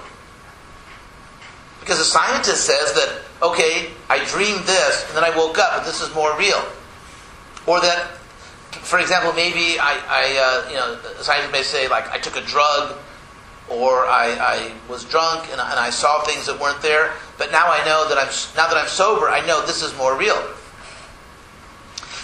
Because 1.82 1.98
a 1.98 2.04
scientist 2.04 2.64
says 2.64 2.92
that, 2.94 3.22
okay, 3.42 3.90
I 4.08 4.24
dreamed 4.24 4.64
this, 4.66 5.04
and 5.08 5.16
then 5.16 5.24
I 5.24 5.36
woke 5.36 5.58
up, 5.58 5.78
and 5.78 5.84
this 5.84 6.00
is 6.00 6.14
more 6.14 6.38
real. 6.38 6.62
Or 7.66 7.80
that, 7.80 8.18
for 8.70 9.00
example, 9.00 9.32
maybe 9.32 9.80
I, 9.80 9.98
I 10.06 10.24
uh, 10.38 10.70
you 10.70 10.76
know, 10.76 10.94
a 11.18 11.24
scientist 11.24 11.50
may 11.50 11.62
say, 11.64 11.88
like, 11.88 12.08
I 12.12 12.18
took 12.18 12.36
a 12.36 12.42
drug, 12.42 12.96
or 13.68 14.06
I, 14.06 14.30
I 14.38 14.72
was 14.88 15.04
drunk, 15.04 15.50
and, 15.50 15.60
and 15.60 15.60
I 15.60 15.90
saw 15.90 16.22
things 16.22 16.46
that 16.46 16.60
weren't 16.60 16.80
there, 16.82 17.14
but 17.36 17.50
now 17.50 17.64
I 17.66 17.84
know 17.84 18.08
that 18.08 18.16
I'm, 18.16 18.30
now 18.56 18.68
that 18.68 18.76
I'm 18.76 18.88
sober, 18.88 19.28
I 19.28 19.44
know 19.44 19.66
this 19.66 19.82
is 19.82 19.96
more 19.98 20.16
real. 20.16 20.40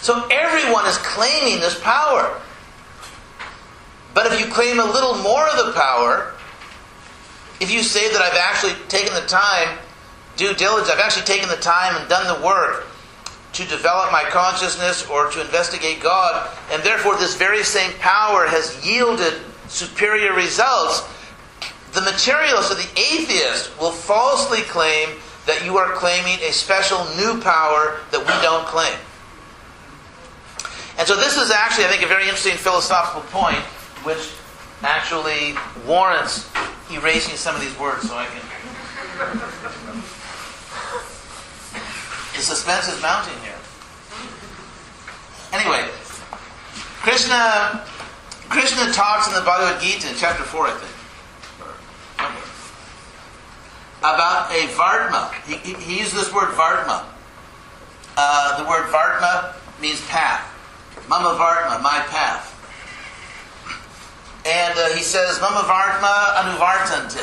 So 0.02 0.24
everyone 0.30 0.86
is 0.86 0.98
claiming 0.98 1.58
this 1.58 1.78
power. 1.80 2.40
But 4.14 4.32
if 4.32 4.38
you 4.38 4.46
claim 4.46 4.78
a 4.78 4.84
little 4.84 5.18
more 5.18 5.48
of 5.48 5.66
the 5.66 5.72
power, 5.72 6.34
if 7.60 7.70
you 7.70 7.82
say 7.82 8.10
that 8.12 8.22
I've 8.22 8.38
actually 8.38 8.74
taken 8.88 9.14
the 9.14 9.26
time, 9.26 9.78
due 10.36 10.54
diligence, 10.54 10.90
I've 10.90 11.00
actually 11.00 11.26
taken 11.26 11.48
the 11.48 11.56
time 11.56 11.96
and 11.96 12.08
done 12.08 12.26
the 12.26 12.44
work 12.46 12.86
to 13.54 13.64
develop 13.64 14.12
my 14.12 14.24
consciousness 14.30 15.08
or 15.08 15.30
to 15.30 15.40
investigate 15.40 16.00
God, 16.00 16.48
and 16.70 16.82
therefore 16.82 17.16
this 17.16 17.36
very 17.36 17.62
same 17.62 17.92
power 17.98 18.46
has 18.46 18.86
yielded 18.86 19.34
superior 19.68 20.34
results, 20.34 21.02
the 21.92 22.02
materialist 22.02 22.70
or 22.70 22.76
the 22.76 22.88
atheist 22.96 23.76
will 23.80 23.90
falsely 23.90 24.60
claim 24.62 25.18
that 25.46 25.64
you 25.64 25.78
are 25.78 25.92
claiming 25.94 26.38
a 26.42 26.52
special 26.52 27.04
new 27.16 27.40
power 27.40 28.00
that 28.12 28.20
we 28.20 28.42
don't 28.42 28.66
claim. 28.66 28.96
And 30.98 31.08
so 31.08 31.16
this 31.16 31.36
is 31.36 31.50
actually, 31.50 31.86
I 31.86 31.88
think, 31.88 32.02
a 32.02 32.06
very 32.06 32.24
interesting 32.24 32.56
philosophical 32.56 33.22
point 33.30 33.58
which 34.04 34.30
actually 34.82 35.54
warrants 35.86 36.48
erasing 36.90 37.36
some 37.36 37.54
of 37.54 37.60
these 37.60 37.76
words 37.78 38.08
so 38.08 38.14
I 38.16 38.26
can. 38.26 38.42
The 42.34 42.42
suspense 42.42 42.88
is 42.88 43.00
mounting 43.02 43.38
here. 43.42 43.58
Anyway, 45.52 45.88
Krishna 47.00 47.84
Krishna 48.48 48.92
talks 48.92 49.28
in 49.28 49.34
the 49.34 49.40
Bhagavad 49.40 49.82
Gita 49.82 50.08
in 50.08 50.14
chapter 50.16 50.42
4, 50.42 50.66
I 50.66 50.70
think, 50.72 50.94
about 54.00 54.50
a 54.50 54.66
Vartma. 54.72 55.32
He, 55.44 55.56
he, 55.56 55.74
he 55.74 55.98
used 56.00 56.14
this 56.14 56.32
word 56.32 56.48
Vartma. 56.54 57.04
Uh, 58.16 58.62
the 58.62 58.68
word 58.68 58.86
Vartma 58.90 59.54
means 59.80 60.00
path. 60.08 60.46
Mama 61.08 61.38
Vartma, 61.38 61.82
my 61.82 62.04
path. 62.08 62.54
And 64.48 64.78
uh, 64.78 64.88
he 64.96 65.02
says, 65.02 65.40
Mama 65.40 65.60
Vartma 65.68 66.40
Anuvartante. 66.40 67.20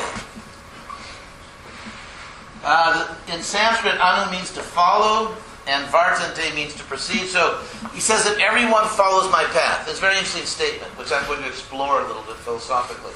Uh, 2.62 3.16
in 3.32 3.42
Sanskrit, 3.42 3.98
anu 4.00 4.30
means 4.30 4.52
to 4.52 4.60
follow, 4.62 5.34
and 5.66 5.84
vartante 5.86 6.54
means 6.54 6.74
to 6.74 6.84
proceed. 6.84 7.26
So 7.26 7.62
he 7.92 8.00
says 8.00 8.24
that 8.24 8.38
everyone 8.38 8.86
follows 8.86 9.30
my 9.32 9.44
path. 9.50 9.88
It's 9.88 9.98
a 9.98 10.00
very 10.00 10.14
interesting 10.14 10.46
statement, 10.46 10.90
which 10.98 11.10
I'm 11.10 11.26
going 11.26 11.42
to 11.42 11.48
explore 11.48 12.00
a 12.00 12.06
little 12.06 12.22
bit 12.22 12.36
philosophically. 12.36 13.12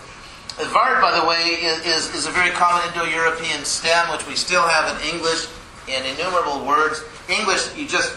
Vart, 0.59 1.01
by 1.01 1.19
the 1.19 1.27
way, 1.27 1.57
is, 1.63 2.15
is, 2.15 2.27
a 2.27 2.31
very 2.31 2.51
common 2.51 2.87
Indo-European 2.89 3.65
stem, 3.65 4.11
which 4.11 4.27
we 4.27 4.35
still 4.35 4.67
have 4.67 4.95
in 4.95 5.15
English 5.15 5.47
in 5.89 6.05
innumerable 6.05 6.65
words. 6.67 7.03
English, 7.29 7.77
you 7.77 7.87
just, 7.87 8.15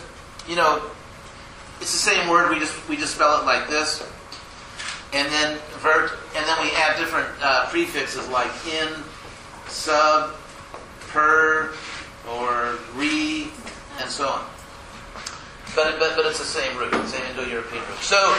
you 0.48 0.56
know, 0.56 0.84
it's 1.80 1.92
the 1.92 2.12
same 2.12 2.30
word. 2.30 2.50
We 2.52 2.60
just 2.60 2.90
we 2.90 2.98
just 2.98 3.16
spell 3.16 3.42
it 3.42 3.46
like 3.46 3.70
this, 3.70 4.04
and 5.14 5.32
then 5.32 5.58
and 5.84 6.46
then 6.46 6.62
we 6.62 6.72
add 6.76 6.98
different 6.98 7.28
uh, 7.42 7.68
prefixes 7.70 8.28
like 8.30 8.52
in, 8.68 8.90
sub, 9.68 10.36
per, 11.10 11.74
or 12.30 12.80
re, 12.96 13.50
and 14.00 14.10
so 14.10 14.28
on. 14.28 14.46
But, 15.76 16.00
but, 16.00 16.16
but 16.16 16.26
it's 16.26 16.40
the 16.40 16.46
same 16.46 16.78
root, 16.78 16.92
the 16.92 17.08
same 17.08 17.24
Indo-European 17.32 17.84
root. 17.90 18.00
So, 18.00 18.38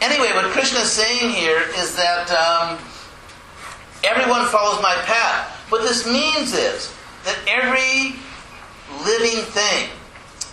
anyway, 0.00 0.32
what 0.32 0.44
Krishna 0.52 0.80
is 0.80 0.92
saying 0.92 1.30
here 1.30 1.62
is 1.76 1.94
that 1.96 2.30
um, 2.30 2.78
everyone 4.04 4.46
follows 4.46 4.80
my 4.80 4.94
path. 5.04 5.50
What 5.70 5.82
this 5.82 6.06
means 6.06 6.54
is 6.54 6.94
that 7.24 7.36
every 7.46 8.16
living 9.04 9.44
thing 9.44 9.88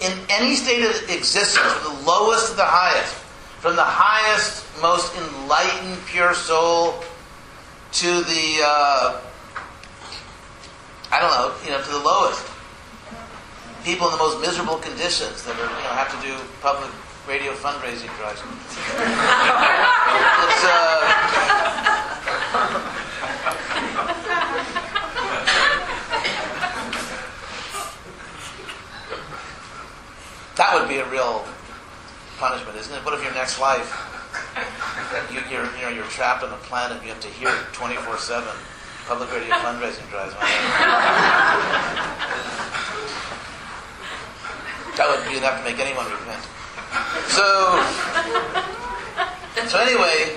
in 0.01 0.17
any 0.29 0.55
state 0.55 0.83
of 0.83 1.09
existence, 1.09 1.57
from 1.57 1.95
the 1.95 2.01
lowest 2.05 2.51
to 2.51 2.55
the 2.55 2.65
highest, 2.65 3.15
from 3.59 3.75
the 3.75 3.83
highest, 3.83 4.63
most 4.81 5.13
enlightened, 5.17 5.97
pure 6.05 6.33
soul 6.33 7.03
to 7.91 8.23
the, 8.23 8.61
uh, 8.63 9.19
I 11.11 11.19
don't 11.19 11.31
know, 11.31 11.53
you 11.65 11.71
know, 11.71 11.81
to 11.83 11.91
the 11.91 11.99
lowest, 11.99 12.45
people 13.83 14.07
in 14.07 14.13
the 14.13 14.17
most 14.17 14.39
miserable 14.39 14.77
conditions 14.77 15.43
that 15.43 15.59
are, 15.59 15.63
you 15.63 15.83
know, 15.83 15.91
have 15.91 16.09
to 16.15 16.21
do 16.25 16.37
public 16.61 16.89
radio 17.27 17.51
fundraising 17.53 18.07
drives. 18.17 18.39
it's, 18.39 18.47
uh, 20.63 21.03
that 30.55 30.79
would 30.79 30.87
be 30.87 30.95
a 30.97 31.08
punishment, 32.39 32.77
isn't 32.77 32.95
it? 32.95 33.03
What 33.03 33.13
if 33.13 33.23
your 33.23 33.33
next 33.33 33.59
life, 33.59 33.91
you, 35.29 35.43
you're, 35.51 35.67
you 35.75 35.81
know, 35.83 35.89
you're 35.89 36.07
trapped 36.07 36.43
on 36.43 36.51
a 36.51 36.57
planet 36.63 37.03
you 37.03 37.09
have 37.09 37.19
to 37.19 37.27
hear 37.27 37.51
24-7 37.75 38.47
public 39.07 39.31
radio 39.31 39.53
fundraising 39.59 40.09
drives? 40.09 40.33
That 44.99 45.07
would 45.07 45.23
be 45.31 45.37
enough 45.37 45.59
to 45.59 45.63
make 45.63 45.79
anyone 45.79 46.05
repent. 46.11 46.43
So, 47.31 47.79
so 49.67 49.79
anyway, 49.79 50.35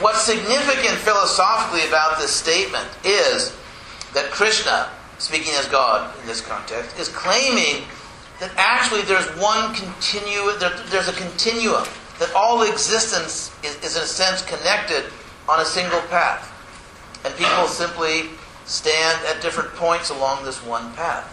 what's 0.00 0.20
significant 0.20 0.98
philosophically 1.00 1.86
about 1.88 2.18
this 2.18 2.30
statement 2.30 2.88
is 3.04 3.56
that 4.12 4.30
Krishna, 4.30 4.90
speaking 5.18 5.54
as 5.54 5.66
God 5.68 6.14
in 6.20 6.26
this 6.26 6.40
context, 6.40 6.98
is 6.98 7.08
claiming 7.08 7.84
that 8.40 8.52
actually 8.56 9.02
there's 9.02 9.26
one 9.36 9.74
continu 9.74 10.58
there, 10.58 10.72
there's 10.90 11.08
a 11.08 11.12
continuum, 11.12 11.84
that 12.18 12.32
all 12.34 12.62
existence 12.62 13.54
is, 13.62 13.76
is 13.82 13.96
in 13.96 14.02
a 14.02 14.06
sense 14.06 14.42
connected 14.42 15.04
on 15.48 15.60
a 15.60 15.64
single 15.64 16.00
path. 16.02 16.52
And 17.24 17.34
people 17.34 17.66
simply 17.66 18.30
stand 18.66 19.24
at 19.26 19.40
different 19.42 19.70
points 19.74 20.10
along 20.10 20.44
this 20.44 20.62
one 20.64 20.92
path. 20.94 21.32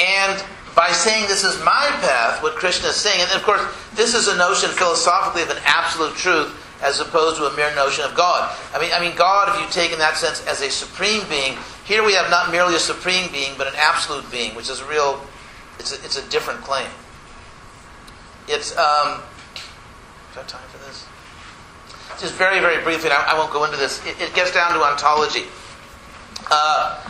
And 0.00 0.44
by 0.76 0.90
saying 0.92 1.26
this 1.26 1.42
is 1.42 1.58
my 1.64 1.88
path, 2.00 2.42
what 2.42 2.54
Krishna 2.54 2.88
is 2.88 2.96
saying, 2.96 3.20
and 3.20 3.32
of 3.32 3.42
course, 3.42 3.62
this 3.94 4.14
is 4.14 4.28
a 4.28 4.36
notion 4.36 4.70
philosophically 4.70 5.42
of 5.42 5.50
an 5.50 5.58
absolute 5.64 6.14
truth 6.14 6.54
as 6.82 7.00
opposed 7.00 7.36
to 7.38 7.46
a 7.46 7.56
mere 7.56 7.74
notion 7.74 8.04
of 8.04 8.14
God. 8.14 8.54
I 8.72 8.80
mean, 8.80 8.92
I 8.94 9.00
mean, 9.00 9.16
God, 9.16 9.48
if 9.48 9.60
you 9.60 9.68
take 9.72 9.92
in 9.92 9.98
that 9.98 10.16
sense 10.16 10.46
as 10.46 10.62
a 10.62 10.70
supreme 10.70 11.28
being, 11.28 11.58
here 11.88 12.04
we 12.04 12.12
have 12.12 12.30
not 12.30 12.52
merely 12.52 12.76
a 12.76 12.78
supreme 12.78 13.32
being, 13.32 13.54
but 13.56 13.66
an 13.66 13.72
absolute 13.76 14.30
being, 14.30 14.54
which 14.54 14.68
is 14.68 14.80
a 14.80 14.84
real, 14.84 15.24
it's 15.78 15.90
a, 15.90 16.04
it's 16.04 16.18
a 16.18 16.28
different 16.28 16.60
claim. 16.60 16.86
It's, 18.46 18.76
um, 18.76 19.22
do 19.54 19.60
I 20.36 20.38
have 20.40 20.46
time 20.46 20.68
for 20.68 20.76
this? 20.84 21.06
Just 22.20 22.34
very, 22.34 22.60
very 22.60 22.82
briefly, 22.84 23.10
I, 23.10 23.32
I 23.32 23.38
won't 23.38 23.50
go 23.50 23.64
into 23.64 23.78
this. 23.78 24.04
It, 24.04 24.20
it 24.20 24.34
gets 24.34 24.52
down 24.52 24.74
to 24.74 24.82
ontology. 24.84 25.44
Uh, 26.50 27.02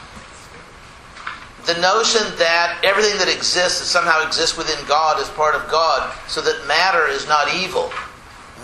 the 1.67 1.75
notion 1.81 2.23
that 2.39 2.81
everything 2.85 3.19
that 3.19 3.29
exists 3.29 3.83
somehow 3.83 4.25
exists 4.25 4.57
within 4.57 4.79
God 4.87 5.21
is 5.21 5.29
part 5.31 5.57
of 5.57 5.69
God, 5.69 6.17
so 6.29 6.41
that 6.41 6.67
matter 6.69 7.09
is 7.09 7.27
not 7.27 7.53
evil. 7.53 7.91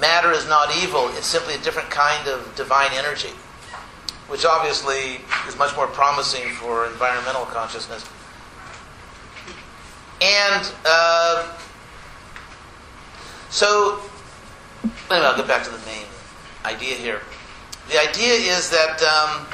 Matter 0.01 0.31
is 0.31 0.47
not 0.49 0.75
evil, 0.77 1.09
it's 1.17 1.27
simply 1.27 1.55
a 1.55 1.59
different 1.59 1.91
kind 1.91 2.29
of 2.29 2.55
divine 2.55 2.91
energy, 2.93 3.31
which 4.35 4.45
obviously 4.45 5.20
is 5.47 5.57
much 5.57 5.76
more 5.76 5.87
promising 5.87 6.51
for 6.55 6.87
environmental 6.87 7.45
consciousness. 7.45 8.05
And 10.20 10.72
uh, 10.85 11.57
so, 13.49 14.01
anyway, 15.09 15.24
I'll 15.24 15.37
get 15.37 15.47
back 15.47 15.62
to 15.62 15.70
the 15.70 15.78
main 15.87 16.07
idea 16.64 16.97
here. 16.97 17.20
The 17.89 18.01
idea 18.01 18.35
is 18.35 18.70
that. 18.70 19.01
Um, 19.03 19.47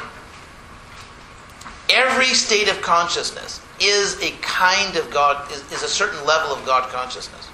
every 1.92 2.26
state 2.26 2.68
of 2.70 2.80
consciousness 2.80 3.60
is 3.80 4.22
a 4.22 4.30
kind 4.40 4.96
of 4.96 5.10
God, 5.10 5.50
is, 5.50 5.60
is, 5.72 5.82
a 5.82 5.88
certain 5.88 6.24
level 6.24 6.54
of 6.54 6.64
God 6.64 6.88
consciousness. 6.90 7.49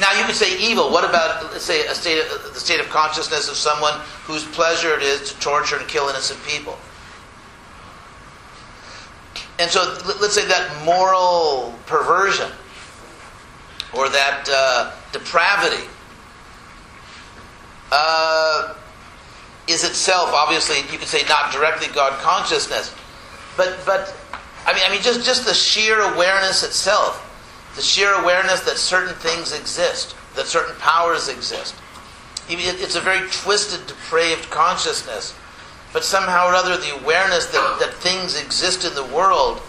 Now 0.00 0.12
you 0.18 0.24
could 0.24 0.34
say 0.34 0.58
evil. 0.58 0.90
What 0.90 1.08
about, 1.08 1.52
let's 1.52 1.64
say, 1.64 1.86
a 1.86 1.94
state 1.94 2.20
of, 2.20 2.54
the 2.54 2.60
state 2.60 2.80
of 2.80 2.88
consciousness 2.88 3.48
of 3.48 3.56
someone 3.56 3.94
whose 4.24 4.44
pleasure 4.44 4.94
it 4.94 5.02
is 5.02 5.32
to 5.32 5.38
torture 5.40 5.76
and 5.76 5.86
kill 5.86 6.08
innocent 6.08 6.42
people? 6.46 6.78
And 9.58 9.70
so 9.70 9.96
let's 10.20 10.34
say 10.34 10.46
that 10.46 10.84
moral 10.84 11.74
perversion 11.86 12.50
or 13.94 14.08
that 14.08 14.48
uh, 14.50 14.92
depravity 15.12 15.86
uh, 17.92 18.74
is 19.68 19.84
itself 19.84 20.30
obviously 20.32 20.78
you 20.90 20.98
could 20.98 21.08
say 21.08 21.22
not 21.28 21.52
directly 21.52 21.86
God 21.94 22.12
consciousness, 22.20 22.94
but 23.56 23.78
but 23.84 24.16
I 24.66 24.72
mean 24.72 24.82
I 24.86 24.90
mean 24.90 25.02
just 25.02 25.24
just 25.24 25.44
the 25.44 25.54
sheer 25.54 26.00
awareness 26.00 26.62
itself, 26.62 27.20
the 27.76 27.82
sheer 27.82 28.12
awareness 28.14 28.60
that 28.60 28.76
certain 28.76 29.14
things 29.14 29.52
exist, 29.52 30.14
that 30.34 30.46
certain 30.46 30.74
powers 30.76 31.28
exist. 31.28 31.74
It's 32.48 32.96
a 32.96 33.00
very 33.00 33.28
twisted, 33.30 33.86
depraved 33.86 34.50
consciousness, 34.50 35.34
but 35.92 36.04
somehow 36.04 36.48
or 36.48 36.54
other 36.54 36.76
the 36.76 36.94
awareness 37.00 37.46
that, 37.46 37.76
that 37.80 37.94
things 37.94 38.40
exist 38.40 38.84
in 38.84 38.94
the 38.94 39.04
world 39.14 39.60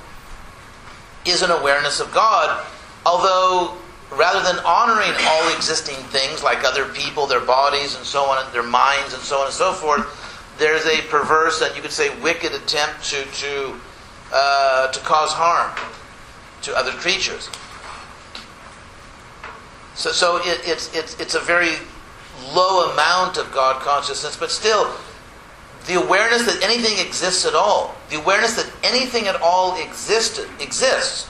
is 1.25 1.41
an 1.41 1.51
awareness 1.51 1.99
of 1.99 2.11
God, 2.13 2.65
although 3.05 3.77
rather 4.11 4.43
than 4.43 4.63
honoring 4.65 5.13
all 5.21 5.55
existing 5.55 5.95
things 5.95 6.43
like 6.43 6.63
other 6.63 6.85
people, 6.89 7.25
their 7.25 7.39
bodies, 7.39 7.95
and 7.95 8.05
so 8.05 8.23
on, 8.25 8.51
their 8.53 8.63
minds, 8.63 9.13
and 9.13 9.21
so 9.21 9.39
on 9.39 9.45
and 9.45 9.53
so 9.53 9.73
forth, 9.73 10.05
there's 10.57 10.85
a 10.85 11.01
perverse 11.07 11.61
and 11.61 11.75
you 11.75 11.81
could 11.81 11.91
say 11.91 12.09
wicked 12.21 12.53
attempt 12.53 13.03
to 13.03 13.23
to 13.25 13.73
uh, 14.31 14.91
to 14.91 14.99
cause 15.01 15.31
harm 15.31 15.71
to 16.61 16.75
other 16.75 16.91
creatures. 16.91 17.49
So, 19.95 20.11
so 20.11 20.37
it, 20.37 20.61
it's 20.65 20.93
it's 20.95 21.19
it's 21.19 21.35
a 21.35 21.39
very 21.39 21.75
low 22.53 22.91
amount 22.91 23.37
of 23.37 23.51
God 23.51 23.81
consciousness, 23.81 24.35
but 24.35 24.51
still, 24.51 24.91
the 25.85 25.95
awareness 25.95 26.45
that 26.45 26.63
anything 26.63 27.05
exists 27.05 27.45
at 27.45 27.53
all, 27.53 27.95
the 28.09 28.17
awareness 28.17 28.55
that 28.55 28.71
anything 28.83 29.27
at 29.27 29.39
all 29.41 29.79
existed 29.81 30.49
exists, 30.59 31.29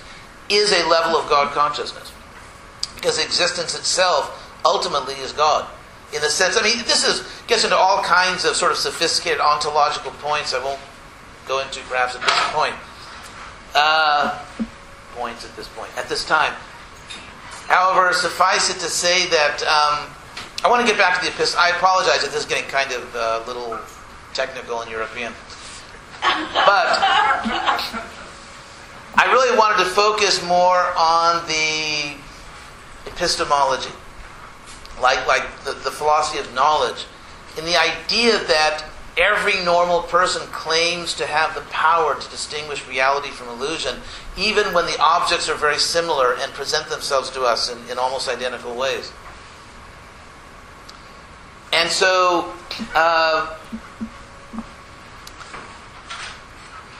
is 0.49 0.72
a 0.72 0.88
level 0.88 1.20
of 1.20 1.30
God 1.30 1.53
consciousness. 1.53 2.11
Because 2.95 3.24
existence 3.24 3.78
itself 3.78 4.39
ultimately 4.64 5.16
is 5.16 5.34
God. 5.34 5.70
In 6.14 6.22
the 6.22 6.30
sense, 6.30 6.57
I 6.57 6.64
mean, 6.64 6.78
this 6.86 7.03
is 7.05 7.28
gets 7.47 7.64
into 7.64 7.76
all 7.76 8.01
kinds 8.03 8.45
of 8.45 8.55
sort 8.55 8.72
of 8.72 8.78
sophisticated 8.78 9.41
ontological 9.41 10.11
points. 10.11 10.53
I 10.53 10.64
won't 10.64 10.80
go 11.47 11.59
into 11.59 11.82
perhaps 11.82 12.16
at 12.16 12.22
this 12.22 12.32
point. 12.53 12.76
Uh, 13.76 14.39
points 15.16 15.43
at 15.43 15.55
this 15.55 15.68
point, 15.70 15.89
at 15.97 16.07
this 16.07 16.26
time. 16.26 16.53
However, 17.68 18.14
suffice 18.14 18.70
it 18.70 18.80
to 18.80 18.89
say 18.89 19.28
that 19.28 19.61
um, 19.64 20.09
I 20.64 20.70
want 20.70 20.82
to 20.82 20.88
get 20.88 20.97
back 20.97 21.20
to 21.20 21.26
the 21.26 21.32
epistle. 21.32 21.59
I 21.59 21.70
apologize 21.70 22.24
if 22.24 22.32
this 22.32 22.41
is 22.41 22.45
getting 22.45 22.70
kind 22.70 22.91
of 22.91 23.16
a 23.16 23.20
uh, 23.20 23.43
little 23.47 23.80
technical 24.34 24.82
and 24.82 24.89
European. 24.91 25.34
But 26.22 26.88
I 29.16 29.26
really 29.28 29.57
wanted 29.57 29.84
to 29.84 29.89
focus 29.89 30.43
more 30.45 30.93
on 30.97 31.45
the 31.47 32.16
epistemology, 33.09 33.91
like, 35.01 35.26
like 35.28 35.43
the, 35.66 35.74
the 35.74 35.91
philosophy 35.91 36.39
of 36.39 36.53
knowledge, 36.53 37.05
and 37.57 37.68
the 37.68 37.80
idea 37.80 38.39
that 38.45 38.86
every 39.18 39.64
normal 39.64 40.01
person 40.03 40.45
claims 40.47 41.14
to 41.16 41.26
have 41.26 41.53
the 41.55 41.61
power 41.70 42.20
to 42.20 42.30
distinguish 42.30 42.88
reality 42.88 43.30
from 43.30 43.47
illusion, 43.49 43.95
even 44.38 44.74
when 44.74 44.86
the 44.86 44.97
objects 44.99 45.49
are 45.49 45.55
very 45.55 45.78
similar 45.78 46.36
and 46.39 46.51
present 46.53 46.88
themselves 46.89 47.30
to 47.32 47.43
us 47.43 47.72
in, 47.72 47.78
in 47.89 47.97
almost 47.97 48.28
identical 48.28 48.76
ways. 48.76 49.11
And 51.72 51.89
so, 51.89 52.53
uh, 52.95 53.57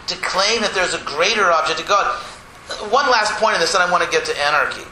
to 0.08 0.16
claim 0.18 0.62
that 0.62 0.74
there's 0.74 0.94
a 0.94 1.04
greater 1.06 1.52
object 1.52 1.80
to 1.80 1.86
God. 1.86 2.20
One 2.90 3.10
last 3.10 3.34
point 3.40 3.56
in 3.56 3.62
this, 3.62 3.74
and 3.74 3.84
I 3.84 3.92
want 3.92 4.04
to 4.04 4.10
get 4.10 4.26
to 4.26 4.40
anarchy. 4.40 4.86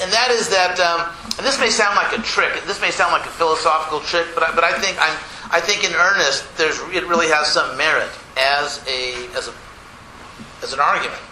And 0.00 0.10
that 0.10 0.30
is 0.30 0.48
that, 0.48 0.80
um, 0.80 1.14
and 1.38 1.46
this 1.46 1.60
may 1.60 1.70
sound 1.70 1.94
like 1.94 2.16
a 2.18 2.22
trick, 2.22 2.52
this 2.66 2.80
may 2.80 2.90
sound 2.90 3.12
like 3.12 3.24
a 3.26 3.34
philosophical 3.36 4.00
trick, 4.00 4.26
but 4.34 4.42
I, 4.42 4.54
but 4.54 4.64
I 4.64 4.72
think 4.80 4.98
I'm, 5.00 5.16
I 5.54 5.60
think 5.60 5.86
in 5.86 5.94
earnest, 5.94 6.42
there's, 6.58 6.82
it 6.90 7.06
really 7.06 7.28
has 7.30 7.46
some 7.46 7.78
merit 7.78 8.10
as 8.34 8.82
a, 8.90 9.14
as 9.38 9.46
a, 9.46 9.54
as 10.66 10.72
an 10.72 10.80
argument. 10.80 11.22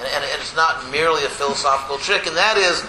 And, 0.00 0.08
and, 0.08 0.40
it's 0.40 0.56
not 0.56 0.90
merely 0.90 1.24
a 1.24 1.28
philosophical 1.28 1.98
trick, 1.98 2.26
and 2.26 2.34
that 2.36 2.56
is, 2.56 2.80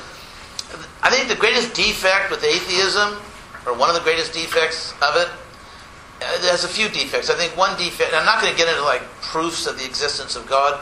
I 1.04 1.12
think 1.12 1.28
the 1.28 1.36
greatest 1.36 1.76
defect 1.76 2.32
with 2.32 2.42
atheism, 2.42 3.20
or 3.68 3.76
one 3.76 3.92
of 3.92 3.96
the 4.00 4.02
greatest 4.08 4.32
defects 4.32 4.94
of 5.04 5.20
it, 5.20 5.28
uh, 6.24 6.40
it 6.40 6.48
has 6.48 6.64
a 6.64 6.72
few 6.72 6.88
defects. 6.88 7.30
I 7.30 7.36
think 7.36 7.52
one 7.58 7.78
defect, 7.78 8.16
I'm 8.16 8.24
not 8.24 8.40
going 8.40 8.52
to 8.52 8.58
get 8.58 8.72
into 8.72 8.84
like 8.84 9.04
proofs 9.20 9.68
of 9.68 9.78
the 9.78 9.84
existence 9.84 10.38
of 10.38 10.48
God, 10.48 10.80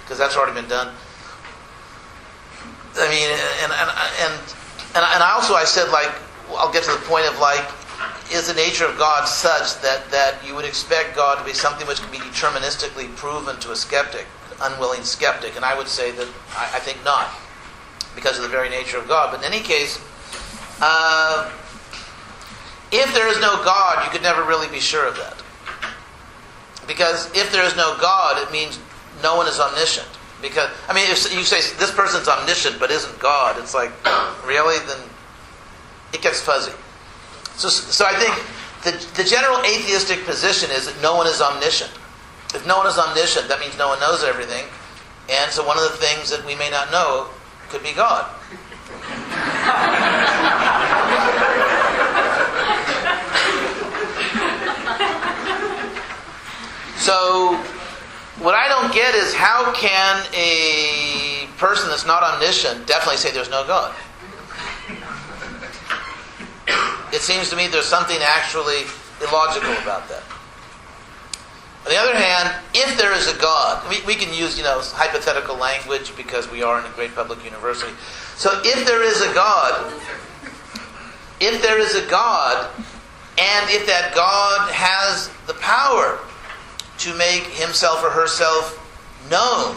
because 0.00 0.16
that's 0.16 0.36
already 0.40 0.56
been 0.58 0.70
done. 0.70 0.88
I 2.96 3.08
mean, 3.12 3.28
and 3.28 3.72
and 3.76 3.90
and 4.24 4.32
and, 4.96 5.04
and 5.04 5.20
I 5.20 5.32
also 5.36 5.52
I 5.52 5.64
said 5.64 5.88
like 5.92 6.12
I'll 6.56 6.72
get 6.72 6.84
to 6.84 6.92
the 6.92 7.04
point 7.04 7.24
of 7.24 7.38
like 7.38 7.64
is 8.32 8.48
the 8.48 8.54
nature 8.54 8.84
of 8.84 8.98
God 8.98 9.26
such 9.26 9.80
that 9.82 10.10
that 10.10 10.38
you 10.46 10.54
would 10.54 10.64
expect 10.64 11.16
God 11.16 11.38
to 11.38 11.44
be 11.44 11.52
something 11.52 11.86
which 11.86 12.00
can 12.00 12.10
be 12.10 12.18
deterministically 12.18 13.14
proven 13.16 13.58
to 13.60 13.72
a 13.72 13.76
skeptic, 13.76 14.26
unwilling 14.60 15.02
skeptic, 15.02 15.56
and 15.56 15.64
I 15.64 15.76
would 15.76 15.88
say 15.88 16.10
that 16.12 16.28
I, 16.56 16.76
I 16.76 16.78
think 16.78 17.04
not, 17.04 17.28
because 18.14 18.36
of 18.36 18.42
the 18.42 18.48
very 18.50 18.68
nature 18.68 18.98
of 18.98 19.08
God. 19.08 19.30
But 19.32 19.46
in 19.46 19.52
any 19.52 19.62
case. 19.62 20.00
Uh, 20.80 21.50
if 22.92 23.14
there 23.14 23.26
is 23.26 23.40
no 23.40 23.56
God, 23.64 24.04
you 24.04 24.10
could 24.10 24.22
never 24.22 24.44
really 24.44 24.68
be 24.68 24.78
sure 24.78 25.08
of 25.08 25.16
that. 25.16 25.42
Because 26.86 27.34
if 27.34 27.50
there 27.50 27.64
is 27.64 27.74
no 27.74 27.96
God, 27.98 28.40
it 28.46 28.52
means 28.52 28.78
no 29.22 29.34
one 29.34 29.48
is 29.48 29.58
omniscient. 29.58 30.08
Because, 30.42 30.68
I 30.88 30.92
mean, 30.92 31.10
if 31.10 31.32
you 31.32 31.42
say 31.44 31.62
this 31.78 31.90
person's 31.90 32.28
omniscient 32.28 32.78
but 32.78 32.90
isn't 32.90 33.18
God, 33.18 33.58
it's 33.58 33.74
like, 33.74 33.90
really? 34.46 34.78
Then 34.86 34.98
it 36.12 36.20
gets 36.20 36.42
fuzzy. 36.42 36.72
So, 37.62 37.68
so 37.68 38.04
I 38.04 38.14
think 38.18 38.34
the, 38.82 39.22
the 39.22 39.22
general 39.22 39.58
atheistic 39.60 40.24
position 40.24 40.68
is 40.72 40.86
that 40.86 41.00
no 41.00 41.14
one 41.14 41.28
is 41.28 41.40
omniscient. 41.40 41.92
If 42.52 42.66
no 42.66 42.76
one 42.78 42.88
is 42.88 42.98
omniscient, 42.98 43.46
that 43.46 43.60
means 43.60 43.78
no 43.78 43.86
one 43.86 44.00
knows 44.00 44.24
everything. 44.24 44.66
And 45.30 45.48
so 45.52 45.64
one 45.64 45.78
of 45.78 45.84
the 45.84 45.96
things 45.96 46.28
that 46.30 46.44
we 46.44 46.56
may 46.56 46.70
not 46.70 46.90
know 46.90 47.28
could 47.68 47.84
be 47.84 47.92
God. 47.92 48.26
So, 56.98 57.54
what 58.42 58.56
I 58.56 58.66
don't 58.66 58.92
get 58.92 59.14
is 59.14 59.34
how 59.34 59.72
can 59.72 60.26
a 60.34 61.46
person 61.58 61.90
that's 61.90 62.06
not 62.06 62.24
omniscient 62.24 62.88
definitely 62.88 63.18
say 63.18 63.30
there's 63.30 63.50
no 63.50 63.64
God? 63.64 63.94
It 67.12 67.20
seems 67.20 67.50
to 67.50 67.56
me 67.56 67.68
there's 67.68 67.86
something 67.86 68.18
actually 68.20 68.82
illogical 69.20 69.72
about 69.82 70.08
that. 70.08 70.22
On 71.84 71.90
the 71.90 71.98
other 71.98 72.14
hand, 72.14 72.54
if 72.74 72.96
there 72.96 73.12
is 73.12 73.26
a 73.26 73.36
God, 73.38 73.88
we, 73.90 74.00
we 74.06 74.14
can 74.14 74.32
use, 74.32 74.56
you 74.56 74.62
know, 74.62 74.80
hypothetical 74.82 75.56
language 75.56 76.16
because 76.16 76.48
we 76.50 76.62
are 76.62 76.78
in 76.78 76.86
a 76.86 76.94
great 76.94 77.12
public 77.14 77.44
university. 77.44 77.92
So 78.36 78.60
if 78.64 78.86
there 78.86 79.02
is 79.02 79.20
a 79.20 79.34
God, 79.34 79.92
if 81.40 81.60
there 81.60 81.80
is 81.80 81.96
a 81.96 82.08
God, 82.08 82.70
and 83.36 83.70
if 83.70 83.86
that 83.86 84.12
God 84.14 84.70
has 84.70 85.28
the 85.48 85.54
power 85.54 86.20
to 86.98 87.14
make 87.16 87.42
himself 87.44 88.04
or 88.04 88.10
herself 88.10 88.78
known 89.28 89.76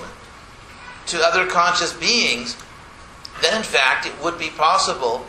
to 1.07 1.19
other 1.25 1.47
conscious 1.47 1.91
beings, 1.93 2.55
then 3.41 3.57
in 3.57 3.63
fact 3.63 4.05
it 4.05 4.13
would 4.23 4.37
be 4.37 4.49
possible 4.49 5.25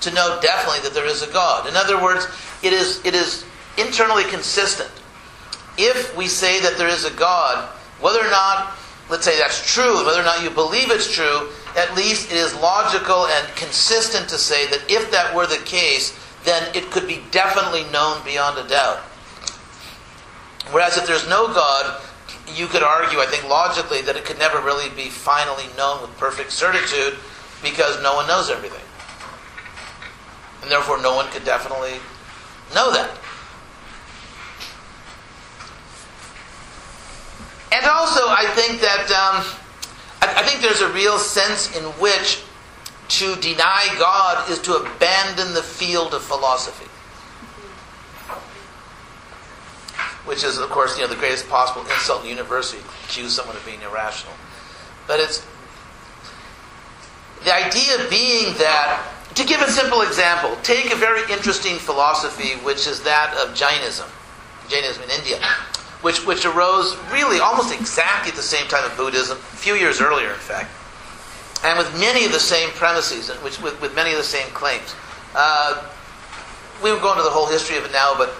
to 0.00 0.10
know 0.12 0.38
definitely 0.40 0.80
that 0.80 0.94
there 0.94 1.06
is 1.06 1.22
a 1.22 1.32
God. 1.32 1.68
In 1.68 1.76
other 1.76 2.02
words, 2.02 2.26
it 2.62 2.72
is, 2.72 3.04
it 3.04 3.14
is 3.14 3.44
internally 3.78 4.24
consistent. 4.24 4.90
If 5.78 6.16
we 6.16 6.26
say 6.26 6.60
that 6.60 6.76
there 6.78 6.88
is 6.88 7.04
a 7.04 7.12
God, 7.12 7.68
whether 8.00 8.20
or 8.20 8.30
not, 8.30 8.76
let's 9.10 9.24
say 9.24 9.38
that's 9.38 9.72
true, 9.72 10.04
whether 10.04 10.20
or 10.20 10.24
not 10.24 10.42
you 10.42 10.50
believe 10.50 10.90
it's 10.90 11.12
true, 11.12 11.48
at 11.76 11.94
least 11.94 12.30
it 12.30 12.36
is 12.36 12.54
logical 12.56 13.26
and 13.26 13.56
consistent 13.56 14.28
to 14.28 14.38
say 14.38 14.66
that 14.68 14.90
if 14.90 15.10
that 15.10 15.34
were 15.34 15.46
the 15.46 15.62
case, 15.64 16.18
then 16.44 16.74
it 16.74 16.90
could 16.90 17.06
be 17.06 17.22
definitely 17.30 17.84
known 17.92 18.24
beyond 18.24 18.58
a 18.58 18.68
doubt. 18.68 18.98
Whereas 20.70 20.96
if 20.96 21.06
there's 21.06 21.28
no 21.28 21.48
God, 21.48 22.02
you 22.54 22.66
could 22.66 22.82
argue, 22.82 23.18
I 23.18 23.26
think 23.26 23.48
logically, 23.48 24.02
that 24.02 24.16
it 24.16 24.24
could 24.24 24.38
never 24.38 24.60
really 24.60 24.88
be 24.90 25.08
finally 25.08 25.66
known 25.76 26.02
with 26.02 26.16
perfect 26.16 26.52
certitude 26.52 27.18
because 27.62 28.02
no 28.02 28.14
one 28.14 28.26
knows 28.26 28.50
everything. 28.50 28.80
And 30.62 30.70
therefore, 30.70 31.00
no 31.00 31.14
one 31.14 31.26
could 31.30 31.44
definitely 31.44 31.98
know 32.74 32.92
that. 32.92 33.10
And 37.72 37.86
also, 37.86 38.20
I 38.26 38.46
think 38.54 38.80
that 38.80 39.06
um, 39.10 39.44
I, 40.22 40.40
I 40.40 40.42
think 40.42 40.60
there's 40.60 40.80
a 40.80 40.92
real 40.92 41.18
sense 41.18 41.74
in 41.76 41.84
which 42.00 42.42
to 43.08 43.36
deny 43.36 43.86
God 43.98 44.50
is 44.50 44.60
to 44.62 44.74
abandon 44.74 45.54
the 45.54 45.62
field 45.62 46.14
of 46.14 46.22
philosophy. 46.22 46.90
which 50.30 50.44
is, 50.44 50.58
of 50.58 50.70
course, 50.70 50.96
you 50.96 51.02
know, 51.02 51.08
the 51.08 51.16
greatest 51.16 51.48
possible 51.48 51.82
insult 51.90 52.20
in 52.20 52.26
the 52.26 52.30
university, 52.30 52.80
accuse 53.04 53.34
someone 53.34 53.56
of 53.56 53.64
being 53.64 53.80
irrational. 53.82 54.32
But 55.06 55.18
it's 55.18 55.44
the 57.42 57.52
idea 57.52 58.06
being 58.08 58.54
that, 58.58 59.02
to 59.34 59.44
give 59.44 59.60
a 59.60 59.70
simple 59.70 60.02
example, 60.02 60.56
take 60.62 60.92
a 60.92 60.96
very 60.96 61.20
interesting 61.32 61.76
philosophy, 61.76 62.58
which 62.64 62.86
is 62.86 63.02
that 63.02 63.34
of 63.36 63.54
Jainism, 63.54 64.08
Jainism 64.68 65.02
in 65.04 65.10
India, 65.10 65.38
which, 66.02 66.26
which 66.26 66.44
arose 66.44 66.96
really 67.12 67.38
almost 67.40 67.72
exactly 67.72 68.30
at 68.30 68.36
the 68.36 68.42
same 68.42 68.66
time 68.68 68.88
as 68.90 68.96
Buddhism, 68.96 69.38
a 69.38 69.56
few 69.56 69.74
years 69.74 70.00
earlier, 70.00 70.30
in 70.32 70.38
fact, 70.38 70.70
and 71.64 71.78
with 71.78 71.92
many 72.00 72.24
of 72.24 72.32
the 72.32 72.40
same 72.40 72.70
premises, 72.70 73.28
which, 73.42 73.60
with, 73.60 73.80
with 73.80 73.94
many 73.94 74.10
of 74.10 74.16
the 74.16 74.24
same 74.24 74.48
claims. 74.48 74.94
Uh, 75.34 75.88
we 76.82 76.90
won't 76.90 77.02
go 77.02 77.12
into 77.12 77.22
the 77.22 77.30
whole 77.30 77.46
history 77.46 77.76
of 77.76 77.84
it 77.84 77.92
now, 77.92 78.14
but 78.16 78.34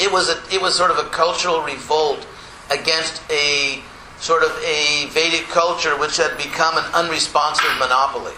it 0.00 0.10
was 0.10 0.28
a, 0.28 0.40
it 0.52 0.60
was 0.60 0.74
sort 0.74 0.90
of 0.90 0.98
a 0.98 1.08
cultural 1.10 1.62
revolt 1.62 2.26
against 2.70 3.22
a 3.30 3.82
sort 4.18 4.42
of 4.42 4.50
a 4.64 5.06
Vedic 5.10 5.48
culture 5.48 5.98
which 5.98 6.16
had 6.16 6.36
become 6.36 6.76
an 6.76 6.84
unresponsive 6.94 7.70
monopoly, 7.78 8.34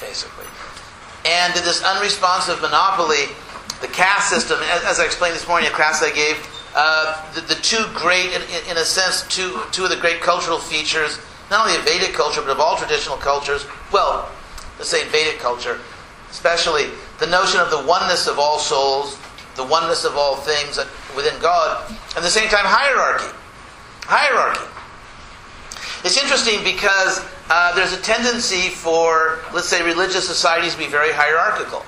basically. 0.00 0.46
And 1.24 1.54
this 1.54 1.82
unresponsive 1.82 2.60
monopoly, 2.60 3.32
the 3.80 3.88
caste 3.88 4.30
system, 4.30 4.58
as, 4.70 4.84
as 4.84 5.00
I 5.00 5.06
explained 5.06 5.34
this 5.34 5.48
morning, 5.48 5.68
a 5.68 5.72
class 5.72 6.02
I 6.02 6.12
gave, 6.12 6.36
uh, 6.76 7.32
the, 7.32 7.40
the, 7.40 7.54
two 7.56 7.84
great, 7.94 8.32
in, 8.34 8.42
in, 8.68 8.76
a 8.76 8.84
sense, 8.84 9.26
two, 9.28 9.60
two 9.72 9.84
of 9.84 9.90
the 9.90 9.96
great 9.96 10.20
cultural 10.20 10.58
features, 10.58 11.18
not 11.50 11.66
only 11.66 11.78
of 11.78 11.84
Vedic 11.84 12.12
culture, 12.12 12.40
but 12.42 12.50
of 12.50 12.60
all 12.60 12.76
traditional 12.76 13.16
cultures, 13.16 13.64
well, 13.92 14.30
the 14.78 14.84
same 14.84 15.08
Vedic 15.08 15.38
culture, 15.38 15.80
especially 16.30 16.90
the 17.20 17.26
notion 17.26 17.60
of 17.60 17.70
the 17.70 17.82
oneness 17.86 18.26
of 18.26 18.38
all 18.38 18.58
souls, 18.58 19.18
the 19.56 19.64
oneness 19.64 20.04
of 20.04 20.16
all 20.16 20.36
things 20.36 20.78
within 21.14 21.40
God, 21.40 21.88
and 21.88 22.16
at 22.16 22.22
the 22.22 22.30
same 22.30 22.48
time, 22.48 22.64
hierarchy. 22.64 23.34
Hierarchy. 24.02 24.66
It's 26.04 26.20
interesting 26.20 26.62
because 26.64 27.24
uh, 27.50 27.74
there's 27.74 27.92
a 27.92 28.00
tendency 28.00 28.70
for, 28.70 29.40
let's 29.52 29.68
say, 29.68 29.84
religious 29.84 30.26
societies 30.26 30.72
to 30.72 30.78
be 30.78 30.86
very 30.86 31.12
hierarchical, 31.12 31.80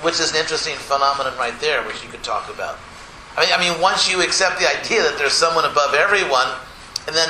which 0.00 0.20
is 0.20 0.30
an 0.32 0.36
interesting 0.38 0.74
phenomenon 0.76 1.36
right 1.36 1.58
there, 1.60 1.82
which 1.84 2.02
you 2.02 2.08
could 2.08 2.22
talk 2.22 2.52
about. 2.52 2.78
I 3.36 3.44
mean, 3.44 3.52
I 3.52 3.58
mean, 3.60 3.80
once 3.80 4.10
you 4.10 4.22
accept 4.22 4.58
the 4.58 4.68
idea 4.68 5.02
that 5.02 5.16
there's 5.18 5.32
someone 5.32 5.64
above 5.64 5.94
everyone, 5.94 6.48
and 7.06 7.16
then 7.16 7.28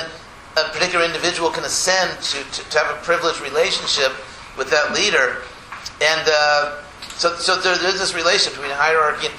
a 0.55 0.63
particular 0.69 1.05
individual 1.05 1.49
can 1.49 1.63
ascend 1.63 2.21
to, 2.21 2.43
to, 2.43 2.69
to 2.69 2.79
have 2.79 2.95
a 2.95 2.99
privileged 3.01 3.41
relationship 3.41 4.11
with 4.57 4.69
that 4.69 4.93
leader, 4.93 5.43
and 6.01 6.23
uh, 6.27 6.83
so, 7.15 7.35
so 7.35 7.59
there, 7.59 7.77
there's 7.77 7.99
this 7.99 8.15
relationship 8.15 8.59
between 8.59 8.75
hierarchy 8.75 9.27
and 9.27 9.35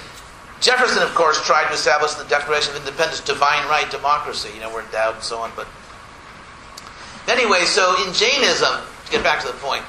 Jefferson, 0.64 1.02
of 1.02 1.14
course, 1.14 1.44
tried 1.44 1.68
to 1.68 1.74
establish 1.74 2.14
the 2.14 2.24
Declaration 2.24 2.74
of 2.74 2.80
Independence, 2.80 3.20
divine 3.20 3.68
right 3.68 3.90
democracy. 3.90 4.48
You 4.54 4.60
know, 4.60 4.72
we're 4.72 4.82
endowed 4.82 5.16
and 5.16 5.22
so 5.22 5.38
on. 5.38 5.52
But 5.54 5.68
anyway, 7.28 7.64
so 7.64 7.96
in 8.06 8.12
Jainism, 8.12 8.80
to 9.06 9.10
get 9.10 9.22
back 9.22 9.40
to 9.42 9.46
the 9.46 9.54
point, 9.54 9.82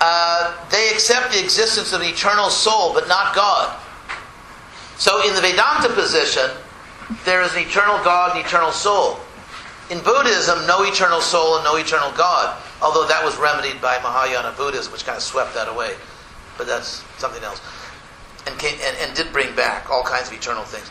uh, 0.00 0.54
they 0.70 0.90
accept 0.90 1.32
the 1.32 1.42
existence 1.42 1.92
of 1.92 2.00
an 2.00 2.06
eternal 2.06 2.50
soul, 2.50 2.94
but 2.94 3.08
not 3.08 3.34
God. 3.34 3.76
So 4.96 5.26
in 5.26 5.34
the 5.34 5.40
Vedanta 5.40 5.88
position, 5.94 6.50
there 7.24 7.42
is 7.42 7.54
an 7.54 7.62
eternal 7.62 8.02
God 8.04 8.36
and 8.36 8.44
eternal 8.44 8.72
soul. 8.72 9.18
In 9.90 10.00
Buddhism, 10.00 10.66
no 10.66 10.82
eternal 10.82 11.20
soul 11.20 11.56
and 11.56 11.64
no 11.64 11.76
eternal 11.76 12.12
God, 12.12 12.60
although 12.82 13.06
that 13.06 13.24
was 13.24 13.36
remedied 13.38 13.80
by 13.80 13.98
Mahayana 14.02 14.54
Buddhism, 14.56 14.92
which 14.92 15.06
kind 15.06 15.16
of 15.16 15.22
swept 15.22 15.54
that 15.54 15.68
away. 15.68 15.94
But 16.58 16.66
that's 16.66 17.02
something 17.16 17.42
else. 17.42 17.60
And, 18.46 18.58
came, 18.58 18.78
and, 18.84 18.96
and 19.00 19.16
did 19.16 19.32
bring 19.32 19.54
back 19.56 19.88
all 19.90 20.02
kinds 20.02 20.28
of 20.28 20.34
eternal 20.34 20.64
things. 20.64 20.90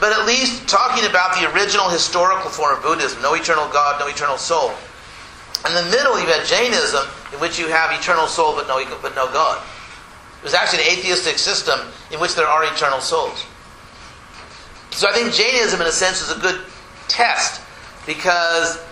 But 0.00 0.18
at 0.18 0.26
least 0.26 0.66
talking 0.66 1.08
about 1.08 1.38
the 1.38 1.52
original 1.52 1.90
historical 1.90 2.50
form 2.50 2.74
of 2.74 2.82
Buddhism, 2.82 3.20
no 3.20 3.34
eternal 3.34 3.68
God, 3.68 4.00
no 4.00 4.08
eternal 4.08 4.38
soul. 4.38 4.72
In 5.66 5.74
the 5.74 5.84
middle, 5.90 6.18
you 6.18 6.26
had 6.26 6.46
Jainism, 6.46 7.06
in 7.34 7.38
which 7.38 7.58
you 7.58 7.68
have 7.68 7.92
eternal 7.92 8.26
soul 8.26 8.54
but 8.56 8.66
no, 8.66 8.82
but 9.02 9.14
no 9.14 9.30
God. 9.30 9.62
It 10.40 10.44
was 10.44 10.54
actually 10.54 10.84
an 10.84 10.98
atheistic 10.98 11.36
system 11.36 11.78
in 12.10 12.18
which 12.18 12.34
there 12.34 12.46
are 12.46 12.64
eternal 12.64 13.00
souls. 13.00 13.44
So 14.90 15.06
I 15.06 15.12
think 15.12 15.34
Jainism, 15.34 15.82
in 15.82 15.86
a 15.86 15.92
sense, 15.92 16.22
is 16.22 16.34
a 16.34 16.40
good 16.40 16.62
test 17.08 17.60
because 18.06 18.82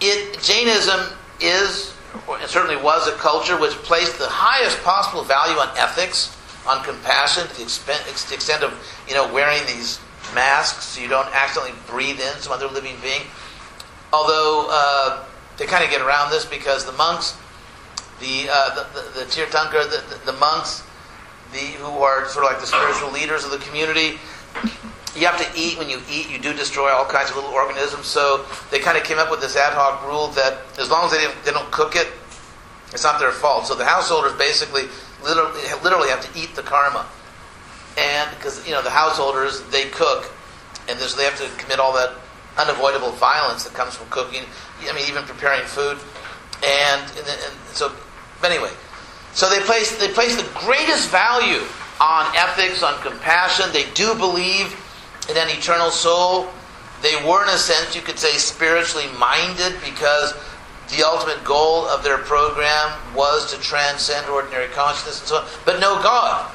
it 0.00 0.42
Jainism 0.42 1.16
is, 1.40 1.94
and 2.28 2.50
certainly 2.50 2.76
was, 2.76 3.06
a 3.06 3.12
culture 3.12 3.56
which 3.56 3.72
placed 3.84 4.18
the 4.18 4.28
highest 4.28 4.82
possible 4.82 5.22
value 5.22 5.56
on 5.58 5.68
ethics, 5.78 6.36
on 6.66 6.82
compassion, 6.82 7.46
to 7.46 7.56
the 7.56 7.62
extent, 7.62 8.02
to 8.04 8.28
the 8.28 8.34
extent 8.34 8.64
of 8.64 8.74
you 9.06 9.14
know 9.14 9.32
wearing 9.32 9.64
these 9.66 10.00
masks 10.34 10.84
so 10.84 11.00
you 11.00 11.08
don't 11.08 11.28
accidentally 11.34 11.78
breathe 11.86 12.20
in 12.20 12.38
some 12.38 12.52
other 12.52 12.68
living 12.68 12.96
being. 13.02 13.22
Although 14.12 14.68
uh, 14.70 15.24
they 15.56 15.66
kind 15.66 15.84
of 15.84 15.90
get 15.90 16.00
around 16.00 16.30
this 16.30 16.44
because 16.44 16.84
the 16.84 16.92
monks 16.92 17.36
the, 18.20 18.46
uh, 18.50 18.74
the, 18.74 19.00
the, 19.00 19.20
the 19.20 19.24
Tirthankar, 19.26 19.84
the, 19.90 20.02
the, 20.08 20.32
the, 20.32 20.38
monks, 20.38 20.82
the, 21.52 21.58
who 21.58 22.02
are 22.02 22.26
sort 22.28 22.44
of 22.44 22.52
like 22.52 22.60
the 22.60 22.66
spiritual 22.66 23.10
leaders 23.10 23.44
of 23.44 23.50
the 23.50 23.58
community, 23.58 24.18
you 25.16 25.26
have 25.26 25.38
to 25.38 25.46
eat. 25.58 25.78
When 25.78 25.88
you 25.88 26.00
eat, 26.10 26.30
you 26.30 26.38
do 26.38 26.52
destroy 26.52 26.90
all 26.90 27.04
kinds 27.04 27.30
of 27.30 27.36
little 27.36 27.50
organisms. 27.50 28.06
So 28.06 28.46
they 28.70 28.78
kind 28.78 28.96
of 28.96 29.04
came 29.04 29.18
up 29.18 29.30
with 29.30 29.40
this 29.40 29.56
ad 29.56 29.72
hoc 29.74 30.06
rule 30.06 30.28
that 30.28 30.62
as 30.78 30.90
long 30.90 31.04
as 31.06 31.10
they, 31.12 31.26
they 31.44 31.50
don't 31.50 31.70
cook 31.70 31.96
it, 31.96 32.08
it's 32.92 33.04
not 33.04 33.18
their 33.18 33.32
fault. 33.32 33.66
So 33.66 33.74
the 33.74 33.84
householders 33.84 34.32
basically 34.34 34.84
literally, 35.22 35.60
literally 35.82 36.08
have 36.08 36.20
to 36.32 36.38
eat 36.38 36.54
the 36.54 36.62
karma. 36.62 37.06
And 37.96 38.30
because, 38.36 38.66
you 38.66 38.72
know, 38.72 38.82
the 38.82 38.90
householders, 38.90 39.62
they 39.70 39.88
cook, 39.90 40.32
and 40.88 40.98
so 40.98 41.16
they 41.16 41.24
have 41.24 41.38
to 41.38 41.48
commit 41.62 41.78
all 41.78 41.92
that 41.94 42.14
unavoidable 42.56 43.12
violence 43.12 43.64
that 43.64 43.74
comes 43.74 43.94
from 43.94 44.08
cooking. 44.10 44.42
I 44.88 44.92
mean, 44.92 45.08
even 45.08 45.24
preparing 45.24 45.62
food. 45.64 45.98
And, 46.64 47.02
and, 47.16 47.26
and 47.28 47.54
so 47.72 47.92
anyway, 48.44 48.70
so 49.32 49.50
they 49.50 49.60
place 49.60 49.98
they 49.98 50.08
place 50.08 50.36
the 50.36 50.48
greatest 50.60 51.10
value 51.10 51.62
on 52.00 52.34
ethics, 52.36 52.82
on 52.82 53.00
compassion. 53.02 53.66
They 53.72 53.90
do 53.94 54.14
believe 54.14 54.74
in 55.28 55.36
an 55.36 55.48
eternal 55.48 55.90
soul. 55.90 56.48
They 57.02 57.16
were, 57.16 57.42
in 57.42 57.48
a 57.50 57.58
sense, 57.58 57.94
you 57.94 58.02
could 58.02 58.18
say, 58.18 58.32
spiritually 58.38 59.08
minded 59.18 59.74
because 59.84 60.32
the 60.90 61.04
ultimate 61.04 61.42
goal 61.44 61.86
of 61.86 62.04
their 62.04 62.18
program 62.18 62.92
was 63.14 63.52
to 63.52 63.60
transcend 63.60 64.28
ordinary 64.28 64.68
consciousness 64.68 65.20
and 65.20 65.28
so 65.28 65.36
on, 65.36 65.46
but 65.64 65.80
no 65.80 66.02
God. 66.02 66.53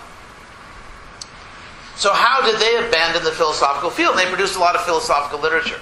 So, 1.99 2.13
how 2.13 2.41
did 2.41 2.61
they 2.61 2.87
abandon 2.87 3.25
the 3.25 3.31
philosophical 3.31 3.89
field? 3.89 4.17
They 4.17 4.25
produced 4.25 4.55
a 4.55 4.59
lot 4.59 4.73
of 4.73 4.85
philosophical 4.85 5.37
literature. 5.37 5.81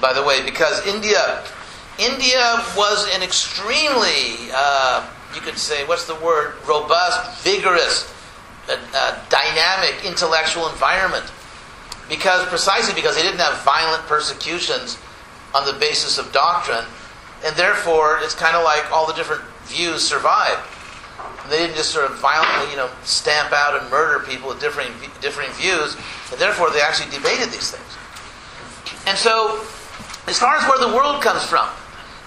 By 0.00 0.14
the 0.14 0.22
way, 0.22 0.42
because 0.42 0.86
India 0.86 1.44
India 1.98 2.64
was 2.74 3.06
an 3.14 3.22
extremely, 3.22 4.48
uh, 4.54 5.06
you 5.34 5.42
could 5.42 5.58
say, 5.58 5.84
what's 5.86 6.06
the 6.06 6.14
word, 6.14 6.54
robust, 6.66 7.44
vigorous, 7.44 8.10
uh, 8.70 8.78
uh, 8.94 9.20
dynamic 9.28 10.06
intellectual 10.06 10.70
environment. 10.70 11.30
Because 12.08 12.48
precisely 12.48 12.94
because 12.94 13.16
they 13.16 13.22
didn't 13.22 13.40
have 13.40 13.62
violent 13.62 14.02
persecutions 14.06 14.96
on 15.54 15.66
the 15.66 15.78
basis 15.78 16.16
of 16.16 16.32
doctrine, 16.32 16.86
and 17.44 17.54
therefore 17.56 18.20
it's 18.22 18.34
kind 18.34 18.56
of 18.56 18.64
like 18.64 18.90
all 18.90 19.06
the 19.06 19.12
different 19.12 19.42
views 19.64 20.00
survived. 20.02 20.66
They 21.50 21.58
didn't 21.58 21.74
just 21.74 21.90
sort 21.90 22.08
of 22.08 22.16
violently, 22.20 22.70
you 22.70 22.76
know, 22.76 22.88
stamp 23.02 23.52
out 23.52 23.80
and 23.80 23.90
murder 23.90 24.24
people 24.24 24.48
with 24.48 24.60
differing 24.60 24.92
differing 25.20 25.50
views, 25.58 25.96
and 26.30 26.40
therefore 26.40 26.70
they 26.70 26.80
actually 26.80 27.10
debated 27.10 27.50
these 27.50 27.74
things. 27.74 27.90
And 29.06 29.18
so, 29.18 29.60
as 30.28 30.38
far 30.38 30.56
as 30.56 30.64
where 30.68 30.78
the 30.78 30.94
world 30.94 31.22
comes 31.22 31.44
from, 31.44 31.68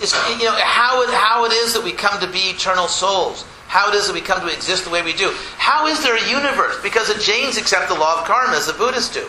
it's, 0.01 0.11
you 0.37 0.43
know, 0.43 0.55
how 0.59 1.01
it, 1.03 1.09
how 1.13 1.45
it 1.45 1.53
is 1.53 1.73
that 1.73 1.83
we 1.83 1.93
come 1.93 2.19
to 2.19 2.27
be 2.27 2.51
eternal 2.51 2.87
souls. 2.87 3.45
How 3.67 3.89
it 3.89 3.95
is 3.95 4.05
that 4.05 4.13
we 4.13 4.21
come 4.21 4.41
to 4.41 4.53
exist 4.53 4.83
the 4.83 4.91
way 4.91 5.01
we 5.01 5.13
do. 5.13 5.33
How 5.57 5.87
is 5.87 6.03
there 6.03 6.15
a 6.15 6.29
universe? 6.29 6.77
Because 6.83 7.07
the 7.07 7.19
Jains 7.19 7.57
accept 7.57 7.87
the 7.87 7.95
law 7.95 8.19
of 8.19 8.27
karma 8.27 8.55
as 8.55 8.67
the 8.67 8.73
Buddhists 8.73 9.11
do. 9.11 9.25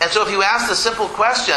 And 0.00 0.10
so 0.10 0.24
if 0.24 0.30
you 0.30 0.42
ask 0.42 0.68
the 0.68 0.76
simple 0.76 1.08
question, 1.08 1.56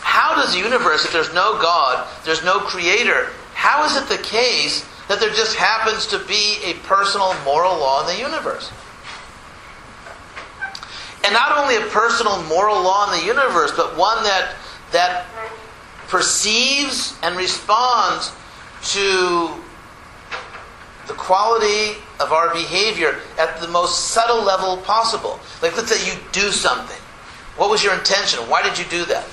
how 0.00 0.34
does 0.34 0.54
the 0.54 0.58
universe, 0.58 1.04
if 1.04 1.12
there's 1.12 1.32
no 1.32 1.60
God, 1.62 2.08
there's 2.24 2.42
no 2.42 2.58
creator, 2.58 3.28
how 3.54 3.84
is 3.84 3.96
it 3.96 4.08
the 4.08 4.20
case 4.24 4.84
that 5.12 5.20
there 5.20 5.34
just 5.34 5.56
happens 5.56 6.06
to 6.06 6.18
be 6.26 6.58
a 6.64 6.74
personal 6.84 7.34
moral 7.44 7.76
law 7.76 8.00
in 8.00 8.14
the 8.14 8.20
universe? 8.20 8.72
And 11.24 11.34
not 11.34 11.58
only 11.58 11.76
a 11.76 11.86
personal 11.90 12.42
moral 12.44 12.82
law 12.82 13.12
in 13.12 13.20
the 13.20 13.26
universe, 13.26 13.72
but 13.76 13.96
one 13.96 14.22
that 14.24 14.56
that 14.90 15.26
perceives 16.08 17.16
and 17.22 17.36
responds 17.36 18.32
to 18.84 19.50
the 21.06 21.14
quality 21.14 21.98
of 22.20 22.32
our 22.32 22.52
behavior 22.52 23.20
at 23.38 23.60
the 23.60 23.68
most 23.68 24.10
subtle 24.10 24.42
level 24.42 24.78
possible. 24.78 25.38
Like, 25.60 25.76
let's 25.76 25.90
say 25.94 26.10
you 26.10 26.18
do 26.32 26.50
something. 26.50 26.98
What 27.56 27.70
was 27.70 27.84
your 27.84 27.94
intention? 27.94 28.40
Why 28.48 28.62
did 28.62 28.78
you 28.78 28.84
do 28.90 29.04
that? 29.06 29.26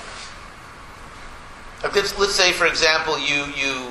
Like 1.82 1.96
let's, 1.96 2.18
let's 2.18 2.34
say, 2.34 2.52
for 2.52 2.66
example, 2.66 3.18
you, 3.18 3.46
you 3.56 3.90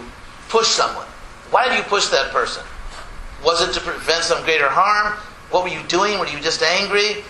push 0.50 0.68
someone. 0.68 1.08
Why 1.52 1.68
did 1.68 1.78
you 1.78 1.84
push 1.84 2.08
that 2.08 2.32
person? 2.32 2.64
Was 3.44 3.62
it 3.68 3.74
to 3.74 3.80
prevent 3.80 4.24
some 4.24 4.44
greater 4.44 4.70
harm? 4.70 5.18
What 5.50 5.64
were 5.64 5.70
you 5.70 5.82
doing? 5.88 6.20
Were 6.20 6.28
you 6.28 6.40
just 6.40 6.62
angry? 6.62 7.24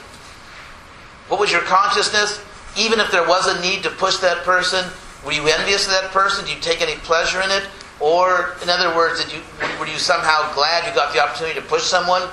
What 1.29 1.39
was 1.39 1.51
your 1.51 1.61
consciousness? 1.61 2.43
Even 2.77 2.99
if 2.99 3.11
there 3.11 3.27
was 3.27 3.47
a 3.47 3.61
need 3.61 3.83
to 3.83 3.89
push 3.89 4.17
that 4.17 4.43
person, 4.43 4.83
were 5.25 5.31
you 5.31 5.47
envious 5.47 5.85
of 5.85 5.91
that 5.91 6.11
person? 6.11 6.45
Did 6.45 6.55
you 6.55 6.61
take 6.61 6.81
any 6.81 6.95
pleasure 6.95 7.41
in 7.41 7.51
it? 7.51 7.63
Or, 7.99 8.55
in 8.63 8.69
other 8.69 8.95
words, 8.95 9.23
did 9.23 9.33
you, 9.33 9.41
were 9.79 9.87
you 9.87 9.97
somehow 9.97 10.53
glad 10.53 10.87
you 10.87 10.95
got 10.95 11.13
the 11.13 11.19
opportunity 11.21 11.59
to 11.59 11.65
push 11.65 11.83
someone 11.83 12.23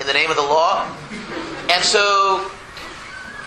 in 0.00 0.06
the 0.06 0.12
name 0.12 0.30
of 0.30 0.36
the 0.36 0.42
law? 0.42 0.90
And 1.70 1.82
so, 1.84 2.50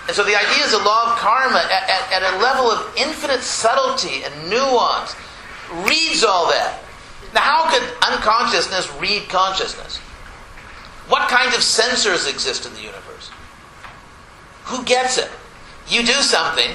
and 0.08 0.16
so 0.16 0.24
the 0.24 0.36
idea 0.36 0.64
is 0.64 0.72
the 0.72 0.84
law 0.84 1.12
of 1.12 1.20
karma 1.20 1.60
at, 1.60 1.90
at, 1.90 2.24
at 2.24 2.34
a 2.34 2.38
level 2.40 2.72
of 2.72 2.94
infinite 2.98 3.42
subtlety 3.42 4.24
and 4.24 4.50
nuance 4.50 5.16
reads 5.88 6.24
all 6.24 6.48
that. 6.50 6.80
Now, 7.34 7.42
how 7.42 7.70
could 7.70 7.84
unconsciousness 8.12 8.92
read 9.00 9.30
consciousness? 9.30 9.98
What 11.08 11.30
kinds 11.30 11.56
of 11.56 11.62
sensors 11.62 12.30
exist 12.30 12.66
in 12.66 12.74
the 12.74 12.82
universe? 12.82 13.32
Who 14.66 14.84
gets 14.84 15.18
it? 15.18 15.30
You 15.88 16.06
do 16.06 16.14
something, 16.14 16.70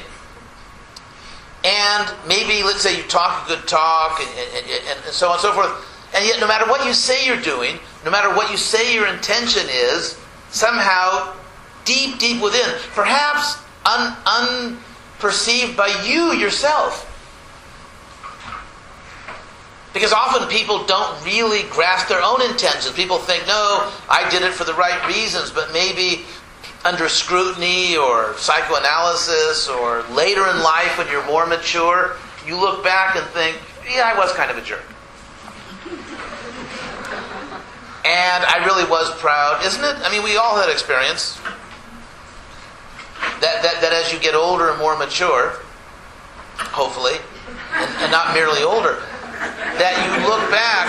and 1.64 2.12
maybe, 2.28 2.62
let's 2.62 2.82
say, 2.82 2.96
you 2.96 3.02
talk 3.04 3.46
a 3.46 3.56
good 3.56 3.66
talk 3.66 4.20
and, 4.20 4.28
and, 4.56 4.88
and, 5.06 5.14
so 5.14 5.28
on 5.28 5.34
and 5.34 5.40
so 5.40 5.52
forth. 5.52 5.70
And 6.14 6.24
yet, 6.26 6.38
no 6.38 6.46
matter 6.46 6.66
what 6.66 6.84
you 6.86 6.92
say 6.92 7.24
you're 7.24 7.40
doing, 7.40 7.78
no 8.04 8.10
matter 8.10 8.28
what 8.28 8.50
you 8.50 8.58
say 8.58 8.94
your 8.94 9.06
intention 9.06 9.66
is, 9.70 10.18
somehow, 10.50 11.34
deep, 11.86 12.18
deep 12.18 12.42
within, 12.42 12.68
perhaps 12.92 13.56
un, 13.86 14.14
unperceived 14.26 15.74
by 15.74 15.88
you 16.04 16.32
yourself. 16.34 17.10
Because 19.94 20.12
often 20.12 20.48
people 20.48 20.84
don't 20.84 21.24
really 21.24 21.62
grasp 21.70 22.08
their 22.08 22.20
own 22.20 22.42
intentions. 22.42 22.92
People 22.94 23.18
think, 23.18 23.46
no, 23.46 23.88
I 24.10 24.28
did 24.28 24.42
it 24.42 24.52
for 24.52 24.64
the 24.64 24.74
right 24.74 25.06
reasons, 25.06 25.52
but 25.52 25.72
maybe 25.72 26.24
under 26.84 27.08
scrutiny 27.08 27.96
or 27.96 28.34
psychoanalysis 28.36 29.68
or 29.68 30.02
later 30.10 30.46
in 30.50 30.62
life 30.62 30.98
when 30.98 31.06
you're 31.08 31.24
more 31.26 31.46
mature, 31.46 32.16
you 32.44 32.60
look 32.60 32.82
back 32.82 33.14
and 33.14 33.24
think, 33.28 33.56
yeah, 33.88 34.10
I 34.12 34.18
was 34.18 34.32
kind 34.32 34.50
of 34.50 34.58
a 34.58 34.62
jerk. 34.62 34.84
And 38.04 38.44
I 38.44 38.62
really 38.66 38.84
was 38.90 39.14
proud, 39.18 39.64
isn't 39.64 39.82
it? 39.82 39.96
I 40.04 40.10
mean, 40.10 40.22
we 40.24 40.36
all 40.36 40.56
had 40.56 40.68
experience. 40.68 41.40
That, 43.40 43.62
that, 43.62 43.80
that 43.80 43.92
as 43.92 44.12
you 44.12 44.18
get 44.18 44.34
older 44.34 44.70
and 44.70 44.78
more 44.78 44.98
mature, 44.98 45.54
hopefully, 46.58 47.14
and, 47.74 47.90
and 48.02 48.10
not 48.10 48.34
merely 48.34 48.62
older, 48.62 49.02
that 49.78 49.94
you 50.02 50.10
look 50.28 50.44
back, 50.50 50.88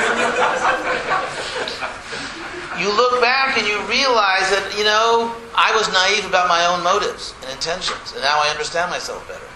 you 2.79 2.89
look 2.95 3.21
back 3.21 3.57
and 3.57 3.67
you 3.67 3.79
realize 3.87 4.49
that, 4.51 4.75
you 4.77 4.83
know, 4.83 5.35
I 5.55 5.75
was 5.75 5.91
naive 5.91 6.25
about 6.25 6.47
my 6.47 6.65
own 6.65 6.83
motives 6.83 7.33
and 7.41 7.51
intentions, 7.51 8.13
and 8.13 8.21
now 8.21 8.41
I 8.41 8.49
understand 8.49 8.91
myself 8.91 9.27
better. 9.27 9.47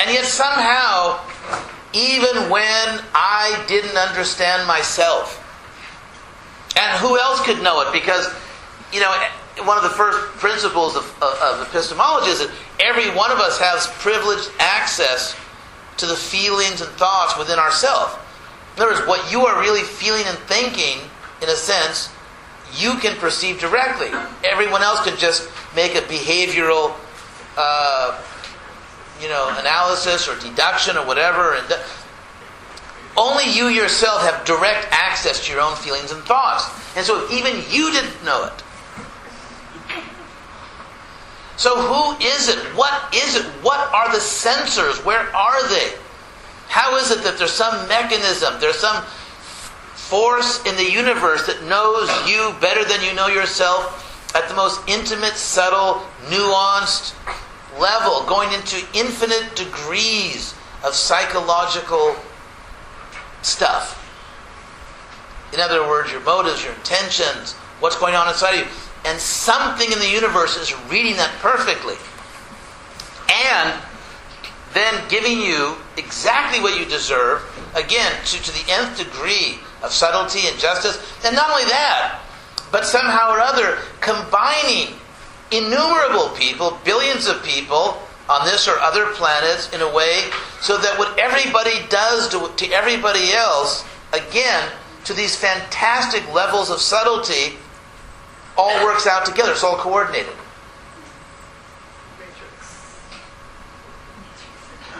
And 0.00 0.10
yet 0.10 0.24
somehow, 0.24 1.20
even 1.92 2.48
when 2.50 3.00
I 3.14 3.62
didn't 3.68 3.96
understand 3.96 4.66
myself, 4.66 5.38
and 6.76 6.98
who 6.98 7.18
else 7.18 7.40
could 7.44 7.62
know 7.62 7.82
it? 7.82 7.92
Because, 7.92 8.32
you 8.92 9.00
know, 9.00 9.12
one 9.64 9.76
of 9.76 9.84
the 9.84 9.90
first 9.90 10.18
principles 10.38 10.96
of, 10.96 11.04
of, 11.22 11.34
of, 11.42 11.68
epistemology 11.68 12.30
is 12.30 12.38
that 12.38 12.50
every 12.80 13.10
one 13.14 13.30
of 13.30 13.38
us 13.38 13.60
has 13.60 13.86
privileged 14.00 14.50
access 14.58 15.36
to 15.98 16.06
the 16.06 16.16
feelings 16.16 16.80
and 16.80 16.90
thoughts 16.92 17.38
within 17.38 17.58
ourselves. 17.58 18.16
In 18.76 18.82
other 18.82 18.92
words, 18.92 19.06
what 19.06 19.30
you 19.30 19.46
are 19.46 19.60
really 19.60 19.82
feeling 19.82 20.24
and 20.26 20.38
thinking, 20.38 20.98
in 21.42 21.48
a 21.48 21.56
sense, 21.56 22.10
you 22.74 22.94
can 22.96 23.16
perceive 23.18 23.60
directly. 23.60 24.08
Everyone 24.44 24.82
else 24.82 25.04
can 25.04 25.16
just 25.18 25.48
make 25.76 25.94
a 25.94 26.00
behavioral, 26.02 26.94
uh, 27.56 28.22
you 29.20 29.28
know, 29.28 29.54
analysis 29.58 30.26
or 30.28 30.38
deduction 30.40 30.96
or 30.96 31.06
whatever, 31.06 31.54
and 31.54 31.78
only 33.16 33.44
you 33.44 33.66
yourself 33.66 34.22
have 34.22 34.44
direct 34.46 34.88
access 34.90 35.44
to 35.46 35.52
your 35.52 35.60
own 35.60 35.76
feelings 35.76 36.12
and 36.12 36.22
thoughts. 36.22 36.64
And 36.96 37.04
so 37.04 37.28
even 37.30 37.56
you 37.68 37.92
didn't 37.92 38.24
know 38.24 38.44
it. 38.44 38.62
So 41.62 41.80
who 41.80 42.26
is 42.26 42.48
it? 42.48 42.58
What 42.74 43.14
is 43.14 43.36
it? 43.36 43.44
What 43.62 43.78
are 43.94 44.10
the 44.10 44.18
sensors? 44.18 45.04
Where 45.04 45.32
are 45.32 45.68
they? 45.68 45.92
How 46.66 46.96
is 46.96 47.12
it 47.12 47.22
that 47.22 47.38
there's 47.38 47.52
some 47.52 47.86
mechanism, 47.86 48.58
there's 48.58 48.80
some 48.80 49.04
force 49.94 50.58
in 50.66 50.74
the 50.74 50.90
universe 50.90 51.46
that 51.46 51.62
knows 51.62 52.10
you 52.28 52.52
better 52.60 52.82
than 52.84 53.00
you 53.04 53.14
know 53.14 53.28
yourself 53.28 54.34
at 54.34 54.48
the 54.48 54.56
most 54.56 54.80
intimate, 54.88 55.34
subtle, 55.34 56.02
nuanced 56.26 57.14
level, 57.78 58.26
going 58.26 58.52
into 58.52 58.84
infinite 58.92 59.54
degrees 59.54 60.54
of 60.84 60.96
psychological 60.96 62.16
stuff. 63.42 64.02
In 65.54 65.60
other 65.60 65.86
words, 65.86 66.10
your 66.10 66.22
motives, 66.22 66.64
your 66.64 66.74
intentions, 66.74 67.52
what's 67.78 67.96
going 67.96 68.16
on 68.16 68.26
inside 68.26 68.62
of 68.62 68.66
you. 68.66 68.91
And 69.04 69.18
something 69.18 69.90
in 69.90 69.98
the 69.98 70.08
universe 70.08 70.56
is 70.56 70.74
reading 70.88 71.16
that 71.16 71.30
perfectly. 71.40 71.96
And 73.28 73.74
then 74.74 75.02
giving 75.08 75.40
you 75.40 75.76
exactly 75.96 76.60
what 76.60 76.78
you 76.78 76.86
deserve, 76.86 77.42
again, 77.74 78.12
to, 78.24 78.42
to 78.42 78.52
the 78.52 78.72
nth 78.72 78.98
degree 78.98 79.58
of 79.82 79.92
subtlety 79.92 80.48
and 80.48 80.58
justice. 80.58 80.98
And 81.24 81.34
not 81.34 81.50
only 81.50 81.64
that, 81.64 82.20
but 82.70 82.84
somehow 82.84 83.32
or 83.32 83.40
other 83.40 83.78
combining 84.00 84.94
innumerable 85.50 86.30
people, 86.30 86.78
billions 86.84 87.26
of 87.26 87.42
people, 87.44 88.00
on 88.28 88.46
this 88.46 88.68
or 88.68 88.78
other 88.78 89.06
planets 89.12 89.72
in 89.74 89.80
a 89.80 89.94
way 89.94 90.30
so 90.60 90.78
that 90.78 90.98
what 90.98 91.18
everybody 91.18 91.84
does 91.88 92.28
to, 92.28 92.50
to 92.56 92.72
everybody 92.72 93.32
else, 93.32 93.84
again, 94.12 94.70
to 95.04 95.12
these 95.12 95.36
fantastic 95.36 96.22
levels 96.32 96.70
of 96.70 96.80
subtlety, 96.80 97.56
all 98.56 98.84
works 98.84 99.06
out 99.06 99.24
together. 99.26 99.52
It's 99.52 99.64
all 99.64 99.76
coordinated. 99.76 100.34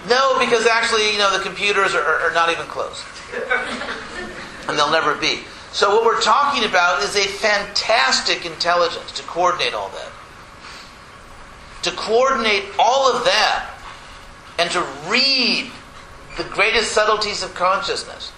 No, 0.09 0.39
because 0.39 0.67
actually, 0.67 1.13
you 1.13 1.19
know, 1.19 1.37
the 1.37 1.45
computers 1.45 1.95
are, 1.95 2.03
are 2.03 2.33
not 2.33 2.51
even 2.51 2.67
close. 2.67 3.05
and 4.69 4.77
they'll 4.77 4.91
never 4.91 5.15
be. 5.15 5.41
So, 5.71 5.95
what 5.95 6.05
we're 6.05 6.21
talking 6.21 6.65
about 6.69 7.03
is 7.03 7.17
a 7.17 7.27
fantastic 7.27 8.45
intelligence 8.45 9.13
to 9.13 9.23
coordinate 9.23 9.75
all 9.75 9.89
that 9.91 10.13
to 11.83 11.91
coordinate 11.93 12.65
all 12.79 13.13
of 13.13 13.25
that 13.25 13.71
and 14.59 14.71
to 14.71 14.81
read 15.09 15.71
the 16.37 16.45
greatest 16.45 16.93
subtleties 16.93 17.43
of 17.43 17.55
consciousness. 17.55 18.33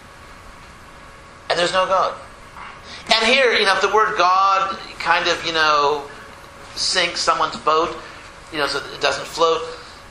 And 1.49 1.59
there's 1.59 1.73
no 1.73 1.87
God. 1.87 2.19
And 3.13 3.27
here, 3.27 3.53
you 3.53 3.65
know, 3.65 3.75
if 3.75 3.83
the 3.83 3.95
word 3.95 4.17
God 4.17 4.79
kind 4.99 5.29
of, 5.29 5.45
you 5.45 5.53
know, 5.53 6.09
sinks 6.75 7.21
someone's 7.21 7.57
boat, 7.57 7.97
you 8.53 8.59
know, 8.59 8.67
so 8.67 8.79
it 8.95 9.01
doesn't 9.01 9.27
float. 9.27 9.63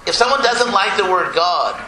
If 0.06 0.16
someone 0.16 0.42
doesn't 0.42 0.72
like 0.72 0.96
the 0.98 1.10
word 1.10 1.34
God, 1.34 1.82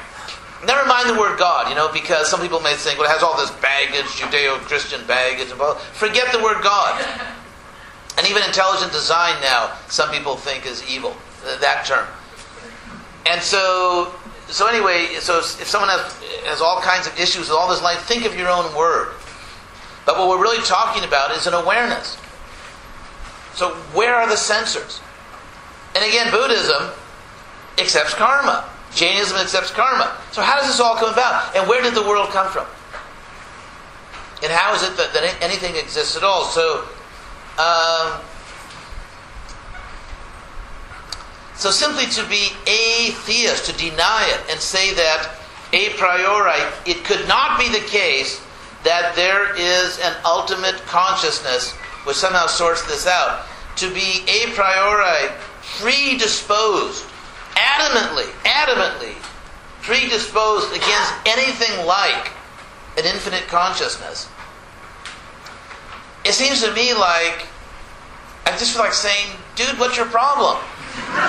never 0.66 0.88
mind 0.88 1.10
the 1.10 1.20
word 1.20 1.38
God, 1.38 1.70
you 1.70 1.76
know, 1.76 1.92
because 1.92 2.30
some 2.30 2.42
people 2.42 2.60
may 2.60 2.74
think, 2.74 3.00
well, 3.00 3.10
it 3.10 3.14
has 3.14 3.24
all 3.24 3.38
this 3.38 3.52
baggage, 3.62 4.06
Judeo 4.18 4.58
Christian 4.60 5.06
baggage 5.06 5.52
involved. 5.52 5.82
Forget 5.82 6.32
the 6.32 6.42
word 6.42 6.64
God. 6.64 7.04
And 8.18 8.28
even 8.28 8.44
intelligent 8.44 8.92
design 8.92 9.40
now, 9.42 9.78
some 9.90 10.10
people 10.10 10.38
think 10.38 10.66
is 10.66 10.88
evil 10.90 11.16
uh, 11.46 11.60
that 11.60 11.86
term. 11.86 12.08
And 13.26 13.42
so, 13.42 14.14
so 14.48 14.68
anyway, 14.68 15.16
so 15.20 15.40
if 15.40 15.68
someone 15.68 15.90
has, 15.90 16.02
has 16.46 16.62
all 16.62 16.80
kinds 16.82 17.08
of 17.08 17.20
issues 17.20 17.50
with 17.50 17.58
all 17.58 17.68
this 17.68 17.82
life, 17.82 18.00
think 18.04 18.26
of 18.26 18.38
your 18.38 18.50
own 18.50 18.74
word. 18.76 19.14
But 20.06 20.18
what 20.18 20.30
we're 20.30 20.42
really 20.42 20.64
talking 20.64 21.04
about 21.04 21.32
is 21.32 21.48
an 21.48 21.54
awareness. 21.54 22.16
So 23.54 23.72
where 23.94 24.14
are 24.14 24.28
the 24.28 24.36
sensors? 24.36 25.02
And 25.96 26.04
again, 26.06 26.32
Buddhism 26.32 26.92
accepts 27.80 28.14
karma. 28.14 28.70
Jainism 28.94 29.38
accepts 29.38 29.72
karma. 29.72 30.16
So 30.32 30.42
how 30.42 30.58
does 30.58 30.68
this 30.68 30.80
all 30.80 30.96
come 30.96 31.12
about? 31.12 31.56
And 31.56 31.68
where 31.68 31.82
did 31.82 31.96
the 31.96 32.04
world 32.04 32.30
come 32.30 32.52
from? 32.52 32.66
And 34.44 34.52
how 34.52 34.76
is 34.76 34.84
it 34.84 34.96
that, 34.98 35.14
that 35.14 35.42
anything 35.42 35.76
exists 35.76 36.16
at 36.16 36.24
all? 36.24 36.46
So, 36.46 36.86
um, 37.58 38.22
So 41.56 41.72
simply 41.72 42.06
to 42.08 42.28
be 42.28 42.50
atheist, 42.68 43.66
to 43.66 43.78
deny 43.78 44.30
it, 44.30 44.52
and 44.52 44.60
say 44.60 44.94
that 44.94 45.36
a 45.74 45.90
priori 45.92 46.60
it 46.86 47.04
could 47.06 47.28
not 47.28 47.58
be 47.58 47.70
the 47.70 47.86
case 47.88 48.45
that 48.86 49.14
there 49.16 49.54
is 49.58 50.00
an 50.00 50.16
ultimate 50.24 50.78
consciousness 50.86 51.74
which 52.06 52.16
somehow 52.16 52.46
sorts 52.46 52.84
this 52.84 53.08
out. 53.08 53.46
To 53.78 53.94
be 53.94 54.24
a 54.30 54.52
priori 54.54 55.34
predisposed, 55.80 57.04
adamantly, 57.56 58.32
adamantly 58.46 59.16
predisposed 59.82 60.72
against 60.72 61.14
anything 61.26 61.86
like 61.86 62.32
an 62.98 63.06
infinite 63.06 63.48
consciousness. 63.48 64.30
It 66.24 66.34
seems 66.34 66.64
to 66.64 66.74
me 66.74 66.94
like 66.94 67.48
I 68.46 68.52
just 68.52 68.74
feel 68.74 68.84
like 68.84 68.94
saying, 68.94 69.36
dude, 69.56 69.78
what's 69.80 69.98
your 69.98 70.06
problem? 70.06 70.58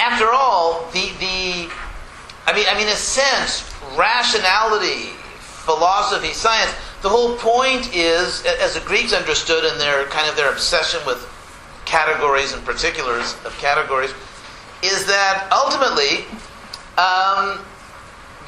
After 0.00 0.32
all, 0.32 0.88
the, 0.92 1.12
the 1.20 1.70
I 2.46 2.52
mean, 2.54 2.66
I 2.68 2.74
mean, 2.74 2.88
in 2.88 2.92
a 2.92 2.96
sense, 2.96 3.70
rationality, 3.96 5.10
philosophy, 6.10 6.34
science, 6.34 6.74
the 7.02 7.08
whole 7.08 7.36
point 7.36 7.94
is, 7.94 8.44
as 8.44 8.74
the 8.74 8.80
Greeks 8.80 9.12
understood 9.12 9.64
in 9.64 9.78
their 9.78 10.04
kind 10.06 10.28
of 10.28 10.36
their 10.36 10.50
obsession 10.50 11.00
with 11.06 11.26
categories 11.84 12.52
and 12.52 12.64
particulars 12.64 13.34
of 13.44 13.56
categories, 13.58 14.12
is 14.82 15.06
that 15.06 15.48
ultimately 15.52 16.24
um, 16.98 17.60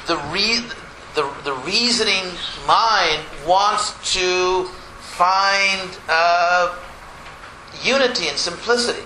the, 0.07 0.17
re- 0.31 0.67
the, 1.15 1.29
the 1.43 1.53
reasoning 1.65 2.23
mind 2.67 3.23
wants 3.47 3.93
to 4.13 4.65
find 4.99 5.97
uh, 6.09 6.77
unity 7.81 8.27
and 8.27 8.37
simplicity. 8.37 9.03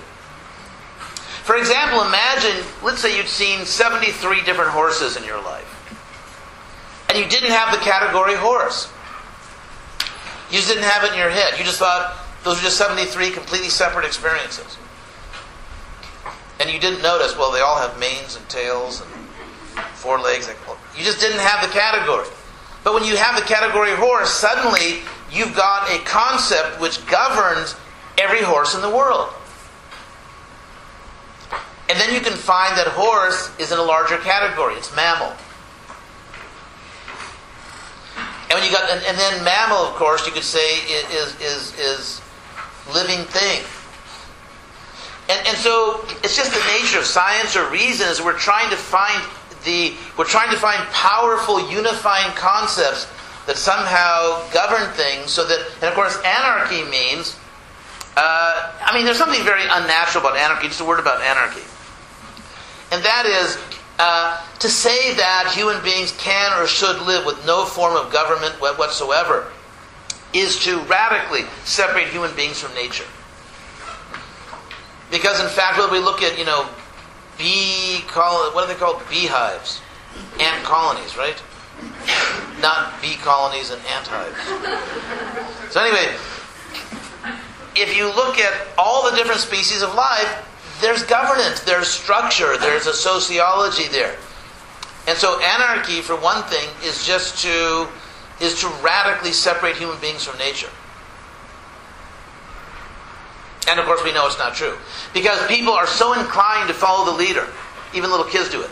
For 1.44 1.56
example, 1.56 2.02
imagine, 2.02 2.66
let's 2.84 3.02
say 3.02 3.16
you'd 3.16 3.28
seen 3.28 3.66
73 3.66 4.44
different 4.44 4.72
horses 4.72 5.16
in 5.16 5.24
your 5.24 5.42
life, 5.42 5.57
you 7.18 7.28
didn't 7.28 7.52
have 7.52 7.72
the 7.72 7.84
category 7.84 8.36
horse. 8.36 8.92
You 10.50 10.58
just 10.58 10.70
didn't 10.70 10.84
have 10.84 11.04
it 11.04 11.12
in 11.12 11.18
your 11.18 11.30
head. 11.30 11.58
You 11.58 11.66
just 11.66 11.80
thought 11.80 12.18
those 12.44 12.58
were 12.58 12.64
just 12.64 12.78
73 12.78 13.32
completely 13.32 13.70
separate 13.70 14.06
experiences. 14.06 14.78
and 16.60 16.70
you 16.70 16.80
didn't 16.80 17.04
notice, 17.04 17.38
well, 17.38 17.52
they 17.52 17.60
all 17.60 17.78
have 17.78 18.00
manes 18.00 18.36
and 18.36 18.48
tails 18.50 19.02
and 19.02 19.86
four 19.94 20.20
legs. 20.20 20.50
You 20.98 21.04
just 21.04 21.20
didn't 21.20 21.40
have 21.40 21.62
the 21.62 21.72
category. 21.74 22.28
But 22.84 22.94
when 22.94 23.04
you 23.04 23.18
have 23.18 23.36
the 23.36 23.46
category 23.46 23.92
horse, 23.92 24.32
suddenly 24.32 25.02
you've 25.32 25.56
got 25.56 25.90
a 25.92 26.00
concept 26.06 26.80
which 26.80 27.06
governs 27.08 27.76
every 28.18 28.42
horse 28.42 28.74
in 28.76 28.82
the 28.82 28.90
world. 28.90 29.30
And 31.90 32.00
then 32.00 32.14
you 32.14 32.22
can 32.22 32.34
find 32.34 32.78
that 32.78 32.88
horse 32.88 33.52
is 33.60 33.72
in 33.72 33.80
a 33.80 33.84
larger 33.84 34.18
category. 34.18 34.76
It's 34.76 34.94
mammal. 34.96 35.34
And 38.58 38.64
when 38.64 38.72
you 38.72 38.76
got 38.76 38.90
and, 38.90 39.06
and 39.06 39.18
then 39.18 39.44
mammal, 39.44 39.78
of 39.78 39.94
course, 39.96 40.26
you 40.26 40.34
could 40.34 40.44
say 40.44 40.80
is 41.14 41.40
is 41.40 41.78
is 41.78 42.22
living 42.92 43.24
thing. 43.26 43.62
And, 45.30 45.46
and 45.46 45.58
so 45.58 46.04
it's 46.24 46.36
just 46.36 46.54
the 46.54 46.66
nature 46.74 46.98
of 46.98 47.06
science 47.06 47.56
or 47.56 47.70
reason 47.70 48.08
is 48.08 48.20
we're 48.20 48.38
trying 48.38 48.72
to 48.72 48.76
find 48.76 49.22
the 49.64 49.94
we're 50.18 50.26
trying 50.26 50.50
to 50.50 50.58
find 50.58 50.82
powerful 50.90 51.70
unifying 51.70 52.34
concepts 52.34 53.06
that 53.46 53.58
somehow 53.58 54.42
govern 54.52 54.90
things 54.94 55.30
so 55.30 55.46
that 55.46 55.60
and 55.76 55.84
of 55.84 55.94
course 55.94 56.18
anarchy 56.26 56.84
means 56.90 57.38
uh, 58.16 58.74
I 58.82 58.96
mean 58.96 59.06
there's 59.06 59.18
something 59.20 59.44
very 59.44 59.64
unnatural 59.64 60.26
about 60.26 60.38
anarchy 60.38 60.68
just 60.68 60.82
a 60.82 60.86
word 60.86 61.00
about 61.00 61.22
anarchy 61.22 61.62
and 62.92 63.04
that 63.04 63.26
is 63.28 63.58
uh, 64.00 64.46
to 64.60 64.70
say 64.70 65.14
that 65.16 65.52
human 65.56 65.82
beings 65.84 66.12
can 66.18 66.54
or 66.60 66.68
should 66.68 67.02
live 67.02 67.26
with 67.26 67.44
no 67.46 67.66
form 67.66 67.96
of 67.96 68.12
government 68.12 68.54
whatsoever 68.62 69.52
is 70.34 70.60
to 70.64 70.80
radically 70.84 71.44
separate 71.64 72.08
human 72.08 72.36
beings 72.36 72.60
from 72.60 72.74
nature. 72.76 73.06
Because 75.10 75.40
in 75.40 75.48
fact, 75.48 75.80
when 75.80 75.92
we 75.92 76.00
look 76.00 76.22
at, 76.22 76.38
you 76.38 76.46
know, 76.46 76.68
bee 77.38 78.02
col- 78.08 78.52
what 78.52 78.66
are 78.66 78.68
they 78.68 78.76
called? 78.76 79.02
Beehives, 79.10 79.82
ant 80.40 80.64
colonies, 80.64 81.16
right? 81.18 81.42
Not 82.62 83.02
bee 83.02 83.16
colonies 83.16 83.72
and 83.72 83.82
ant 83.86 84.08
hives. 84.08 85.74
So 85.74 85.82
anyway, 85.82 86.14
if 87.76 87.96
you 87.96 88.08
look 88.08 88.38
at 88.38 88.68
all 88.78 89.10
the 89.10 89.16
different 89.16 89.40
species 89.40 89.82
of 89.82 89.94
life, 89.94 90.44
there's 90.82 91.04
governance, 91.04 91.62
there's 91.62 91.88
structure, 91.88 92.58
there's 92.58 92.88
a 92.88 92.94
sociology 92.94 93.88
there. 93.90 94.16
And 95.08 95.18
so 95.18 95.40
anarchy, 95.42 96.02
for 96.02 96.16
one 96.16 96.44
thing, 96.44 96.70
is 96.84 97.06
just 97.06 97.42
to 97.44 97.88
is 98.40 98.60
to 98.62 98.68
radically 98.84 99.32
separate 99.32 99.76
human 99.76 100.00
beings 100.00 100.24
from 100.24 100.38
nature. 100.38 100.70
And 103.68 103.80
of 103.80 103.86
course, 103.86 104.04
we 104.04 104.14
know 104.14 104.28
it's 104.28 104.38
not 104.38 104.54
true. 104.54 104.78
Because 105.14 105.46
people 105.48 105.74
are 105.74 105.88
so 105.88 106.14
inclined 106.14 106.68
to 106.68 106.74
follow 106.74 107.12
the 107.12 107.18
leader. 107.18 107.48
Even 107.96 108.12
little 108.12 108.26
kids 108.26 108.50
do 108.50 108.62
it. 108.62 108.70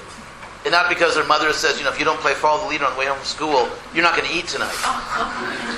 And 0.63 0.71
not 0.71 0.89
because 0.89 1.15
their 1.15 1.25
mother 1.25 1.51
says, 1.51 1.77
you 1.77 1.83
know, 1.83 1.91
if 1.91 1.99
you 1.99 2.05
don't 2.05 2.19
play 2.19 2.33
follow 2.33 2.63
the 2.63 2.69
leader 2.69 2.85
on 2.85 2.93
the 2.93 2.99
way 2.99 3.05
home 3.05 3.17
from 3.17 3.25
school, 3.25 3.69
you're 3.93 4.03
not 4.03 4.15
going 4.15 4.27
to 4.27 4.35
eat 4.35 4.47
tonight. 4.47 4.73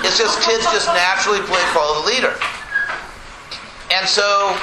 It's 0.04 0.18
just 0.18 0.40
kids 0.42 0.64
just 0.64 0.86
naturally 0.88 1.40
play 1.40 1.60
follow 1.72 2.02
the 2.02 2.08
leader. 2.08 2.34
And 3.92 4.08
so, 4.08 4.56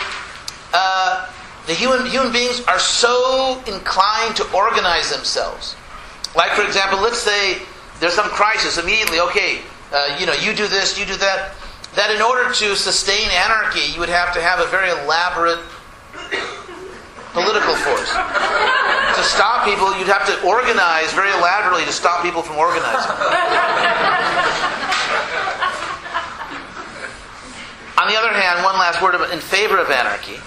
uh, 0.73 1.31
the 1.67 1.73
human, 1.73 2.05
human 2.05 2.31
beings 2.31 2.61
are 2.67 2.77
so 2.77 3.61
inclined 3.65 4.35
to 4.35 4.45
organize 4.53 5.09
themselves. 5.09 5.75
Like, 6.35 6.51
for 6.51 6.63
example, 6.63 7.01
let's 7.01 7.17
say 7.17 7.57
there's 7.99 8.13
some 8.13 8.29
crisis 8.29 8.77
immediately, 8.77 9.19
okay, 9.19 9.61
uh, 9.91 10.15
you 10.19 10.25
know, 10.27 10.33
you 10.33 10.53
do 10.53 10.67
this, 10.67 10.99
you 10.99 11.05
do 11.05 11.17
that. 11.17 11.55
That 11.95 12.11
in 12.11 12.21
order 12.21 12.51
to 12.51 12.75
sustain 12.75 13.29
anarchy, 13.31 13.93
you 13.93 13.99
would 13.99 14.09
have 14.09 14.33
to 14.33 14.41
have 14.41 14.59
a 14.59 14.67
very 14.67 14.91
elaborate 14.91 15.63
political 17.33 17.73
force. 17.73 18.11
to 18.11 19.23
stop 19.23 19.63
people, 19.65 19.97
you'd 19.97 20.11
have 20.11 20.27
to 20.27 20.35
organize 20.45 21.13
very 21.13 21.31
elaborately 21.31 21.85
to 21.85 21.93
stop 21.93 22.21
people 22.21 22.43
from 22.43 22.57
organizing. 22.57 23.15
On 27.95 28.11
the 28.11 28.19
other 28.19 28.33
hand, 28.35 28.61
one 28.61 28.75
last 28.75 29.01
word 29.01 29.15
in 29.31 29.39
favor 29.39 29.79
of 29.79 29.89
anarchy 29.89 30.37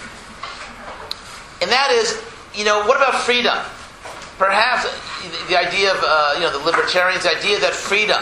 and 1.61 1.69
that 1.69 1.91
is, 1.91 2.21
you 2.55 2.65
know, 2.65 2.85
what 2.85 2.97
about 2.97 3.15
freedom? 3.21 3.57
Perhaps 4.37 4.87
the 5.49 5.57
idea 5.59 5.91
of, 5.91 5.99
uh, 6.01 6.33
you 6.35 6.41
know, 6.41 6.51
the 6.51 6.63
libertarians' 6.65 7.25
idea 7.25 7.59
that 7.59 7.73
freedom, 7.73 8.21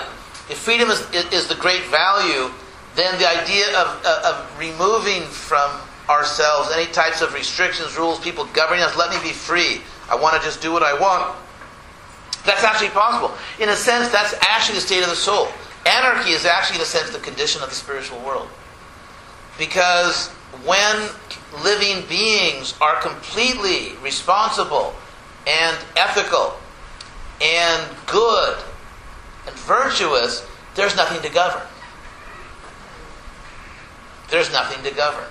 if 0.50 0.58
freedom 0.58 0.90
is, 0.90 1.06
is 1.32 1.48
the 1.48 1.56
great 1.56 1.84
value, 1.86 2.50
then 2.96 3.18
the 3.20 3.30
idea 3.30 3.78
of, 3.78 4.04
of 4.06 4.60
removing 4.60 5.22
from 5.24 5.70
ourselves 6.10 6.72
any 6.74 6.92
types 6.92 7.22
of 7.22 7.34
restrictions, 7.34 7.98
rules, 7.98 8.20
people 8.20 8.46
governing 8.54 8.84
us, 8.84 8.96
let 8.98 9.12
me 9.12 9.18
be 9.22 9.34
free. 9.34 9.82
I 10.10 10.16
want 10.16 10.36
to 10.36 10.42
just 10.42 10.62
do 10.62 10.72
what 10.72 10.82
I 10.82 10.98
want. 11.00 11.36
That's 12.46 12.64
actually 12.64 12.90
possible. 12.90 13.36
In 13.60 13.70
a 13.70 13.76
sense, 13.76 14.10
that's 14.10 14.34
actually 14.42 14.76
the 14.76 14.82
state 14.82 15.04
of 15.04 15.10
the 15.10 15.16
soul. 15.16 15.50
Anarchy 15.86 16.32
is 16.32 16.46
actually, 16.46 16.78
in 16.78 16.82
a 16.82 16.86
sense, 16.86 17.12
the 17.12 17.20
condition 17.20 17.62
of 17.62 17.70
the 17.70 17.76
spiritual 17.76 18.20
world. 18.20 18.48
Because 19.58 20.30
when 20.66 21.10
living 21.64 22.08
beings 22.08 22.76
are 22.82 23.00
completely 23.02 23.96
responsible 24.02 24.94
and 25.48 25.78
ethical 25.96 26.56
and 27.42 27.96
good 28.06 28.58
and 29.46 29.56
virtuous, 29.56 30.46
there's 30.76 30.96
nothing 30.96 31.22
to 31.22 31.34
govern. 31.34 31.66
There's 34.30 34.52
nothing 34.52 34.84
to 34.84 34.94
govern. 34.96 35.28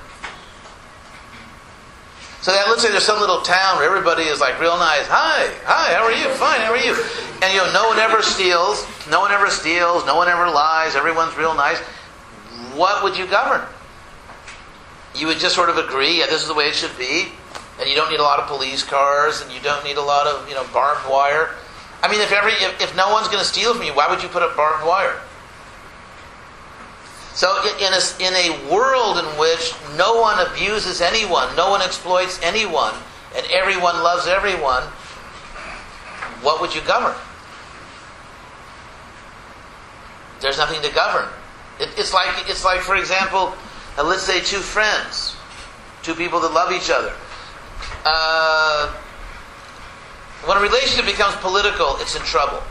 So 2.40 2.52
that 2.52 2.68
looks 2.68 2.84
like 2.84 2.92
there's 2.92 3.04
some 3.04 3.18
little 3.20 3.42
town 3.42 3.76
where 3.76 3.86
everybody 3.86 4.22
is 4.22 4.40
like 4.40 4.60
real 4.60 4.78
nice. 4.78 5.06
Hi, 5.08 5.50
hi, 5.64 5.94
how 5.94 6.04
are 6.04 6.12
you? 6.12 6.28
Fine, 6.38 6.60
how 6.60 6.72
are 6.72 6.78
you? 6.78 6.94
And 7.42 7.52
you 7.52 7.58
know, 7.58 7.72
no 7.72 7.88
one 7.88 7.98
ever 7.98 8.22
steals, 8.22 8.86
no 9.10 9.20
one 9.20 9.32
ever 9.32 9.50
steals, 9.50 10.06
no 10.06 10.14
one 10.14 10.28
ever 10.28 10.48
lies, 10.48 10.94
everyone's 10.94 11.36
real 11.36 11.54
nice. 11.54 11.78
What 12.78 13.02
would 13.02 13.16
you 13.18 13.26
govern? 13.26 13.66
You 15.16 15.26
would 15.26 15.38
just 15.38 15.54
sort 15.54 15.70
of 15.70 15.78
agree, 15.78 16.18
yeah, 16.18 16.26
this 16.26 16.42
is 16.42 16.48
the 16.48 16.54
way 16.54 16.68
it 16.68 16.74
should 16.74 16.96
be, 16.98 17.28
and 17.80 17.88
you 17.88 17.96
don't 17.96 18.10
need 18.10 18.20
a 18.20 18.22
lot 18.22 18.38
of 18.38 18.46
police 18.46 18.82
cars, 18.82 19.40
and 19.40 19.50
you 19.52 19.60
don't 19.60 19.84
need 19.84 19.96
a 19.96 20.02
lot 20.02 20.26
of 20.26 20.48
you 20.48 20.54
know 20.54 20.66
barbed 20.72 21.08
wire. 21.10 21.50
I 22.02 22.10
mean, 22.10 22.20
if 22.20 22.32
every 22.32 22.52
if, 22.52 22.80
if 22.80 22.96
no 22.96 23.10
one's 23.10 23.28
going 23.28 23.40
to 23.40 23.44
steal 23.44 23.74
from 23.74 23.84
you, 23.84 23.94
why 23.94 24.08
would 24.08 24.22
you 24.22 24.28
put 24.28 24.42
up 24.42 24.56
barbed 24.56 24.86
wire? 24.86 25.20
So, 27.36 27.52
in 27.78 27.92
a, 27.92 28.00
in 28.18 28.32
a 28.32 28.72
world 28.72 29.18
in 29.18 29.26
which 29.38 29.74
no 29.98 30.18
one 30.22 30.38
abuses 30.46 31.02
anyone, 31.02 31.54
no 31.54 31.68
one 31.68 31.82
exploits 31.82 32.40
anyone, 32.42 32.94
and 33.36 33.44
everyone 33.52 34.02
loves 34.02 34.26
everyone, 34.26 34.84
what 36.40 36.62
would 36.62 36.74
you 36.74 36.80
govern? 36.80 37.14
There's 40.40 40.56
nothing 40.56 40.80
to 40.80 40.94
govern. 40.94 41.28
It, 41.78 41.90
it's 41.98 42.14
like 42.14 42.48
it's 42.48 42.64
like, 42.64 42.80
for 42.80 42.96
example, 42.96 43.52
and 43.98 44.08
let's 44.08 44.22
say 44.22 44.40
two 44.40 44.58
friends, 44.58 45.36
two 46.02 46.14
people 46.14 46.40
that 46.40 46.52
love 46.52 46.72
each 46.72 46.90
other. 46.90 47.12
Uh, 48.04 48.92
when 50.44 50.58
a 50.58 50.60
relationship 50.60 51.06
becomes 51.06 51.34
political, 51.36 51.96
it's 51.98 52.14
in 52.14 52.22
trouble. 52.22 52.62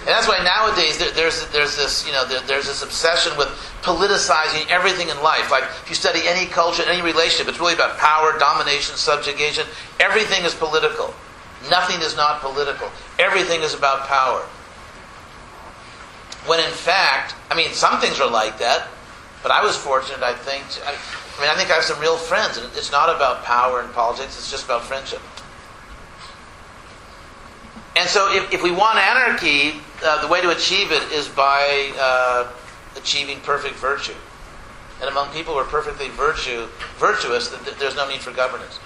And 0.00 0.08
that's 0.08 0.26
why 0.26 0.42
nowadays 0.42 0.96
there, 0.96 1.10
there's 1.10 1.46
there's 1.50 1.76
this 1.76 2.06
you 2.06 2.12
know 2.12 2.24
there, 2.26 2.40
there's 2.46 2.66
this 2.66 2.82
obsession 2.82 3.36
with 3.36 3.48
politicizing 3.82 4.66
everything 4.70 5.10
in 5.10 5.22
life. 5.22 5.50
Like 5.50 5.64
if 5.64 5.90
you 5.90 5.94
study 5.94 6.20
any 6.24 6.46
culture, 6.46 6.82
any 6.88 7.02
relationship, 7.02 7.48
it's 7.48 7.60
really 7.60 7.74
about 7.74 7.98
power, 7.98 8.38
domination, 8.38 8.96
subjugation. 8.96 9.66
Everything 10.00 10.44
is 10.44 10.54
political. 10.54 11.14
Nothing 11.68 12.00
is 12.00 12.16
not 12.16 12.40
political. 12.40 12.88
Everything 13.18 13.60
is 13.60 13.74
about 13.74 14.08
power. 14.08 14.40
When 16.46 16.60
in 16.60 16.72
fact, 16.72 17.34
I 17.50 17.54
mean, 17.54 17.72
some 17.72 18.00
things 18.00 18.18
are 18.20 18.30
like 18.30 18.58
that. 18.58 18.88
But 19.42 19.52
I 19.52 19.64
was 19.64 19.76
fortunate, 19.76 20.22
I 20.22 20.34
think. 20.34 20.68
To, 20.70 20.86
I, 20.86 20.90
I 20.90 21.40
mean, 21.40 21.50
I 21.50 21.54
think 21.56 21.70
I 21.70 21.74
have 21.74 21.84
some 21.84 21.98
real 22.00 22.16
friends, 22.16 22.58
and 22.58 22.66
it's 22.76 22.92
not 22.92 23.14
about 23.14 23.44
power 23.44 23.80
and 23.80 23.92
politics, 23.92 24.36
it's 24.36 24.50
just 24.50 24.64
about 24.64 24.84
friendship. 24.84 25.20
And 27.96 28.08
so, 28.08 28.32
if, 28.32 28.52
if 28.52 28.62
we 28.62 28.70
want 28.70 28.98
anarchy, 28.98 29.80
uh, 30.04 30.20
the 30.20 30.28
way 30.28 30.40
to 30.40 30.50
achieve 30.50 30.92
it 30.92 31.02
is 31.12 31.28
by 31.28 31.92
uh, 31.98 32.48
achieving 32.96 33.40
perfect 33.40 33.76
virtue. 33.76 34.14
And 35.00 35.08
among 35.08 35.30
people 35.30 35.54
who 35.54 35.60
are 35.60 35.64
perfectly 35.64 36.08
virtue, 36.08 36.66
virtuous, 36.98 37.48
there's 37.78 37.96
no 37.96 38.06
need 38.08 38.20
for 38.20 38.32
governance. 38.32 38.78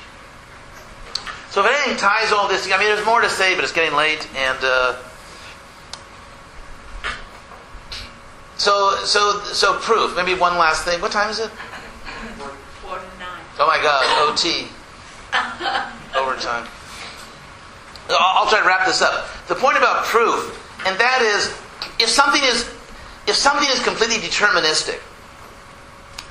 So, 1.50 1.64
if 1.64 1.70
anything 1.70 1.96
ties 1.96 2.32
all 2.32 2.48
this, 2.48 2.70
I 2.70 2.78
mean, 2.78 2.86
there's 2.86 3.04
more 3.04 3.20
to 3.20 3.28
say, 3.28 3.54
but 3.54 3.64
it's 3.64 3.72
getting 3.72 3.96
late, 3.96 4.28
and. 4.36 4.58
Uh, 4.62 4.96
So, 8.64 8.96
so, 9.04 9.40
so 9.52 9.78
proof. 9.80 10.16
Maybe 10.16 10.32
one 10.32 10.56
last 10.56 10.86
thing. 10.86 10.98
What 11.02 11.12
time 11.12 11.28
is 11.28 11.38
it? 11.38 11.50
Four 12.80 12.96
to 12.96 13.04
nine. 13.20 13.44
Oh 13.58 13.66
my 13.66 13.76
God, 13.76 14.32
OT. 14.32 14.68
Overtime. 16.18 16.66
I'll 18.08 18.48
try 18.48 18.62
to 18.62 18.66
wrap 18.66 18.86
this 18.86 19.02
up. 19.02 19.28
The 19.48 19.54
point 19.54 19.76
about 19.76 20.06
proof, 20.06 20.48
and 20.86 20.98
that 20.98 21.20
is, 21.20 21.48
if 22.00 22.08
something 22.08 22.40
is, 22.42 22.64
if 23.28 23.36
something 23.36 23.68
is 23.68 23.84
completely 23.84 24.16
deterministic. 24.16 24.98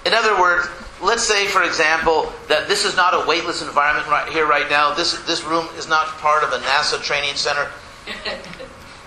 In 0.07 0.15
other 0.15 0.33
words, 0.41 0.67
let's 1.03 1.23
say, 1.23 1.45
for 1.45 1.61
example, 1.61 2.33
that 2.47 2.67
this 2.67 2.83
is 2.83 2.95
not 2.95 3.13
a 3.13 3.27
weightless 3.27 3.61
environment 3.61 4.07
right 4.07 4.27
here, 4.33 4.47
right 4.47 4.67
now. 4.71 4.91
This 4.91 5.21
this 5.27 5.43
room 5.43 5.67
is 5.77 5.87
not 5.87 6.07
part 6.17 6.43
of 6.43 6.51
a 6.51 6.57
NASA 6.65 6.99
training 6.99 7.35
center. 7.35 7.69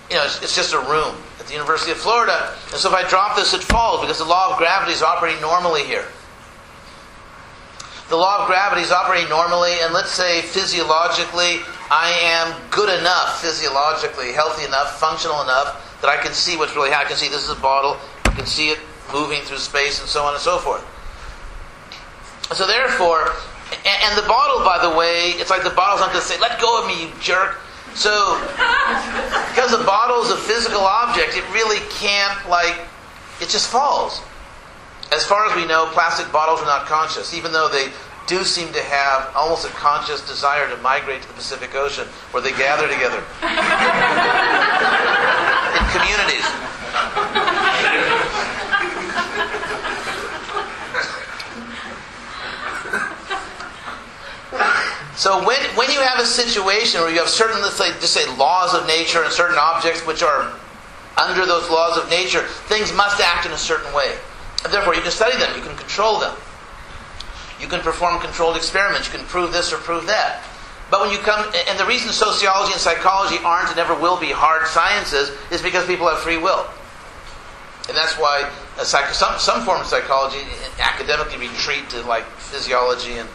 You 0.09 0.15
know, 0.15 0.25
it's, 0.25 0.41
it's 0.41 0.55
just 0.55 0.73
a 0.73 0.79
room 0.79 1.15
at 1.39 1.47
the 1.47 1.53
University 1.53 1.91
of 1.91 1.97
Florida. 1.97 2.53
And 2.71 2.79
so 2.79 2.89
if 2.89 2.95
I 2.95 3.07
drop 3.09 3.35
this, 3.35 3.53
it 3.53 3.61
falls 3.61 4.01
because 4.01 4.19
the 4.19 4.25
law 4.25 4.51
of 4.51 4.57
gravity 4.57 4.93
is 4.93 5.01
operating 5.01 5.41
normally 5.41 5.83
here. 5.83 6.05
The 8.09 8.15
law 8.15 8.41
of 8.41 8.47
gravity 8.47 8.83
is 8.83 8.91
operating 8.91 9.27
normally, 9.27 9.73
and 9.81 9.93
let's 9.93 10.11
say 10.11 10.41
physiologically, 10.41 11.59
I 11.91 12.15
am 12.23 12.55
good 12.71 12.87
enough, 12.87 13.41
physiologically, 13.41 14.31
healthy 14.31 14.63
enough, 14.63 14.97
functional 14.97 15.41
enough, 15.41 15.99
that 16.01 16.07
I 16.07 16.15
can 16.15 16.31
see 16.31 16.55
what's 16.55 16.73
really 16.73 16.89
happening. 16.89 17.07
I 17.07 17.09
can 17.09 17.17
see 17.17 17.27
this 17.27 17.43
is 17.43 17.49
a 17.49 17.59
bottle, 17.59 17.97
I 18.23 18.29
can 18.29 18.45
see 18.45 18.69
it 18.69 18.79
moving 19.11 19.41
through 19.41 19.57
space, 19.57 19.99
and 19.99 20.07
so 20.07 20.23
on 20.23 20.33
and 20.33 20.41
so 20.41 20.57
forth. 20.57 20.85
So 22.55 22.65
therefore, 22.65 23.35
and, 23.71 23.97
and 24.07 24.17
the 24.17 24.27
bottle, 24.27 24.63
by 24.63 24.79
the 24.79 24.95
way, 24.95 25.35
it's 25.35 25.49
like 25.49 25.63
the 25.63 25.75
bottle's 25.75 25.99
not 25.99 26.11
going 26.11 26.21
to 26.21 26.27
say, 26.27 26.39
let 26.39 26.61
go 26.61 26.81
of 26.81 26.87
me, 26.87 27.07
you 27.07 27.11
jerk. 27.19 27.59
So, 27.97 28.37
because 29.49 29.73
a 29.73 29.83
bottle 29.83 30.21
is 30.21 30.29
a 30.29 30.37
physical 30.37 30.81
object, 30.81 31.35
it 31.35 31.43
really 31.51 31.79
can't, 31.89 32.47
like, 32.47 32.77
it 33.41 33.49
just 33.49 33.71
falls. 33.71 34.21
As 35.11 35.25
far 35.25 35.49
as 35.49 35.55
we 35.55 35.65
know, 35.65 35.89
plastic 35.93 36.31
bottles 36.31 36.61
are 36.61 36.67
not 36.67 36.85
conscious, 36.85 37.33
even 37.33 37.51
though 37.51 37.67
they 37.67 37.89
do 38.27 38.43
seem 38.43 38.71
to 38.73 38.83
have 38.83 39.31
almost 39.35 39.65
a 39.65 39.69
conscious 39.69 40.21
desire 40.27 40.69
to 40.69 40.77
migrate 40.77 41.23
to 41.23 41.27
the 41.27 41.33
Pacific 41.33 41.73
Ocean 41.73 42.05
where 42.29 42.43
they 42.43 42.51
gather 42.51 42.87
together 42.87 43.17
in 45.73 45.83
communities. 45.89 46.45
So 55.17 55.39
when, 55.43 55.57
when 55.73 55.89
you 55.89 55.99
have 55.99 56.19
a 56.19 56.25
situation 56.25 57.01
where 57.01 57.09
you 57.09 57.17
have 57.17 57.27
certain, 57.27 57.59
let's 57.63 57.75
say, 57.75 57.89
just 57.93 58.13
say 58.13 58.29
laws 58.37 58.75
of 58.75 58.85
nature 58.85 59.23
and 59.23 59.33
certain 59.33 59.57
objects 59.59 60.05
which 60.05 60.21
are 60.21 60.53
under 61.17 61.43
those 61.47 61.67
laws 61.71 61.97
of 61.97 62.07
nature, 62.07 62.43
things 62.69 62.93
must 62.93 63.19
act 63.19 63.47
in 63.47 63.51
a 63.51 63.57
certain 63.57 63.91
way. 63.95 64.13
And 64.63 64.71
therefore, 64.71 64.93
you 64.93 65.01
can 65.01 65.09
study 65.09 65.35
them, 65.39 65.49
you 65.57 65.63
can 65.63 65.75
control 65.75 66.19
them. 66.19 66.37
You 67.59 67.65
can 67.67 67.81
perform 67.81 68.21
controlled 68.21 68.55
experiments, 68.55 69.11
you 69.11 69.17
can 69.17 69.25
prove 69.25 69.51
this 69.51 69.73
or 69.73 69.77
prove 69.77 70.05
that. 70.05 70.43
But 70.91 71.01
when 71.01 71.11
you 71.11 71.17
come, 71.17 71.51
and 71.67 71.79
the 71.79 71.85
reason 71.87 72.13
sociology 72.13 72.73
and 72.73 72.79
psychology 72.79 73.37
aren't 73.43 73.69
and 73.69 73.77
never 73.77 73.95
will 73.95 74.19
be 74.19 74.29
hard 74.29 74.67
sciences 74.67 75.31
is 75.49 75.63
because 75.63 75.87
people 75.87 76.07
have 76.07 76.19
free 76.19 76.37
will. 76.37 76.67
And 77.89 77.97
that's 77.97 78.13
why 78.19 78.47
psych- 78.83 79.15
some, 79.15 79.39
some 79.39 79.65
form 79.65 79.81
of 79.81 79.87
psychology 79.87 80.45
academically 80.79 81.47
retreat 81.47 81.89
to 81.89 82.03
like 82.03 82.25
physiology 82.37 83.13
and 83.13 83.27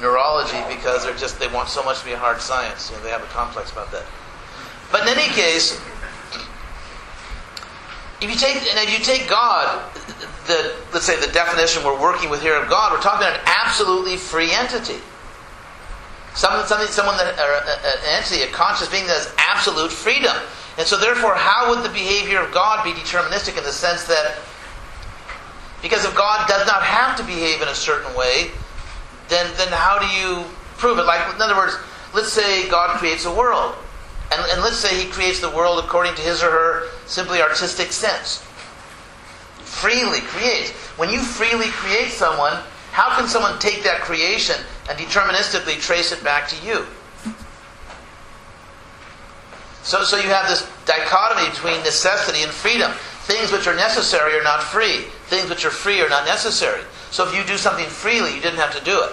neurology 0.00 0.60
because 0.68 1.04
they're 1.04 1.16
just 1.16 1.38
they 1.40 1.48
want 1.48 1.68
so 1.68 1.82
much 1.82 2.00
to 2.00 2.04
be 2.04 2.12
a 2.12 2.18
hard 2.18 2.40
science. 2.40 2.90
You 2.90 2.96
know, 2.96 3.02
they 3.02 3.10
have 3.10 3.22
a 3.22 3.32
complex 3.32 3.72
about 3.72 3.90
that. 3.92 4.04
But 4.92 5.02
in 5.02 5.08
any 5.08 5.32
case, 5.34 5.80
if 8.20 8.30
you 8.30 8.36
take 8.36 8.56
and 8.56 8.78
if 8.88 8.98
you 8.98 9.04
take 9.04 9.28
God, 9.28 9.82
the 10.46 10.74
let's 10.92 11.06
say 11.06 11.18
the 11.20 11.32
definition 11.32 11.84
we're 11.84 12.00
working 12.00 12.30
with 12.30 12.42
here 12.42 12.56
of 12.56 12.68
God, 12.68 12.92
we're 12.92 13.00
talking 13.00 13.26
about 13.26 13.40
an 13.40 13.44
absolutely 13.46 14.16
free 14.16 14.52
entity. 14.52 15.00
Something, 16.36 16.68
someone 16.88 17.16
that, 17.16 17.32
or 17.40 17.48
uh, 17.48 17.64
uh, 17.64 17.96
an 18.04 18.20
entity, 18.20 18.42
a 18.42 18.52
conscious 18.52 18.90
being 18.90 19.06
that 19.06 19.16
has 19.16 19.32
absolute 19.38 19.90
freedom. 19.90 20.36
And 20.76 20.86
so, 20.86 20.98
therefore, 20.98 21.34
how 21.34 21.70
would 21.70 21.82
the 21.82 21.88
behavior 21.88 22.40
of 22.40 22.52
God 22.52 22.84
be 22.84 22.92
deterministic 22.92 23.56
in 23.56 23.64
the 23.64 23.72
sense 23.72 24.04
that, 24.04 24.36
because 25.80 26.04
if 26.04 26.14
God 26.14 26.46
does 26.46 26.66
not 26.66 26.82
have 26.82 27.16
to 27.16 27.24
behave 27.24 27.62
in 27.62 27.68
a 27.68 27.74
certain 27.74 28.14
way, 28.14 28.50
then, 29.28 29.50
then 29.56 29.68
how 29.68 29.98
do 29.98 30.06
you 30.06 30.44
prove 30.78 30.98
it? 30.98 31.02
Like, 31.02 31.34
in 31.34 31.40
other 31.40 31.56
words, 31.56 31.76
let's 32.14 32.32
say 32.32 32.68
God 32.68 32.98
creates 32.98 33.24
a 33.24 33.34
world. 33.34 33.74
And, 34.32 34.44
and 34.50 34.62
let's 34.62 34.76
say 34.76 35.00
he 35.00 35.08
creates 35.10 35.40
the 35.40 35.50
world 35.50 35.82
according 35.84 36.14
to 36.16 36.22
his 36.22 36.42
or 36.42 36.50
her 36.50 36.88
simply 37.06 37.40
artistic 37.40 37.92
sense. 37.92 38.44
Freely 39.60 40.20
creates. 40.20 40.70
When 40.96 41.10
you 41.10 41.20
freely 41.20 41.68
create 41.68 42.10
someone, 42.10 42.54
how 42.92 43.16
can 43.16 43.28
someone 43.28 43.58
take 43.58 43.82
that 43.84 44.00
creation 44.00 44.56
and 44.88 44.98
deterministically 44.98 45.78
trace 45.80 46.12
it 46.12 46.24
back 46.24 46.48
to 46.48 46.66
you? 46.66 46.86
So, 49.82 50.02
so 50.02 50.16
you 50.16 50.28
have 50.30 50.48
this 50.48 50.68
dichotomy 50.84 51.48
between 51.50 51.78
necessity 51.84 52.42
and 52.42 52.50
freedom. 52.50 52.90
Things 53.26 53.52
which 53.52 53.68
are 53.68 53.76
necessary 53.76 54.34
are 54.34 54.42
not 54.42 54.62
free. 54.62 55.02
Things 55.26 55.48
which 55.48 55.64
are 55.64 55.70
free 55.70 56.00
are 56.00 56.08
not 56.08 56.26
necessary. 56.26 56.82
So 57.10 57.26
if 57.26 57.34
you 57.34 57.44
do 57.44 57.56
something 57.56 57.86
freely, 57.86 58.34
you 58.34 58.40
didn't 58.40 58.58
have 58.58 58.74
to 58.76 58.84
do 58.84 59.02
it. 59.02 59.12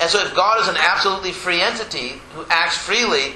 And 0.00 0.08
so 0.10 0.24
if 0.24 0.34
God 0.34 0.60
is 0.60 0.68
an 0.68 0.76
absolutely 0.76 1.32
free 1.32 1.60
entity 1.60 2.20
who 2.34 2.44
acts 2.50 2.76
freely, 2.76 3.34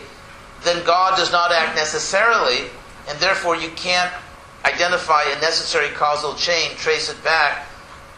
then 0.62 0.84
God 0.84 1.16
does 1.16 1.32
not 1.32 1.50
act 1.50 1.74
necessarily, 1.74 2.70
and 3.08 3.18
therefore 3.18 3.56
you 3.56 3.70
can't 3.70 4.12
identify 4.64 5.22
a 5.24 5.40
necessary 5.40 5.88
causal 5.88 6.34
chain, 6.34 6.70
trace 6.76 7.10
it 7.10 7.22
back, 7.24 7.66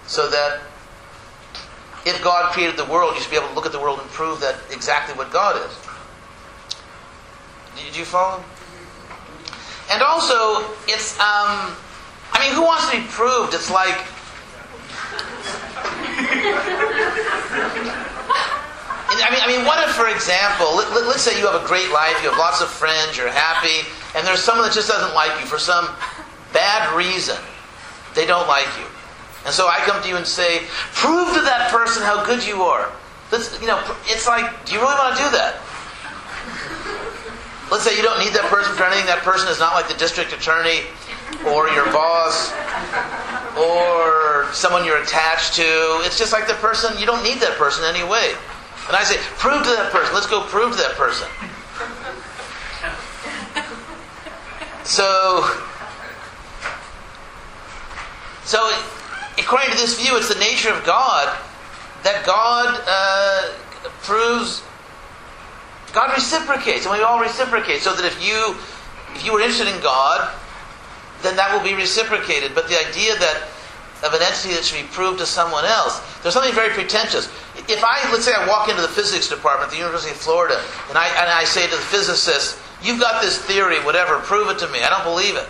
so 0.06 0.28
that 0.28 0.60
if 2.04 2.22
God 2.22 2.52
created 2.52 2.76
the 2.76 2.84
world, 2.84 3.14
you 3.14 3.22
should 3.22 3.30
be 3.30 3.36
able 3.36 3.48
to 3.48 3.54
look 3.54 3.64
at 3.64 3.72
the 3.72 3.80
world 3.80 3.98
and 3.98 4.08
prove 4.10 4.40
that 4.40 4.56
exactly 4.70 5.16
what 5.16 5.30
God 5.30 5.56
is. 5.66 5.74
Did 7.82 7.96
you 7.96 8.04
follow? 8.04 8.44
And 9.90 10.02
also, 10.02 10.70
it's, 10.86 11.18
um, 11.18 11.74
I 12.32 12.38
mean, 12.40 12.54
who 12.54 12.62
wants 12.62 12.90
to 12.90 12.96
be 12.96 13.04
proved? 13.08 13.54
It's 13.54 13.70
like, 13.70 13.96
I 19.24 19.30
mean, 19.30 19.40
I 19.40 19.46
mean, 19.48 19.64
what 19.64 19.80
if, 19.88 19.94
for 19.96 20.08
example, 20.08 20.76
let, 20.76 20.88
us 20.92 21.22
say 21.22 21.38
you 21.38 21.46
have 21.46 21.56
a 21.56 21.66
great 21.66 21.90
life, 21.92 22.12
you 22.22 22.28
have 22.28 22.38
lots 22.38 22.60
of 22.60 22.68
friends, 22.68 23.16
you're 23.16 23.30
happy, 23.30 23.88
and 24.14 24.26
there's 24.26 24.40
someone 24.40 24.66
that 24.66 24.74
just 24.74 24.88
doesn't 24.88 25.14
like 25.14 25.32
you 25.40 25.46
for 25.46 25.58
some 25.58 25.88
bad 26.52 26.94
reason. 26.96 27.38
They 28.14 28.26
don't 28.26 28.46
like 28.46 28.68
you. 28.78 28.86
And 29.46 29.52
so 29.52 29.66
I 29.66 29.78
come 29.84 30.02
to 30.02 30.08
you 30.08 30.16
and 30.16 30.26
say, 30.26 30.60
prove 30.92 31.32
to 31.34 31.40
that 31.40 31.70
person 31.70 32.02
how 32.02 32.24
good 32.24 32.44
you 32.44 32.62
are. 32.62 32.92
Let's, 33.32 33.60
you 33.60 33.66
know, 33.66 33.80
it's 34.06 34.26
like, 34.26 34.44
do 34.64 34.74
you 34.74 34.80
really 34.80 34.94
want 34.94 35.16
to 35.16 35.22
do 35.22 35.30
that? 35.32 35.60
Let's 37.70 37.82
say 37.82 37.96
you 37.96 38.02
don't 38.02 38.20
need 38.20 38.32
that 38.36 38.46
person 38.52 38.76
for 38.76 38.84
anything. 38.84 39.06
That 39.06 39.24
person 39.24 39.48
is 39.48 39.58
not 39.58 39.74
like 39.74 39.88
the 39.88 39.96
district 39.96 40.32
attorney 40.32 40.84
or 41.46 41.68
your 41.68 41.86
boss 41.92 42.52
or 43.58 44.52
someone 44.52 44.84
you're 44.84 45.02
attached 45.02 45.54
to. 45.54 46.00
It's 46.06 46.18
just 46.18 46.32
like 46.32 46.46
the 46.46 46.54
person, 46.54 46.98
you 46.98 47.06
don't 47.06 47.22
need 47.22 47.38
that 47.40 47.56
person 47.56 47.84
anyway. 47.84 48.32
And 48.88 48.96
I 48.96 49.04
say, 49.04 49.16
prove 49.38 49.62
to 49.62 49.70
that 49.70 49.90
person. 49.90 50.14
Let's 50.14 50.26
go 50.26 50.42
prove 50.42 50.72
to 50.72 50.78
that 50.78 50.92
person. 50.92 51.28
So, 54.84 55.48
so 58.44 58.70
according 59.38 59.70
to 59.70 59.76
this 59.76 59.98
view, 59.98 60.16
it's 60.16 60.28
the 60.28 60.38
nature 60.38 60.70
of 60.70 60.84
God 60.84 61.34
that 62.02 62.24
God 62.26 62.84
uh, 62.86 63.52
proves. 64.02 64.62
God 65.94 66.12
reciprocates, 66.12 66.84
and 66.84 66.94
we 66.94 67.02
all 67.02 67.18
reciprocate. 67.18 67.80
So 67.80 67.94
that 67.94 68.04
if 68.04 68.22
you 68.22 68.56
if 69.14 69.24
you 69.24 69.32
were 69.32 69.40
interested 69.40 69.74
in 69.74 69.80
God, 69.80 70.30
then 71.24 71.36
that 71.36 71.52
will 71.52 71.64
be 71.64 71.74
reciprocated. 71.74 72.54
But 72.54 72.68
the 72.68 72.78
idea 72.78 73.16
that 73.16 73.48
of 74.04 74.12
an 74.12 74.20
entity 74.20 74.52
that 74.52 74.64
should 74.64 74.82
be 74.82 74.88
proved 74.92 75.18
to 75.18 75.26
someone 75.26 75.64
else, 75.64 75.98
there's 76.20 76.34
something 76.34 76.52
very 76.52 76.70
pretentious. 76.70 77.26
If 77.56 77.82
I 77.82 78.04
let's 78.12 78.24
say 78.24 78.34
I 78.36 78.46
walk 78.46 78.68
into 78.68 78.82
the 78.82 78.92
physics 78.92 79.28
department 79.28 79.68
at 79.68 79.72
the 79.72 79.80
University 79.80 80.12
of 80.12 80.20
Florida, 80.20 80.60
and 80.88 80.98
I 80.98 81.08
and 81.08 81.30
I 81.30 81.44
say 81.44 81.64
to 81.64 81.74
the 81.74 81.88
physicist, 81.88 82.58
"You've 82.82 83.00
got 83.00 83.22
this 83.22 83.38
theory, 83.38 83.80
whatever, 83.82 84.20
prove 84.20 84.50
it 84.50 84.58
to 84.60 84.68
me." 84.68 84.82
I 84.84 84.90
don't 84.90 85.04
believe 85.04 85.36
it. 85.36 85.48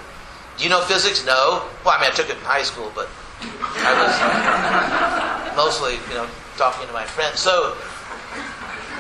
Do 0.57 0.63
you 0.63 0.71
know 0.71 0.83
physics? 0.83 1.27
No. 1.27 1.67
Well, 1.85 1.99
I 1.99 2.01
mean, 2.01 2.11
I 2.11 2.15
took 2.15 2.31
it 2.31 2.39
in 2.39 2.45
high 2.45 2.63
school, 2.63 2.93
but 2.95 3.09
I 3.43 3.91
was 5.51 5.57
mostly, 5.57 5.99
you 6.09 6.15
know, 6.15 6.29
talking 6.57 6.87
to 6.87 6.93
my 6.93 7.05
friends. 7.05 7.41
So, 7.41 7.77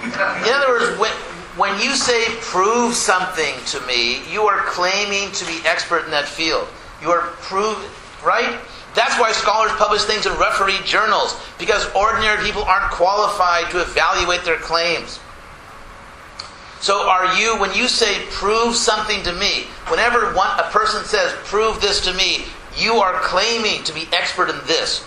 in 0.03 0.51
other 0.51 0.69
words, 0.69 0.99
when, 0.99 1.13
when 1.57 1.81
you 1.81 1.95
say 1.95 2.25
prove 2.41 2.95
something 2.95 3.55
to 3.67 3.81
me, 3.87 4.29
you 4.33 4.43
are 4.43 4.65
claiming 4.67 5.31
to 5.33 5.47
be 5.47 5.61
expert 5.65 6.05
in 6.05 6.11
that 6.11 6.29
field. 6.29 6.67
You 7.01 7.11
are 7.11 7.29
proving, 7.43 7.89
right? 8.25 8.59
That's 8.95 9.19
why 9.19 9.33
scholars 9.33 9.73
publish 9.73 10.05
things 10.05 10.27
in 10.27 10.33
refereed 10.39 10.85
journals, 10.85 11.41
because 11.59 11.89
ordinary 11.95 12.43
people 12.45 12.63
aren't 12.63 12.93
qualified 12.93 13.71
to 13.71 13.81
evaluate 13.81 14.45
their 14.45 14.57
claims. 14.57 15.21
So, 16.81 17.09
are 17.09 17.35
you, 17.39 17.59
when 17.59 17.75
you 17.75 17.89
say 17.89 18.27
prove 18.31 18.77
something 18.77 19.23
to 19.23 19.33
me, 19.33 19.65
whenever 19.89 20.35
one, 20.35 20.59
a 20.61 20.71
person 20.71 21.05
says 21.05 21.33
prove 21.45 21.81
this 21.81 22.05
to 22.05 22.13
me, 22.15 22.45
you 22.77 22.97
are 22.97 23.19
claiming 23.21 23.83
to 23.85 23.95
be 23.95 24.07
expert 24.13 24.51
in 24.51 24.59
this. 24.67 25.05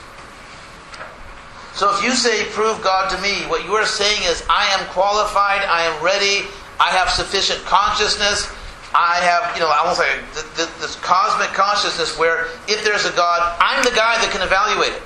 So 1.78 1.96
if 1.96 2.04
you 2.04 2.14
say, 2.14 2.44
prove 2.58 2.82
God 2.82 3.08
to 3.14 3.22
me, 3.22 3.46
what 3.46 3.64
you 3.64 3.74
are 3.74 3.86
saying 3.86 4.24
is, 4.24 4.42
I 4.50 4.66
am 4.74 4.88
qualified, 4.88 5.62
I 5.62 5.84
am 5.84 6.04
ready, 6.04 6.50
I 6.80 6.90
have 6.90 7.08
sufficient 7.08 7.62
consciousness, 7.66 8.50
I 8.96 9.22
have, 9.22 9.54
you 9.54 9.62
know, 9.62 9.70
almost 9.70 10.00
like 10.00 10.10
this 10.34 10.96
cosmic 10.96 11.50
consciousness 11.54 12.18
where 12.18 12.48
if 12.68 12.84
there's 12.84 13.06
a 13.06 13.12
God, 13.12 13.56
I'm 13.62 13.84
the 13.84 13.92
guy 13.92 14.18
that 14.18 14.32
can 14.34 14.42
evaluate 14.42 14.90
it. 14.90 15.04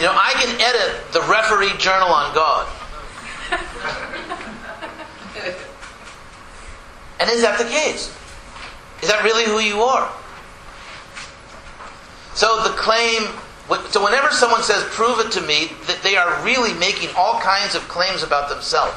You 0.00 0.06
know, 0.08 0.16
I 0.16 0.32
can 0.32 0.58
edit 0.64 1.12
the 1.12 1.20
referee 1.28 1.76
journal 1.76 2.08
on 2.08 2.34
God. 2.34 2.66
and 7.20 7.28
is 7.28 7.42
that 7.42 7.58
the 7.58 7.68
case? 7.68 8.08
Is 9.02 9.10
that 9.10 9.22
really 9.22 9.44
who 9.44 9.60
you 9.60 9.82
are? 9.82 10.10
So 12.38 12.62
the 12.62 12.70
claim, 12.78 13.26
so 13.90 14.04
whenever 14.04 14.30
someone 14.30 14.62
says, 14.62 14.84
prove 14.94 15.18
it 15.18 15.32
to 15.32 15.40
me, 15.40 15.72
that 15.88 15.98
they 16.04 16.16
are 16.16 16.40
really 16.44 16.72
making 16.78 17.08
all 17.16 17.40
kinds 17.40 17.74
of 17.74 17.82
claims 17.88 18.22
about 18.22 18.48
themselves. 18.48 18.96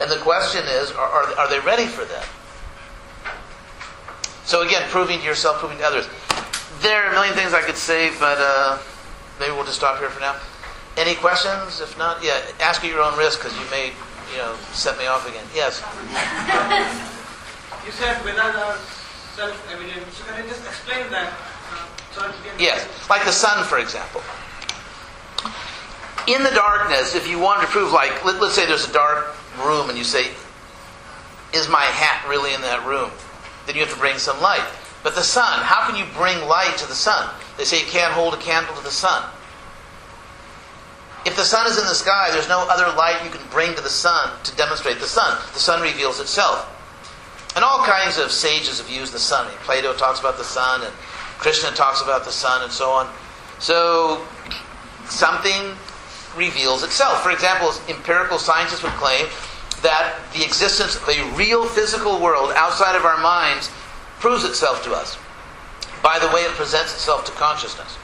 And 0.00 0.08
the 0.08 0.16
question 0.18 0.62
is, 0.64 0.92
are, 0.92 1.08
are, 1.08 1.26
are 1.34 1.50
they 1.50 1.58
ready 1.66 1.86
for 1.86 2.04
that? 2.04 2.28
So 4.44 4.62
again, 4.62 4.88
proving 4.90 5.18
to 5.18 5.24
yourself, 5.24 5.58
proving 5.58 5.78
to 5.78 5.84
others. 5.84 6.06
There 6.78 7.02
are 7.02 7.10
a 7.10 7.12
million 7.14 7.34
things 7.34 7.52
I 7.52 7.62
could 7.62 7.76
say, 7.76 8.10
but 8.20 8.38
uh, 8.38 8.78
maybe 9.40 9.50
we'll 9.50 9.64
just 9.64 9.78
stop 9.78 9.98
here 9.98 10.08
for 10.08 10.20
now. 10.20 10.38
Any 10.96 11.16
questions? 11.16 11.80
If 11.80 11.98
not, 11.98 12.22
yeah, 12.22 12.38
ask 12.60 12.84
at 12.84 12.90
your 12.90 13.02
own 13.02 13.18
risk 13.18 13.42
because 13.42 13.58
you 13.58 13.68
may, 13.72 13.90
you 14.30 14.38
know, 14.38 14.54
set 14.70 14.96
me 14.98 15.08
off 15.08 15.26
again. 15.26 15.44
Yes. 15.52 15.82
You 17.80 17.90
said 17.92 18.20
Vedanta 18.22 18.76
self-evident. 19.34 20.12
So 20.12 20.24
can 20.26 20.44
you 20.44 20.50
just 20.50 20.66
explain 20.66 21.10
that? 21.10 21.32
Yes, 22.58 22.86
like 23.08 23.24
the 23.24 23.32
sun, 23.32 23.64
for 23.64 23.78
example. 23.78 24.22
In 26.26 26.42
the 26.42 26.50
darkness, 26.50 27.14
if 27.14 27.28
you 27.28 27.38
wanted 27.38 27.62
to 27.62 27.68
prove, 27.68 27.92
like, 27.92 28.24
let, 28.24 28.36
us 28.36 28.54
say 28.54 28.66
there's 28.66 28.88
a 28.88 28.92
dark 28.92 29.34
room 29.58 29.88
and 29.88 29.96
you 29.96 30.04
say, 30.04 30.30
is 31.52 31.68
my 31.68 31.84
hat 31.84 32.28
really 32.28 32.54
in 32.54 32.60
that 32.62 32.86
room? 32.86 33.10
Then 33.66 33.74
you 33.74 33.80
have 33.82 33.92
to 33.92 33.98
bring 33.98 34.18
some 34.18 34.40
light. 34.40 34.66
But 35.02 35.14
the 35.14 35.22
sun, 35.22 35.62
how 35.62 35.86
can 35.86 35.96
you 35.96 36.04
bring 36.14 36.46
light 36.46 36.76
to 36.78 36.86
the 36.86 36.94
sun? 36.94 37.30
They 37.56 37.64
say 37.64 37.80
you 37.80 37.86
can't 37.86 38.12
hold 38.12 38.34
a 38.34 38.36
candle 38.36 38.74
to 38.76 38.82
the 38.82 38.90
sun. 38.90 39.28
If 41.26 41.36
the 41.36 41.44
sun 41.44 41.66
is 41.66 41.78
in 41.78 41.84
the 41.84 41.94
sky, 41.94 42.28
there's 42.32 42.48
no 42.48 42.66
other 42.68 42.96
light 42.96 43.22
you 43.24 43.30
can 43.30 43.46
bring 43.50 43.74
to 43.74 43.82
the 43.82 43.90
sun 43.90 44.32
to 44.44 44.56
demonstrate 44.56 45.00
the 45.00 45.06
sun. 45.06 45.38
The 45.52 45.60
sun 45.60 45.82
reveals 45.82 46.20
itself. 46.20 46.76
And 47.56 47.64
all 47.64 47.84
kinds 47.84 48.18
of 48.18 48.30
sages 48.30 48.78
have 48.78 48.88
used 48.88 49.12
the 49.12 49.18
sun. 49.18 49.50
Plato 49.64 49.92
talks 49.94 50.20
about 50.20 50.38
the 50.38 50.44
sun, 50.44 50.82
and 50.82 50.92
Krishna 51.40 51.70
talks 51.70 52.02
about 52.02 52.24
the 52.26 52.30
sun, 52.30 52.62
and 52.62 52.70
so 52.70 52.90
on. 52.90 53.10
So, 53.58 54.26
something 55.06 55.74
reveals 56.36 56.84
itself. 56.84 57.22
For 57.22 57.30
example, 57.30 57.72
empirical 57.88 58.38
scientists 58.38 58.82
would 58.82 58.92
claim 58.92 59.26
that 59.82 60.20
the 60.34 60.44
existence 60.44 60.96
of 60.96 61.08
a 61.08 61.24
real 61.34 61.64
physical 61.64 62.20
world 62.20 62.52
outside 62.54 62.94
of 62.94 63.04
our 63.04 63.18
minds 63.20 63.70
proves 64.20 64.44
itself 64.44 64.84
to 64.84 64.92
us 64.92 65.16
by 66.02 66.18
the 66.18 66.28
way 66.28 66.42
it 66.42 66.52
presents 66.52 66.92
itself 66.92 67.24
to 67.24 67.32
consciousness. 67.32 67.96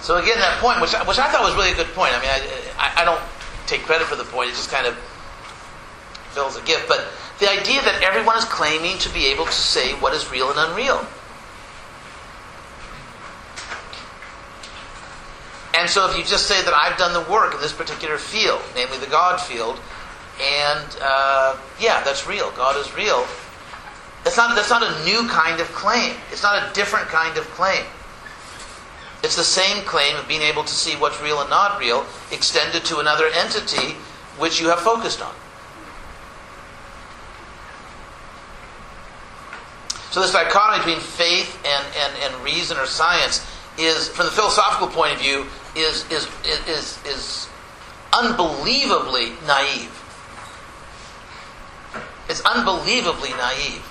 So 0.00 0.16
again, 0.16 0.38
that 0.38 0.60
point, 0.60 0.80
which 0.80 0.94
I, 0.94 1.02
which 1.08 1.18
I 1.18 1.30
thought 1.32 1.42
was 1.42 1.54
really 1.54 1.72
a 1.72 1.74
good 1.74 1.92
point. 1.94 2.12
I 2.12 2.20
mean, 2.20 2.30
I, 2.30 2.38
I, 2.76 3.02
I 3.02 3.04
don't 3.04 3.22
take 3.66 3.82
credit 3.82 4.06
for 4.06 4.16
the 4.16 4.24
point; 4.24 4.50
it 4.50 4.52
just 4.52 4.70
kind 4.70 4.86
of 4.86 4.94
fills 6.36 6.56
a 6.56 6.62
gift. 6.62 6.88
But 6.88 7.08
the 7.44 7.50
idea 7.50 7.82
that 7.82 8.02
everyone 8.02 8.38
is 8.38 8.44
claiming 8.46 8.96
to 8.96 9.12
be 9.12 9.26
able 9.26 9.44
to 9.44 9.52
say 9.52 9.92
what 10.00 10.14
is 10.14 10.30
real 10.30 10.48
and 10.48 10.58
unreal. 10.58 11.06
And 15.76 15.90
so, 15.90 16.08
if 16.08 16.16
you 16.16 16.24
just 16.24 16.46
say 16.46 16.62
that 16.62 16.72
I've 16.72 16.96
done 16.96 17.12
the 17.12 17.30
work 17.30 17.54
in 17.54 17.60
this 17.60 17.72
particular 17.72 18.16
field, 18.16 18.62
namely 18.74 18.96
the 18.96 19.08
God 19.08 19.40
field, 19.40 19.78
and 20.40 20.96
uh, 21.02 21.58
yeah, 21.78 22.02
that's 22.02 22.26
real. 22.26 22.50
God 22.52 22.78
is 22.78 22.94
real. 22.96 23.26
That's 24.22 24.38
not, 24.38 24.54
that's 24.56 24.70
not 24.70 24.82
a 24.82 25.04
new 25.04 25.28
kind 25.28 25.60
of 25.60 25.66
claim. 25.72 26.14
It's 26.32 26.42
not 26.42 26.62
a 26.62 26.72
different 26.72 27.08
kind 27.08 27.36
of 27.36 27.44
claim. 27.50 27.84
It's 29.22 29.36
the 29.36 29.44
same 29.44 29.84
claim 29.84 30.16
of 30.16 30.26
being 30.26 30.42
able 30.42 30.64
to 30.64 30.72
see 30.72 30.96
what's 30.96 31.20
real 31.20 31.40
and 31.40 31.50
not 31.50 31.78
real 31.78 32.06
extended 32.32 32.86
to 32.86 33.00
another 33.00 33.26
entity 33.34 33.96
which 34.38 34.60
you 34.60 34.68
have 34.68 34.80
focused 34.80 35.20
on. 35.20 35.34
So 40.14 40.20
this 40.20 40.30
dichotomy 40.30 40.78
between 40.78 41.00
faith 41.00 41.58
and, 41.66 41.84
and, 41.96 42.14
and 42.22 42.44
reason 42.44 42.78
or 42.78 42.86
science 42.86 43.44
is, 43.76 44.08
from 44.08 44.26
the 44.26 44.30
philosophical 44.30 44.86
point 44.86 45.14
of 45.14 45.18
view, 45.18 45.44
is, 45.74 46.08
is, 46.08 46.28
is, 46.68 47.04
is 47.04 47.48
unbelievably 48.12 49.32
naive. 49.44 49.90
It's 52.28 52.40
unbelievably 52.42 53.30
naive. 53.30 53.82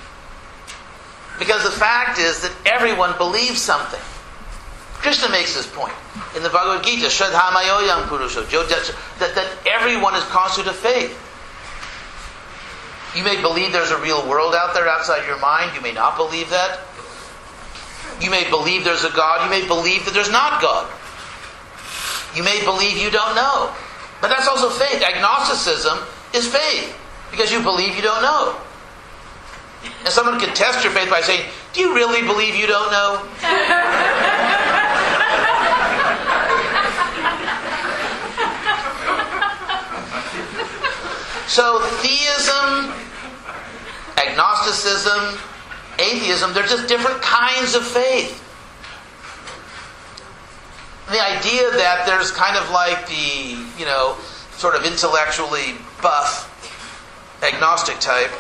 Because 1.40 1.62
the 1.66 1.72
fact 1.72 2.18
is 2.18 2.40
that 2.40 2.56
everyone 2.66 3.18
believes 3.18 3.60
something. 3.62 4.00
Krishna 4.94 5.28
makes 5.28 5.54
this 5.56 5.68
point 5.68 5.92
in 6.38 6.44
the 6.44 6.48
Bhagavad 6.48 6.86
Gita, 6.86 7.08
Shradhamayoyam 7.08 8.08
Purusha, 8.08 8.44
that, 9.20 9.36
that 9.36 9.58
everyone 9.68 10.16
is 10.16 10.24
constituted 10.32 10.70
of 10.70 10.78
faith. 10.78 11.20
You 13.16 13.24
may 13.24 13.40
believe 13.42 13.72
there's 13.72 13.92
a 13.92 14.02
real 14.02 14.28
world 14.28 14.56
out 14.56 14.74
there 14.74 14.88
outside 14.88 15.26
your 15.28 15.40
mind. 15.40 15.76
You 15.76 15.82
may 15.82 15.92
not 15.92 16.18
believe 16.18 16.50
that. 16.50 16.80
You 18.22 18.30
may 18.30 18.50
believe 18.50 18.84
there's 18.84 19.04
a 19.04 19.12
God. 19.12 19.44
You 19.44 19.50
may 19.50 19.68
believe 19.68 20.06
that 20.06 20.14
there's 20.14 20.32
not 20.32 20.62
God. 20.62 20.92
You 22.36 22.44
may 22.44 22.64
believe 22.64 22.98
you 22.98 23.12
don't 23.12 23.36
know. 23.36 23.72
But 24.22 24.30
that's 24.30 24.48
also 24.48 24.70
faith. 24.70 25.04
Agnosticism 25.04 26.00
is 26.34 26.48
faith 26.48 26.98
because 27.30 27.52
you 27.52 27.62
believe 27.62 27.96
you 27.96 28.02
don't 28.02 28.22
know. 28.22 28.56
And 30.06 30.10
someone 30.10 30.40
could 30.40 30.56
test 30.56 30.84
your 30.84 30.94
faith 30.94 31.10
by 31.10 31.22
saying, 31.22 31.50
Do 31.74 31.82
you 31.82 31.94
really 31.94 32.26
believe 32.26 32.56
you 32.56 32.68
don't 32.68 32.92
know? 32.92 33.28
so, 41.54 41.86
theism, 42.02 42.92
agnosticism, 44.18 45.38
atheism, 46.00 46.52
they're 46.52 46.66
just 46.66 46.88
different 46.88 47.22
kinds 47.22 47.76
of 47.76 47.86
faith. 47.86 48.42
The 51.12 51.22
idea 51.22 51.70
that 51.78 52.08
there's 52.08 52.32
kind 52.32 52.58
of 52.58 52.72
like 52.72 53.06
the, 53.06 53.56
you 53.78 53.86
know, 53.86 54.18
sort 54.54 54.74
of 54.74 54.84
intellectually 54.84 55.76
buff 56.02 56.50
agnostic 57.44 58.00
type 58.00 58.32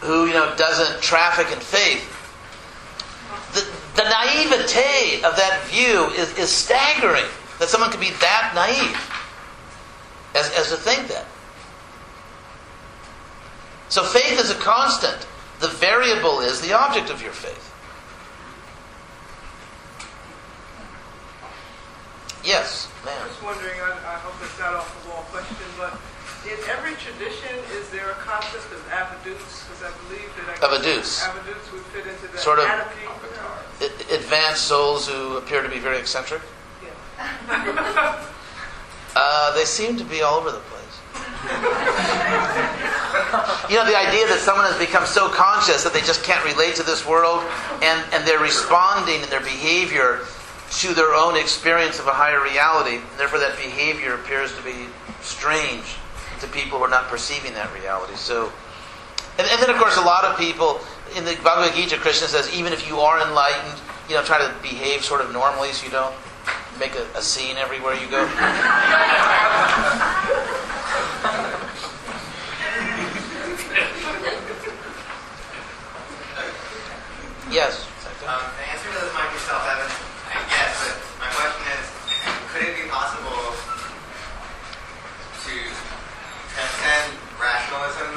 who, 0.00 0.26
you 0.26 0.32
know, 0.32 0.54
doesn't 0.56 1.02
traffic 1.02 1.50
in 1.52 1.58
faith. 1.58 2.06
The, 3.54 3.66
the 4.00 4.08
naivete 4.08 5.24
of 5.24 5.34
that 5.34 5.60
view 5.64 6.06
is, 6.10 6.38
is 6.38 6.50
staggering 6.50 7.26
that 7.58 7.68
someone 7.68 7.90
could 7.90 7.98
be 7.98 8.10
that 8.20 8.52
naive 8.54 9.11
as, 10.34 10.50
as 10.56 10.70
to 10.70 10.76
think 10.76 11.08
that. 11.08 11.26
So 13.88 14.02
faith 14.04 14.40
is 14.40 14.50
a 14.50 14.54
constant. 14.54 15.26
The 15.60 15.68
variable 15.68 16.40
is 16.40 16.60
the 16.60 16.72
object 16.72 17.10
of 17.10 17.22
your 17.22 17.32
faith. 17.32 17.68
Yes, 22.44 22.88
I 23.02 23.06
ma'am. 23.06 23.28
was 23.28 23.42
wondering, 23.42 23.78
I, 23.78 23.90
I 24.02 24.18
hope 24.18 24.34
it's 24.42 24.58
not 24.58 24.74
off 24.74 24.90
the 25.04 25.10
wall 25.10 25.22
question, 25.30 25.56
but 25.78 25.94
in 26.44 26.58
every 26.68 26.94
tradition, 26.98 27.54
is 27.78 27.88
there 27.90 28.10
a 28.10 28.14
concept 28.14 28.72
of 28.72 28.82
avadutes? 28.90 29.62
Because 29.68 29.82
I 29.84 29.92
believe 30.08 30.26
that 30.34 30.50
I 30.50 30.66
Avadutes. 30.66 31.22
avadutes 31.22 31.72
would 31.72 31.82
fit 31.94 32.06
into 32.06 32.26
that 32.32 32.40
Sort 32.40 32.58
of-. 32.58 32.66
Advanced 34.10 34.62
souls 34.64 35.06
who 35.06 35.36
appear 35.36 35.62
to 35.62 35.68
be 35.68 35.78
very 35.78 35.98
eccentric. 35.98 36.42
Yeah. 36.82 38.26
Uh, 39.14 39.54
they 39.54 39.64
seem 39.64 39.96
to 39.96 40.04
be 40.04 40.22
all 40.22 40.38
over 40.38 40.50
the 40.50 40.58
place. 40.58 40.82
you 43.68 43.76
know, 43.76 43.84
the 43.84 43.98
idea 43.98 44.26
that 44.28 44.38
someone 44.40 44.64
has 44.64 44.78
become 44.78 45.04
so 45.04 45.28
conscious 45.28 45.82
that 45.84 45.92
they 45.92 46.00
just 46.00 46.22
can't 46.22 46.44
relate 46.44 46.74
to 46.76 46.82
this 46.82 47.06
world 47.06 47.42
and, 47.82 47.98
and 48.14 48.26
they're 48.26 48.40
responding 48.40 49.20
in 49.20 49.28
their 49.28 49.40
behavior 49.40 50.20
to 50.70 50.94
their 50.94 51.12
own 51.12 51.36
experience 51.36 51.98
of 51.98 52.06
a 52.06 52.12
higher 52.12 52.42
reality. 52.42 53.00
Therefore, 53.18 53.38
that 53.40 53.56
behavior 53.56 54.14
appears 54.14 54.56
to 54.56 54.62
be 54.62 54.88
strange 55.20 55.84
to 56.40 56.46
people 56.48 56.78
who 56.78 56.84
are 56.84 56.90
not 56.90 57.08
perceiving 57.08 57.52
that 57.54 57.72
reality. 57.74 58.14
So, 58.16 58.52
and, 59.38 59.46
and 59.46 59.60
then, 59.60 59.68
of 59.68 59.76
course, 59.76 59.96
a 59.96 60.02
lot 60.02 60.24
of 60.24 60.38
people 60.38 60.80
in 61.16 61.24
the 61.24 61.36
Bhagavad 61.44 61.74
Gita, 61.76 61.98
Krishna 61.98 62.28
says, 62.28 62.48
even 62.54 62.72
if 62.72 62.88
you 62.88 63.00
are 63.00 63.20
enlightened, 63.20 63.80
you 64.08 64.14
know, 64.14 64.22
try 64.22 64.38
to 64.38 64.52
behave 64.62 65.04
sort 65.04 65.20
of 65.20 65.32
normally 65.32 65.72
so 65.72 65.84
you 65.84 65.92
don't 65.92 66.14
make 66.82 66.98
a, 66.98 67.06
a 67.14 67.22
scene 67.22 67.54
everywhere 67.58 67.94
you 67.94 68.10
go. 68.10 68.18
yes. 77.54 77.86
Um, 78.26 78.42
the 78.58 78.66
answer 78.66 78.90
to 78.90 78.98
this 78.98 79.14
might 79.14 79.30
be 79.30 79.38
self-evident, 79.46 79.94
I 80.26 80.42
guess, 80.50 80.74
but 80.82 80.98
my 81.22 81.30
question 81.30 81.70
is, 81.70 81.86
could 82.50 82.66
it 82.66 82.74
be 82.74 82.90
possible 82.90 83.54
to 85.38 85.54
transcend 86.50 87.14
rationalism 87.38 88.10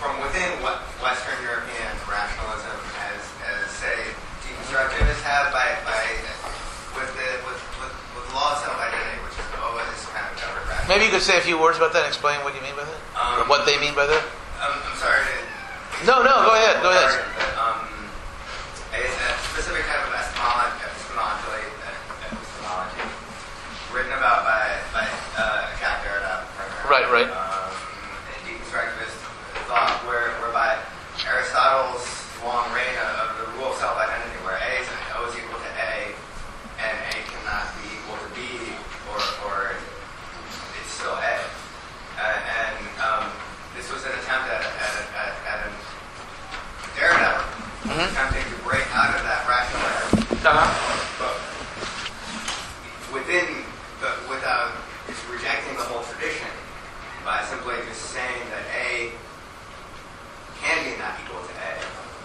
from 0.00 0.16
within 0.24 0.48
what 0.64 0.80
Western 1.04 1.36
European 1.44 1.92
rationalism 2.08 2.86
maybe 10.88 11.04
you 11.06 11.10
could 11.10 11.22
say 11.22 11.38
a 11.38 11.44
few 11.44 11.58
words 11.58 11.76
about 11.76 11.92
that 11.92 12.04
and 12.04 12.08
explain 12.08 12.40
what 12.44 12.54
you 12.54 12.62
mean 12.62 12.74
by 12.76 12.84
that? 12.84 13.00
or 13.16 13.42
Um, 13.42 13.48
what 13.48 13.66
they 13.66 13.78
mean 13.78 13.94
by 13.94 14.06
that? 14.06 14.22
I'm, 14.60 14.72
I'm 14.72 14.96
sorry 14.98 15.20
No, 16.06 16.22
no, 16.22 16.34
go 16.46 16.52
ahead, 16.54 16.82
go 16.82 16.90
ahead. 16.90 17.10
But, 17.12 17.52
um, 17.60 17.78
a, 18.94 19.00
a 19.02 19.28
specific 19.52 19.84
type 19.88 20.04
of 20.06 20.12
epistemology, 20.14 20.80
epistemology, 20.86 21.64
uh, 21.84 22.32
epistemology 22.32 23.04
written 23.92 24.12
about 24.16 24.44
by, 24.44 24.76
by 24.92 25.04
uh, 25.36 25.68
Jacques 25.80 26.04
Derrida. 26.04 26.44
Right, 26.88 27.08
right. 27.10 27.28
Um, 27.32 27.72
and 27.72 28.38
deconstructivist 28.46 29.16
thought, 29.68 30.00
where, 30.06 30.30
whereby 30.44 30.78
Aristotle's 31.26 32.04
long 32.44 32.70
reign 32.76 32.94
of, 33.00 33.10
of 33.26 33.28
the 33.42 33.46
rule 33.58 33.72
of 33.72 33.76
self-identity, 33.80 34.38
where 34.46 34.56
A 34.60 34.70
is 34.84 34.88
always 35.16 35.34
equal 35.34 35.58
to 35.58 35.72
A, 35.80 36.12
and 36.78 36.94
A 37.10 37.16
cannot 37.26 37.72
be 37.80 37.88
equal 37.96 38.16
to 38.20 38.28
B, 38.36 38.40
or, 39.10 39.18
or 39.48 39.56
it's 39.74 40.92
still 40.92 41.16
A. 41.16 41.34
Uh, 42.20 42.22
and 42.22 42.76
um, 43.02 43.24
this 43.74 43.88
was 43.90 44.04
an 44.04 44.12
attempt 44.20 44.46
at, 44.52 44.60
at, 44.62 44.92
at, 45.16 45.32
at 45.48 45.58
an 45.66 45.72
Derrida 46.96 47.32
Mhm. 47.86 48.02
attempting 48.12 48.42
to 48.50 48.58
break 48.66 48.82
out 48.94 49.14
of 49.14 49.22
that 49.22 49.46
rationalism, 49.46 50.26
Uh-huh. 50.42 50.66
but 51.22 51.36
within, 53.14 53.62
but 54.00 54.16
without 54.28 54.72
just 55.06 55.22
rejecting 55.30 55.76
the 55.76 55.82
whole 55.86 56.02
tradition 56.02 56.48
by 57.24 57.42
simply 57.46 57.74
just 57.86 58.10
saying 58.10 58.42
that 58.50 58.64
A 58.74 59.12
can 60.62 60.78
be 60.82 60.98
not 60.98 61.14
equal 61.22 61.38
to 61.46 61.52
A, 61.62 61.72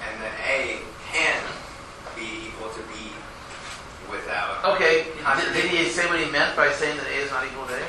and 0.08 0.14
that 0.24 0.34
A 0.50 0.82
can 1.14 1.38
be 2.16 2.48
equal 2.50 2.70
to 2.74 2.82
B 2.90 3.14
without 4.10 4.66
Okay, 4.76 5.06
did, 5.14 5.54
did 5.54 5.66
he 5.70 5.86
say 5.90 6.08
what 6.10 6.18
he 6.20 6.26
meant 6.32 6.56
by 6.56 6.72
saying 6.72 6.98
that 6.98 7.06
A 7.06 7.16
is 7.22 7.30
not 7.30 7.46
equal 7.46 7.68
to 7.68 7.76
A? 7.78 7.86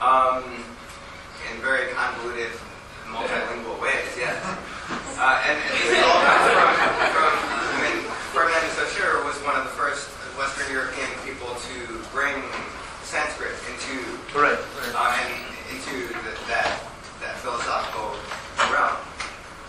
Um, 0.00 0.64
in 1.52 1.60
very 1.60 1.92
convoluted, 1.92 2.50
multilingual 3.08 3.80
ways, 3.80 4.08
yes. 4.16 4.36
Uh, 5.18 5.42
and, 5.48 5.56
and 5.56 5.74
this 5.88 5.98
all 6.04 6.20
comes 6.20 6.46
from, 6.52 6.70
from 7.16 7.32
I 7.72 7.78
mean, 7.88 7.98
Ferdinand 8.36 8.60
de 8.68 8.72
Saussure 8.76 9.24
was 9.24 9.34
one 9.48 9.56
of 9.56 9.64
the 9.64 9.72
first 9.72 10.12
Western 10.36 10.68
European 10.70 11.08
people 11.24 11.48
to 11.56 11.76
bring 12.12 12.36
Sanskrit 13.02 13.56
into 13.72 14.04
Right. 14.36 14.58
uh, 14.92 15.16
and 15.24 15.32
into 15.72 16.12
the, 16.12 16.32
that 16.52 16.68
that 17.24 17.34
philosophical 17.40 18.12
realm. 18.68 19.00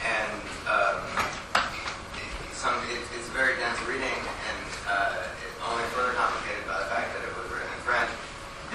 And 0.03 0.43
um, 0.67 0.99
it, 2.19 2.29
some, 2.53 2.75
it, 2.91 2.99
it's 3.15 3.29
very 3.31 3.55
dense 3.57 3.79
reading, 3.87 4.03
and 4.11 4.61
uh, 4.91 5.23
it 5.39 5.51
only 5.71 5.87
further 5.95 6.11
complicated 6.19 6.67
by 6.67 6.83
the 6.83 6.89
fact 6.91 7.15
that 7.15 7.23
it 7.23 7.31
was 7.39 7.47
written 7.47 7.71
in 7.71 7.81
French. 7.87 8.11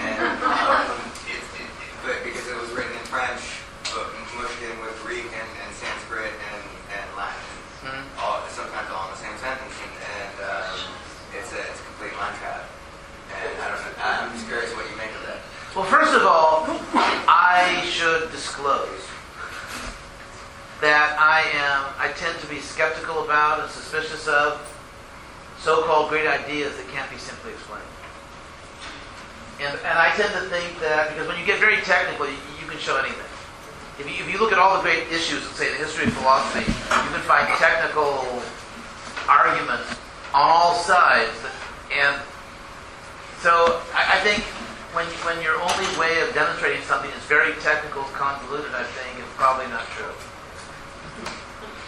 And 0.00 0.16
um, 0.40 0.96
it, 1.28 1.36
it, 1.60 1.68
it, 1.68 1.92
but 2.00 2.24
because 2.24 2.48
it 2.48 2.56
was 2.56 2.72
written 2.72 2.96
in 2.96 3.06
French, 3.12 3.60
but 3.92 4.08
mushed 4.40 4.56
in 4.64 4.72
with 4.80 4.96
Greek 5.04 5.28
and, 5.28 5.50
and 5.62 5.70
Sanskrit 5.76 6.32
and, 6.32 6.62
and 6.96 7.06
Latin, 7.12 7.44
Mhm. 7.84 8.02
all 8.22 8.40
sometimes 8.48 8.88
all 8.94 9.10
in 9.10 9.10
the 9.10 9.20
same 9.20 9.36
sentence, 9.42 9.74
and, 9.82 9.92
and 10.16 10.34
um, 10.48 10.78
it's 11.34 11.50
a 11.52 11.58
it's 11.58 11.80
a 11.82 11.84
complete 11.92 12.14
mind 12.16 12.34
trap. 12.38 12.62
And 13.34 13.58
I 13.60 13.68
don't 13.68 13.82
know. 13.82 13.92
I'm 14.06 14.30
just 14.32 14.46
curious 14.46 14.70
what 14.78 14.86
you 14.88 14.94
make 14.96 15.10
of 15.18 15.26
that. 15.26 15.42
Well, 15.74 15.84
first 15.90 16.14
of 16.14 16.22
all, 16.22 16.62
I 17.26 17.82
should 17.90 18.30
disclose 18.30 19.02
that 20.80 21.16
I 21.18 21.42
am, 21.58 21.94
I 21.98 22.12
tend 22.14 22.38
to 22.40 22.46
be 22.46 22.58
skeptical 22.60 23.21
about 23.32 23.64
and 23.64 23.70
suspicious 23.72 24.28
of 24.28 24.60
so-called 25.56 26.10
great 26.12 26.28
ideas 26.28 26.76
that 26.76 26.84
can't 26.92 27.08
be 27.08 27.16
simply 27.16 27.56
explained. 27.56 27.88
And, 29.56 29.72
and 29.88 29.96
I 29.96 30.12
tend 30.20 30.36
to 30.36 30.44
think 30.52 30.68
that, 30.84 31.08
because 31.08 31.24
when 31.24 31.40
you 31.40 31.46
get 31.48 31.56
very 31.56 31.80
technical, 31.80 32.28
you, 32.28 32.36
you 32.60 32.68
can 32.68 32.76
show 32.76 33.00
anything. 33.00 33.24
If 33.96 34.04
you, 34.04 34.20
if 34.20 34.28
you 34.28 34.36
look 34.36 34.52
at 34.52 34.60
all 34.60 34.76
the 34.76 34.84
great 34.84 35.08
issues, 35.08 35.40
let's 35.48 35.56
say 35.56 35.72
the 35.72 35.80
history 35.80 36.04
of 36.04 36.12
philosophy, 36.12 36.68
you 36.68 37.08
can 37.08 37.24
find 37.24 37.48
technical 37.56 38.20
arguments 39.24 39.96
on 40.36 40.52
all 40.52 40.76
sides. 40.76 41.32
And 41.88 42.20
so 43.40 43.80
I, 43.96 44.18
I 44.18 44.20
think 44.20 44.44
when, 44.92 45.08
when 45.24 45.40
your 45.40 45.56
only 45.56 45.88
way 45.96 46.20
of 46.20 46.36
demonstrating 46.36 46.84
something 46.84 47.08
is 47.16 47.24
very 47.32 47.56
technical, 47.64 48.04
convoluted, 48.12 48.76
I 48.76 48.84
think 48.84 49.24
it's 49.24 49.36
probably 49.40 49.72
not 49.72 49.88
true. 49.96 50.12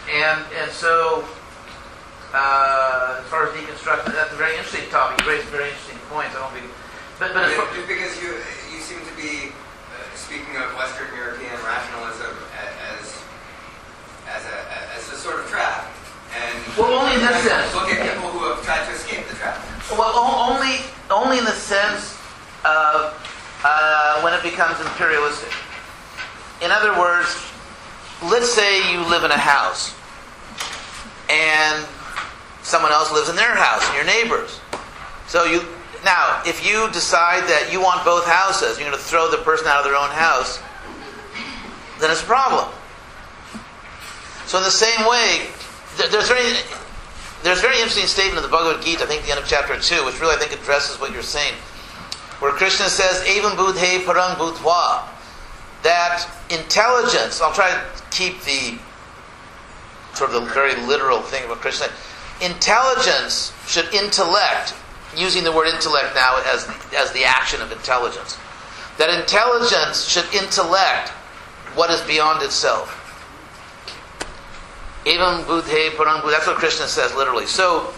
And, 0.09 0.45
and 0.61 0.71
so, 0.71 1.25
uh, 2.35 3.23
as 3.23 3.27
far 3.31 3.47
as 3.47 3.55
deconstruction, 3.55 4.11
that's 4.11 4.33
a 4.33 4.35
very 4.35 4.59
interesting 4.59 4.83
topic. 4.91 5.23
You 5.23 5.31
raised 5.31 5.47
very 5.47 5.71
interesting 5.71 5.97
points. 6.11 6.35
I 6.35 6.43
don't 6.43 6.51
think, 6.51 6.67
but, 7.15 7.31
but 7.31 7.47
far, 7.55 7.71
Just 7.71 7.87
because 7.87 8.11
you 8.19 8.35
you 8.75 8.83
seem 8.83 8.99
to 9.07 9.15
be 9.15 9.55
uh, 9.95 10.03
speaking 10.19 10.51
of 10.59 10.67
Western 10.75 11.07
European 11.15 11.55
rationalism 11.63 12.35
as 12.91 13.23
as 14.27 14.43
a 14.43 14.57
as 14.99 15.03
a 15.15 15.15
sort 15.15 15.39
of 15.39 15.47
trap, 15.47 15.87
and 16.35 16.59
Well, 16.75 16.91
only 16.91 17.15
in 17.15 17.23
that 17.23 17.39
sense. 17.39 17.71
Look 17.71 17.87
at 17.87 18.03
people 18.03 18.27
who 18.35 18.43
have 18.51 18.59
tried 18.67 18.83
to 18.83 18.91
escape 18.91 19.23
the 19.31 19.35
trap. 19.39 19.55
Well, 19.95 20.11
only 20.19 20.83
only 21.07 21.39
in 21.39 21.47
the 21.47 21.55
sense 21.55 22.19
of 22.67 23.15
uh, 23.63 24.19
when 24.27 24.33
it 24.35 24.43
becomes 24.43 24.75
imperialistic. 24.83 25.55
In 26.59 26.71
other 26.71 26.99
words, 26.99 27.31
let's 28.27 28.51
say 28.51 28.91
you 28.91 28.99
live 29.07 29.23
in 29.23 29.31
a 29.31 29.37
house, 29.39 29.95
and 31.31 31.87
someone 32.65 32.91
else 32.91 33.13
lives 33.13 33.29
in 33.29 33.35
their 33.35 33.55
house, 33.55 33.85
and 33.87 33.95
your 33.95 34.05
neighbors. 34.05 34.59
So 35.27 35.45
you 35.45 35.61
now, 36.03 36.41
if 36.45 36.65
you 36.65 36.89
decide 36.91 37.49
that 37.49 37.69
you 37.71 37.81
want 37.81 38.05
both 38.05 38.25
houses, 38.25 38.77
you're 38.77 38.87
going 38.89 38.97
to 38.97 39.03
throw 39.03 39.29
the 39.29 39.37
person 39.37 39.65
out 39.67 39.79
of 39.79 39.85
their 39.85 39.97
own 39.97 40.11
house, 40.11 40.61
then 41.99 42.11
it's 42.11 42.21
a 42.21 42.25
problem. 42.25 42.69
So 44.45 44.59
in 44.59 44.63
the 44.63 44.69
same 44.69 45.07
way, 45.07 45.49
there's 45.97 46.27
very 46.27 46.53
there's 47.43 47.59
a 47.59 47.61
very 47.61 47.77
interesting 47.77 48.07
statement 48.07 48.37
in 48.37 48.43
the 48.43 48.49
Bhagavad 48.49 48.83
Gita, 48.83 49.03
I 49.03 49.05
think 49.05 49.23
the 49.25 49.31
end 49.31 49.39
of 49.39 49.47
chapter 49.47 49.79
2, 49.79 50.05
which 50.05 50.19
really 50.19 50.35
I 50.35 50.39
think 50.39 50.51
addresses 50.51 50.99
what 50.99 51.11
you're 51.11 51.21
saying, 51.21 51.53
where 52.39 52.51
Krishna 52.51 52.89
says, 52.89 53.21
Evam 53.27 53.55
budhe 53.55 54.03
parang 54.03 54.35
bhutva, 54.35 55.05
that 55.83 56.25
intelligence, 56.49 57.41
I'll 57.41 57.53
try 57.53 57.69
to 57.69 58.03
keep 58.09 58.41
the 58.41 58.79
sort 60.15 60.33
of 60.33 60.41
the 60.41 60.53
very 60.53 60.75
literal 60.87 61.21
thing 61.21 61.45
about 61.45 61.61
Krishna, 61.61 61.87
intelligence 62.41 63.53
should 63.67 63.93
intellect, 63.93 64.73
using 65.15 65.43
the 65.43 65.51
word 65.51 65.67
intellect 65.67 66.15
now 66.15 66.41
as, 66.45 66.69
as 66.95 67.11
the 67.13 67.23
action 67.23 67.61
of 67.61 67.71
intelligence, 67.71 68.37
that 68.97 69.09
intelligence 69.09 70.07
should 70.07 70.25
intellect 70.33 71.09
what 71.75 71.89
is 71.89 72.01
beyond 72.01 72.43
itself. 72.43 73.01
Evam 75.05 75.43
budhe 75.43 75.95
parang. 75.95 76.25
That's 76.29 76.47
what 76.47 76.57
Krishna 76.57 76.87
says 76.87 77.13
literally. 77.15 77.45
So, 77.45 77.93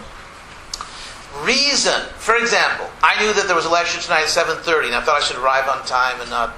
reason. 1.42 2.02
For 2.16 2.36
example, 2.36 2.90
I 3.02 3.18
knew 3.20 3.32
that 3.32 3.46
there 3.46 3.56
was 3.56 3.64
a 3.64 3.70
lecture 3.70 4.00
tonight 4.00 4.22
at 4.22 4.28
7.30 4.28 4.86
and 4.86 4.94
I 4.94 5.00
thought 5.00 5.22
I 5.22 5.24
should 5.24 5.38
arrive 5.38 5.68
on 5.68 5.84
time 5.86 6.20
and 6.20 6.28
not, 6.28 6.54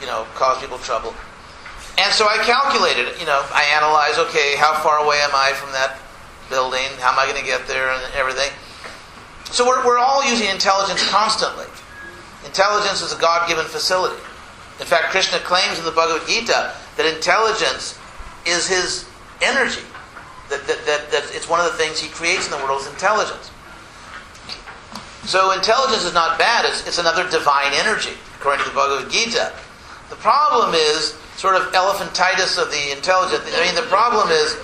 you 0.00 0.06
know, 0.06 0.26
cause 0.34 0.60
people 0.60 0.78
trouble. 0.78 1.14
And 1.98 2.12
so 2.12 2.26
I 2.26 2.36
calculated, 2.44 3.18
you 3.18 3.26
know, 3.26 3.40
I 3.54 3.64
analyzed, 3.72 4.18
okay, 4.28 4.56
how 4.56 4.74
far 4.82 4.98
away 4.98 5.18
am 5.22 5.30
I 5.32 5.52
from 5.54 5.72
that 5.72 5.98
building? 6.48 6.86
How 6.98 7.12
am 7.12 7.18
I 7.18 7.24
going 7.24 7.40
to 7.40 7.46
get 7.46 7.66
there 7.66 7.90
and 7.90 8.02
everything? 8.14 8.50
So 9.50 9.66
we're, 9.66 9.84
we're 9.86 9.98
all 9.98 10.28
using 10.28 10.48
intelligence 10.48 11.06
constantly. 11.08 11.66
Intelligence 12.44 13.02
is 13.02 13.12
a 13.12 13.20
God-given 13.20 13.66
facility. 13.66 14.20
In 14.80 14.86
fact, 14.86 15.10
Krishna 15.10 15.38
claims 15.38 15.78
in 15.78 15.84
the 15.84 15.90
Bhagavad 15.90 16.26
Gita 16.28 16.74
that 16.96 17.06
intelligence 17.06 17.98
is 18.46 18.66
his 18.66 19.08
energy. 19.42 19.82
That, 20.50 20.66
that, 20.66 20.84
that, 20.86 21.10
that 21.10 21.24
it's 21.34 21.48
one 21.48 21.58
of 21.58 21.66
the 21.66 21.78
things 21.78 21.98
he 21.98 22.08
creates 22.08 22.46
in 22.46 22.52
the 22.52 22.62
world 22.64 22.80
is 22.80 22.86
intelligence. 22.86 23.50
So 25.24 25.50
intelligence 25.50 26.04
is 26.04 26.14
not 26.14 26.38
bad, 26.38 26.64
it's, 26.66 26.86
it's 26.86 26.98
another 26.98 27.28
divine 27.28 27.72
energy, 27.74 28.14
according 28.38 28.62
to 28.62 28.70
the 28.70 28.76
Bhagavad 28.76 29.10
Gita. 29.10 29.52
The 30.08 30.16
problem 30.16 30.74
is 30.74 31.18
sort 31.34 31.56
of 31.56 31.72
elephantitis 31.72 32.62
of 32.62 32.70
the 32.70 32.92
intelligence. 32.94 33.42
I 33.52 33.66
mean, 33.66 33.74
the 33.74 33.90
problem 33.90 34.30
is 34.30 34.54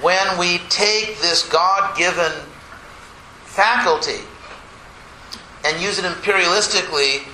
when 0.00 0.38
we 0.38 0.58
take 0.68 1.20
this 1.20 1.48
God 1.48 1.96
given 1.96 2.32
faculty 3.44 4.22
and 5.64 5.82
use 5.82 5.98
it 5.98 6.04
imperialistically 6.04 7.26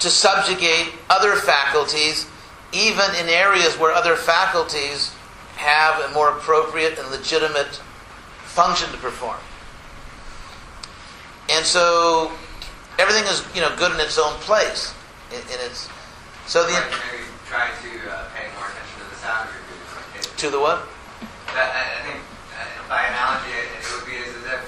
to 0.00 0.10
subjugate 0.10 0.92
other 1.08 1.36
faculties, 1.36 2.26
even 2.72 3.04
in 3.20 3.28
areas 3.28 3.78
where 3.78 3.92
other 3.92 4.16
faculties 4.16 5.14
have 5.56 6.10
a 6.10 6.12
more 6.12 6.30
appropriate 6.30 6.98
and 6.98 7.08
legitimate 7.10 7.80
function 8.44 8.90
to 8.90 8.98
perform. 8.98 9.38
And 11.50 11.64
so 11.64 12.32
everything 12.98 13.24
is, 13.24 13.44
you 13.54 13.60
know, 13.60 13.74
good 13.76 13.92
in 13.92 14.00
its 14.00 14.18
own 14.18 14.34
place. 14.40 14.92
In, 15.30 15.38
in 15.38 15.60
its 15.64 15.88
so 16.46 16.64
the 16.64 16.72
try 17.46 17.68
to 17.68 18.10
uh, 18.10 18.28
pay 18.34 18.48
more 18.56 18.66
attention 18.66 18.98
to 18.98 19.06
the 19.08 20.28
your 20.28 20.36
to 20.36 20.50
the 20.50 20.60
what? 20.60 20.88
That, 21.52 21.68
I 21.76 21.82
I 21.84 22.00
think, 22.08 22.20
uh, 22.56 22.64
by 22.88 23.04
analogy, 23.12 23.52
it, 23.52 23.68
it 23.76 23.84
would 23.92 24.08
be 24.08 24.16
as, 24.16 24.32
as 24.40 24.56
if 24.56 24.62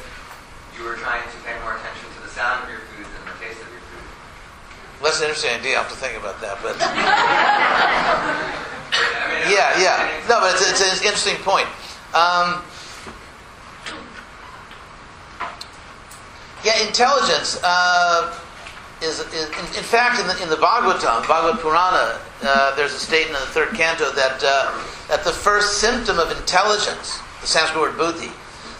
you 0.77 0.85
were 0.85 1.01
trying 1.01 1.25
to 1.25 1.39
pay 1.49 1.57
more 1.65 1.81
attention 1.81 2.13
to 2.13 2.21
the 2.21 2.29
sound 2.29 2.65
of 2.65 2.69
your 2.69 2.85
food 2.93 3.09
than 3.09 3.25
the 3.25 3.37
taste 3.41 3.57
of 3.65 3.69
your 3.73 3.81
food. 3.89 4.05
Well, 5.01 5.09
that's 5.09 5.25
an 5.25 5.33
interesting 5.33 5.57
idea. 5.57 5.81
I'll 5.81 5.89
have 5.89 5.93
to 5.93 5.99
think 5.99 6.21
about 6.21 6.41
that. 6.45 6.61
But 6.61 6.77
I 6.85 6.93
mean, 9.33 9.49
yeah, 9.49 9.81
yeah. 9.81 10.13
No, 10.29 10.45
but 10.45 10.53
it's, 10.53 10.65
it's 10.69 10.85
an 10.85 11.09
interesting 11.09 11.41
point. 11.41 11.69
Um, 12.13 12.61
yeah, 16.65 16.85
intelligence 16.85 17.61
uh, 17.65 18.37
is, 19.01 19.21
is 19.33 19.49
in, 19.57 19.67
in 19.77 19.85
fact, 19.85 20.21
in 20.21 20.27
the, 20.27 20.37
in 20.43 20.49
the 20.49 20.61
Bhagavatam, 20.61 21.25
Bhagavata 21.25 21.61
Purana, 21.61 22.21
uh, 22.45 22.75
there's 22.77 22.95
a 22.95 22.99
statement 22.99 23.41
in 23.41 23.47
the 23.49 23.53
third 23.53 23.75
canto 23.75 24.13
that, 24.13 24.45
uh, 24.45 24.69
that 25.09 25.25
the 25.25 25.33
first 25.33 25.81
symptom 25.81 26.19
of 26.19 26.31
intelligence, 26.37 27.21
the 27.41 27.47
Sanskrit 27.47 27.81
word 27.81 27.97
buddhi, 27.99 28.31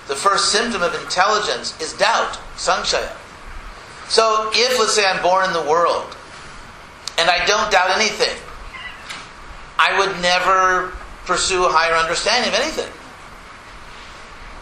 the 0.09 0.15
first 0.15 0.53
symptom 0.53 0.83
of 0.83 0.95
intelligence 0.95 1.81
is 1.81 1.93
doubt, 1.95 2.39
sanshaya. 2.57 3.13
So 4.09 4.51
if, 4.53 4.79
let's 4.79 4.95
say, 4.95 5.05
I'm 5.07 5.23
born 5.23 5.47
in 5.47 5.53
the 5.53 5.63
world 5.63 6.17
and 7.19 7.31
I 7.31 7.45
don't 7.47 7.71
doubt 7.71 7.91
anything, 7.97 8.37
I 9.79 9.99
would 9.99 10.21
never 10.21 10.93
pursue 11.25 11.65
a 11.65 11.69
higher 11.71 11.95
understanding 11.95 12.53
of 12.53 12.61
anything. 12.61 12.93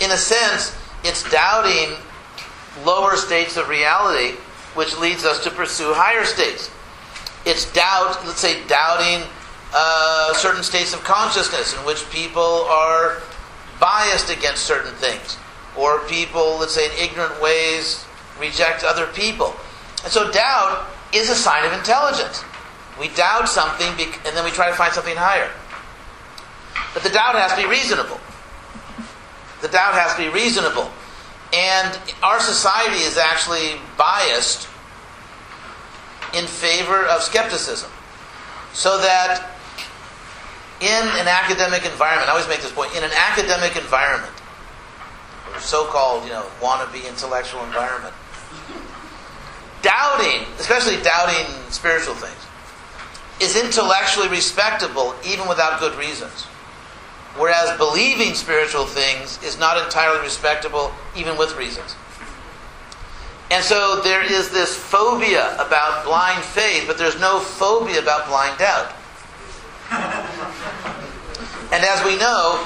In 0.00 0.12
a 0.12 0.16
sense, 0.16 0.76
it's 1.04 1.28
doubting 1.30 1.96
lower 2.84 3.16
states 3.16 3.56
of 3.56 3.68
reality 3.68 4.36
which 4.74 4.96
leads 4.96 5.24
us 5.24 5.42
to 5.44 5.50
pursue 5.50 5.92
higher 5.92 6.24
states. 6.24 6.70
It's 7.44 7.70
doubt, 7.72 8.24
let's 8.24 8.40
say, 8.40 8.64
doubting 8.66 9.28
uh, 9.74 10.34
certain 10.34 10.62
states 10.62 10.92
of 10.94 11.02
consciousness 11.04 11.74
in 11.74 11.80
which 11.84 12.08
people 12.10 12.66
are 12.68 13.22
biased 13.80 14.30
against 14.30 14.64
certain 14.64 14.92
things, 14.94 15.36
or 15.76 16.00
people, 16.06 16.58
let's 16.58 16.74
say, 16.74 16.86
in 16.86 17.10
ignorant 17.10 17.40
ways 17.40 18.04
reject 18.38 18.84
other 18.84 19.06
people. 19.08 19.54
And 20.04 20.12
so 20.12 20.30
doubt 20.30 20.88
is 21.12 21.30
a 21.30 21.34
sign 21.34 21.64
of 21.64 21.72
intelligence. 21.72 22.44
We 22.98 23.08
doubt 23.08 23.48
something 23.48 23.88
and 23.88 24.36
then 24.36 24.44
we 24.44 24.50
try 24.50 24.68
to 24.68 24.76
find 24.76 24.92
something 24.92 25.16
higher. 25.16 25.50
But 26.94 27.02
the 27.02 27.10
doubt 27.10 27.34
has 27.36 27.52
to 27.52 27.62
be 27.62 27.68
reasonable. 27.68 28.20
The 29.60 29.68
doubt 29.68 29.94
has 29.94 30.14
to 30.14 30.22
be 30.22 30.28
reasonable. 30.28 30.90
And 31.52 31.98
our 32.22 32.40
society 32.40 33.02
is 33.02 33.16
actually 33.16 33.80
biased 33.96 34.68
in 36.34 36.46
favor 36.46 37.06
of 37.06 37.22
skepticism. 37.22 37.90
So 38.72 38.98
that 38.98 39.51
in 40.82 41.02
an 41.22 41.28
academic 41.28 41.86
environment, 41.86 42.28
I 42.28 42.32
always 42.32 42.48
make 42.48 42.60
this 42.60 42.72
point, 42.72 42.90
in 42.96 43.04
an 43.04 43.14
academic 43.14 43.76
environment, 43.76 44.34
or 45.54 45.60
so-called, 45.60 46.24
you 46.24 46.30
know, 46.30 46.44
wannabe 46.60 47.08
intellectual 47.08 47.62
environment, 47.64 48.12
doubting, 49.82 50.42
especially 50.58 51.00
doubting 51.02 51.46
spiritual 51.70 52.14
things, 52.14 52.42
is 53.40 53.56
intellectually 53.56 54.28
respectable 54.28 55.14
even 55.24 55.48
without 55.48 55.78
good 55.78 55.96
reasons. 55.96 56.46
Whereas 57.38 57.76
believing 57.78 58.34
spiritual 58.34 58.84
things 58.84 59.42
is 59.42 59.58
not 59.58 59.82
entirely 59.82 60.20
respectable 60.20 60.92
even 61.16 61.38
with 61.38 61.56
reasons. 61.56 61.96
And 63.50 63.62
so 63.62 64.00
there 64.02 64.22
is 64.22 64.50
this 64.50 64.74
phobia 64.76 65.54
about 65.54 66.04
blind 66.04 66.42
faith, 66.42 66.84
but 66.86 66.98
there's 66.98 67.20
no 67.20 67.38
phobia 67.38 68.00
about 68.00 68.28
blind 68.28 68.58
doubt. 68.58 68.92
And 71.72 71.84
as 71.84 72.04
we 72.04 72.16
know, 72.18 72.64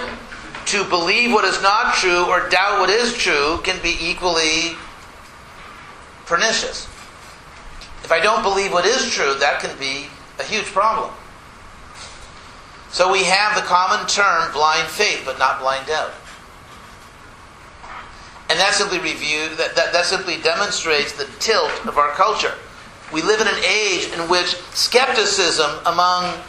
to 0.67 0.85
believe 0.85 1.33
what 1.33 1.45
is 1.45 1.63
not 1.63 1.95
true 1.95 2.25
or 2.27 2.49
doubt 2.49 2.81
what 2.81 2.91
is 2.91 3.15
true 3.15 3.61
can 3.63 3.81
be 3.83 3.97
equally 4.01 4.77
pernicious. 6.27 6.87
If 8.03 8.11
I 8.11 8.21
don't 8.21 8.43
believe 8.43 8.73
what 8.73 8.85
is 8.85 9.11
true, 9.11 9.35
that 9.39 9.61
can 9.61 9.77
be 9.79 10.07
a 10.39 10.43
huge 10.43 10.67
problem. 10.67 11.13
So 12.91 13.11
we 13.13 13.25
have 13.25 13.55
the 13.55 13.63
common 13.63 14.07
term 14.07 14.53
blind 14.53 14.89
faith, 14.89 15.23
but 15.25 15.39
not 15.39 15.61
blind 15.61 15.87
doubt. 15.87 16.13
And 18.49 18.59
that 18.61 18.75
simply 18.75 18.99
reviewed 18.99 19.59
that, 19.59 19.75
that, 19.75 19.93
that 19.93 20.07
simply 20.07 20.41
demonstrates 20.41 21.13
the 21.13 21.27
tilt 21.41 21.87
of 21.87 21.99
our 21.99 22.11
culture. 22.13 22.55
We 23.13 23.23
live 23.23 23.41
in 23.41 23.49
an 23.49 23.65
age 23.65 24.09
in 24.13 24.29
which 24.29 24.57
skepticism 24.75 25.71
among 25.85 26.41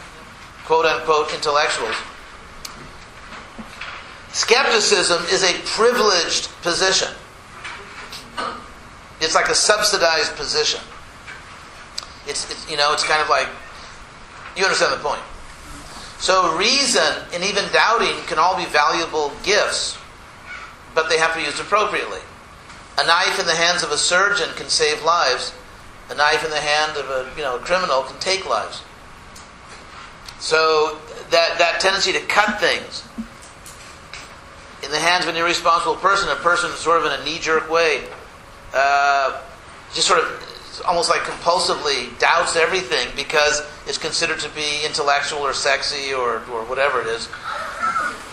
quote 0.68 0.84
unquote 0.84 1.32
intellectuals 1.32 1.96
skepticism 4.38 5.24
is 5.32 5.42
a 5.42 5.52
privileged 5.64 6.48
position. 6.62 7.08
It's 9.20 9.34
like 9.34 9.48
a 9.48 9.54
subsidized 9.54 10.36
position. 10.36 10.80
It's, 12.26 12.50
it's 12.50 12.70
you 12.70 12.76
know, 12.76 12.92
it's 12.92 13.02
kind 13.02 13.20
of 13.20 13.28
like 13.28 13.48
you 14.56 14.64
understand 14.64 14.92
the 14.92 15.02
point. 15.02 15.22
So 16.18 16.56
reason 16.56 17.24
and 17.32 17.42
even 17.42 17.64
doubting 17.72 18.14
can 18.26 18.38
all 18.38 18.56
be 18.56 18.66
valuable 18.66 19.32
gifts, 19.42 19.98
but 20.94 21.08
they 21.08 21.18
have 21.18 21.32
to 21.32 21.38
be 21.38 21.44
used 21.44 21.60
appropriately. 21.60 22.20
A 22.98 23.06
knife 23.06 23.40
in 23.40 23.46
the 23.46 23.54
hands 23.54 23.82
of 23.82 23.90
a 23.90 23.98
surgeon 23.98 24.48
can 24.56 24.68
save 24.68 25.02
lives. 25.02 25.54
A 26.10 26.14
knife 26.14 26.44
in 26.44 26.50
the 26.50 26.60
hand 26.60 26.96
of 26.96 27.08
a 27.10 27.30
you 27.36 27.42
know 27.42 27.56
a 27.56 27.60
criminal 27.60 28.02
can 28.02 28.18
take 28.20 28.48
lives. 28.48 28.82
So 30.38 30.98
that 31.30 31.58
that 31.58 31.80
tendency 31.80 32.12
to 32.12 32.20
cut 32.20 32.60
things 32.60 33.04
in 34.82 34.90
the 34.90 34.98
hands 34.98 35.24
of 35.24 35.30
an 35.30 35.36
irresponsible 35.36 35.96
person, 35.96 36.28
a 36.28 36.36
person 36.36 36.70
sort 36.70 37.00
of 37.00 37.12
in 37.12 37.20
a 37.20 37.24
knee-jerk 37.24 37.68
way, 37.68 38.04
uh, 38.72 39.42
just 39.92 40.06
sort 40.06 40.20
of 40.20 40.82
almost 40.86 41.10
like 41.10 41.22
compulsively 41.22 42.16
doubts 42.18 42.56
everything 42.56 43.08
because 43.16 43.62
it's 43.86 43.98
considered 43.98 44.38
to 44.38 44.48
be 44.50 44.84
intellectual 44.86 45.40
or 45.40 45.52
sexy 45.52 46.14
or, 46.14 46.36
or 46.52 46.64
whatever 46.64 47.00
it 47.00 47.08
is. 47.08 47.28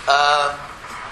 Uh, 0.08 0.58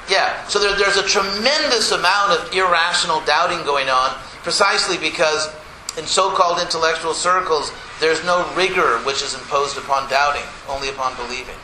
yeah, 0.10 0.46
so 0.48 0.60
there, 0.60 0.76
there's 0.78 0.98
a 0.98 1.04
tremendous 1.04 1.92
amount 1.92 2.32
of 2.32 2.54
irrational 2.54 3.22
doubting 3.22 3.64
going 3.66 3.90
on 3.90 4.12
precisely 4.44 4.98
because 4.98 5.50
in 5.98 6.06
so-called 6.06 6.60
intellectual 6.60 7.14
circles 7.14 7.72
there's 8.00 8.24
no 8.26 8.44
rigor 8.56 8.98
which 9.06 9.22
is 9.22 9.34
imposed 9.36 9.78
upon 9.78 10.10
doubting, 10.10 10.44
only 10.68 10.90
upon 10.90 11.16
believing 11.16 11.56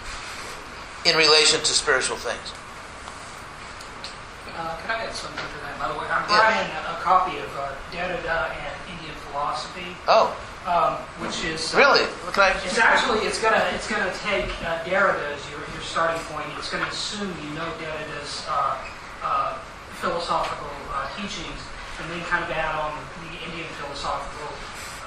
in 1.05 1.15
relation 1.17 1.59
to 1.59 1.71
spiritual 1.73 2.17
things. 2.17 2.53
Uh, 4.57 4.75
can 4.83 4.91
I 4.91 5.05
add 5.07 5.13
something 5.15 5.39
to 5.39 5.59
that? 5.63 5.79
By 5.79 5.87
the 5.87 5.97
way, 5.99 6.05
I'm 6.11 6.27
Yeah. 6.29 6.37
buying 6.43 6.69
a, 6.75 6.99
a 6.99 7.01
copy 7.01 7.37
of 7.39 7.49
uh, 7.57 7.71
Derrida 7.91 8.51
and 8.51 8.75
Indian 8.91 9.15
Philosophy, 9.31 9.95
Oh, 10.07 10.35
um, 10.67 10.95
which 11.23 11.43
is 11.45 11.73
uh, 11.73 11.77
really? 11.79 12.03
I- 12.35 12.51
It's 12.65 12.77
actually 12.77 13.25
it's 13.25 13.39
gonna 13.39 13.63
it's 13.73 13.87
gonna 13.87 14.11
take 14.19 14.51
uh, 14.67 14.83
Derrida 14.83 15.31
as 15.31 15.39
your, 15.49 15.59
your 15.73 15.81
starting 15.81 16.19
point. 16.27 16.45
It's 16.57 16.69
gonna 16.69 16.87
assume 16.91 17.31
you 17.41 17.51
know 17.55 17.67
Derrida's 17.79 18.43
uh, 18.49 18.75
uh, 19.23 19.53
philosophical 20.03 20.67
uh, 20.93 21.07
teachings, 21.15 21.59
and 22.03 22.11
then 22.11 22.19
kind 22.27 22.43
of 22.43 22.51
add 22.51 22.75
on 22.75 22.91
Indian 23.49 23.69
philosophical 23.81 24.53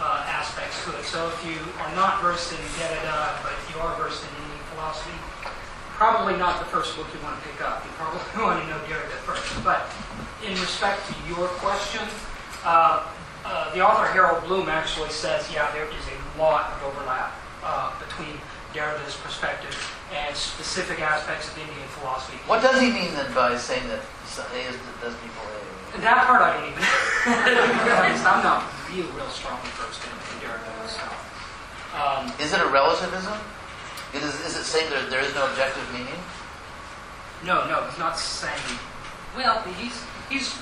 uh, 0.03 0.27
aspects 0.27 0.83
to 0.85 0.91
it. 0.99 1.05
So 1.07 1.31
if 1.31 1.39
you 1.47 1.59
are 1.79 1.93
not 1.95 2.19
versed 2.23 2.51
in 2.51 2.59
Derrida, 2.75 3.39
but 3.47 3.55
you 3.71 3.79
are 3.79 3.95
versed 3.95 4.27
in 4.27 4.31
Indian 4.43 4.63
philosophy, 4.75 5.15
probably 5.95 6.35
not 6.37 6.59
the 6.59 6.67
first 6.67 6.97
book 6.97 7.07
you 7.15 7.23
want 7.23 7.39
to 7.39 7.43
pick 7.47 7.63
up. 7.63 7.87
You 7.87 7.91
probably 7.95 8.23
want 8.43 8.59
to 8.59 8.67
know 8.67 8.83
Derrida 8.91 9.19
first. 9.23 9.47
But 9.63 9.87
in 10.43 10.59
respect 10.59 11.07
to 11.07 11.15
your 11.31 11.47
question, 11.63 12.03
uh, 12.67 13.07
uh, 13.45 13.75
the 13.75 13.81
author 13.81 14.07
Harold 14.11 14.43
Bloom 14.45 14.69
actually 14.69 15.11
says, 15.11 15.47
yeah, 15.53 15.71
there 15.73 15.87
is 15.87 16.05
a 16.11 16.19
lot 16.39 16.73
of 16.75 16.83
overlap 16.83 17.35
uh, 17.63 17.95
between 18.03 18.39
Derrida's 18.75 19.17
perspective 19.17 19.77
and 20.15 20.35
specific 20.35 21.01
aspects 21.01 21.51
of 21.51 21.59
Indian 21.59 21.87
philosophy. 21.99 22.39
What 22.47 22.63
does 22.63 22.81
he 22.81 22.91
mean 22.91 23.15
then 23.15 23.33
by 23.35 23.57
saying 23.57 23.87
that 23.89 24.01
does 24.25 24.39
A? 24.51 25.72
That 26.01 26.25
part 26.25 26.41
I 26.41 26.57
don't 26.57 26.69
even. 26.73 26.83
I'm 28.25 28.43
not 28.43 28.65
real, 28.89 29.07
real 29.13 29.29
strongly 29.29 29.69
versed 29.77 30.01
in, 30.05 30.13
in 30.13 30.37
Derrida 30.41 30.73
myself. 30.81 31.21
Um, 31.93 32.33
Is 32.41 32.53
it 32.53 32.61
a 32.61 32.69
relativism? 32.69 33.37
It 34.15 34.23
is, 34.23 34.35
is 34.45 34.57
it 34.57 34.65
saying 34.65 34.89
that 34.91 35.11
there 35.11 35.21
is 35.21 35.35
no 35.35 35.45
objective 35.49 35.85
meaning? 35.93 36.21
No, 37.45 37.69
no, 37.69 37.85
he's 37.89 37.99
not 37.99 38.19
saying. 38.19 38.79
Well, 39.37 39.61
he's 39.77 40.01
he's 40.29 40.55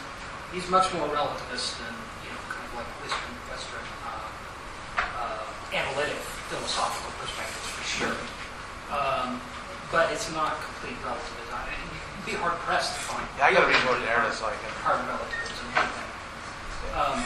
he's 0.53 0.69
much 0.71 0.93
more 0.95 1.07
relativist 1.09 1.79
than 1.79 1.95
you 2.27 2.31
know, 2.31 2.43
kind 2.51 2.67
of 2.67 2.75
like 2.83 2.91
Western 3.03 3.35
Western 3.51 3.87
uh, 4.07 4.31
uh, 4.99 5.75
analytic 5.75 6.19
philosophical 6.51 7.11
perspectives 7.19 7.69
for 7.75 7.85
sure. 7.87 8.17
Um, 8.91 9.41
but 9.93 10.11
it's 10.13 10.33
not 10.33 10.59
complete 10.63 10.99
relativism. 11.05 11.40
Be 12.31 12.39
hard 12.39 12.55
pressed 12.63 12.95
to 12.95 13.01
find. 13.11 13.27
Yeah, 13.35 13.51
I 13.51 13.53
gotta 13.53 13.67
read 13.67 13.83
more 13.83 13.99
Derrida 13.99 14.31
so 14.31 14.47
I 14.47 14.55
can. 14.55 14.71
hard 14.87 15.03
relativism. 15.03 15.67
Um, 16.95 17.19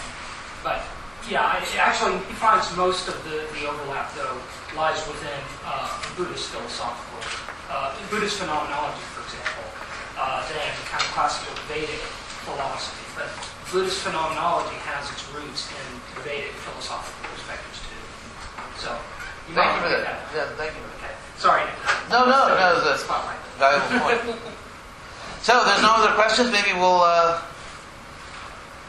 but 0.65 0.81
yeah, 1.29 1.45
I, 1.45 1.61
actually, 1.77 2.17
he 2.25 2.33
finds 2.41 2.73
most 2.73 3.05
of 3.09 3.21
the, 3.29 3.45
the 3.53 3.69
overlap 3.69 4.13
though 4.17 4.41
lies 4.73 5.01
within 5.05 5.41
uh, 5.69 5.93
Buddhist 6.17 6.49
philosophical, 6.57 7.21
uh, 7.69 7.93
Buddhist 8.09 8.41
phenomenology, 8.41 9.05
for 9.13 9.21
example, 9.29 9.69
uh, 10.17 10.41
than 10.49 10.73
kind 10.89 11.05
of 11.05 11.11
classical 11.13 11.53
Vedic 11.69 12.01
philosophy. 12.49 13.05
But 13.13 13.29
Buddhist 13.69 14.01
phenomenology 14.01 14.77
has 14.89 15.05
its 15.13 15.21
roots 15.37 15.69
in 15.69 15.89
Vedic 16.25 16.57
philosophical 16.65 17.29
perspectives 17.29 17.85
too. 17.85 18.01
So, 18.81 18.89
you 19.49 19.53
Thank 19.53 19.69
might 19.69 19.85
you 19.85 19.85
for 19.85 19.97
to 19.97 20.01
that. 20.01 20.33
Yeah, 20.33 20.49
thank 20.57 20.73
you. 20.73 20.85
Okay, 20.97 21.13
sorry. 21.37 21.69
No, 22.09 22.25
no, 22.25 22.49
no, 22.49 22.81
that's- 22.81 23.05
Spotlight. 23.05 23.37
Valuable 23.61 24.01
point. 24.01 24.41
So, 25.45 25.62
there's 25.66 25.83
no 25.83 25.93
other 25.93 26.15
questions. 26.15 26.51
Maybe 26.51 26.73
we'll 26.73 27.03
uh, 27.03 27.39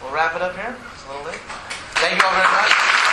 we'll 0.01 0.13
wrap 0.13 0.37
it 0.37 0.41
up 0.41 0.55
here. 0.55 0.73
It's 0.93 1.05
a 1.05 1.09
little 1.09 1.25
late. 1.25 1.41
Thank 1.99 2.21
you 2.21 2.25
all 2.25 2.31
very 2.31 2.47
much. 2.47 3.04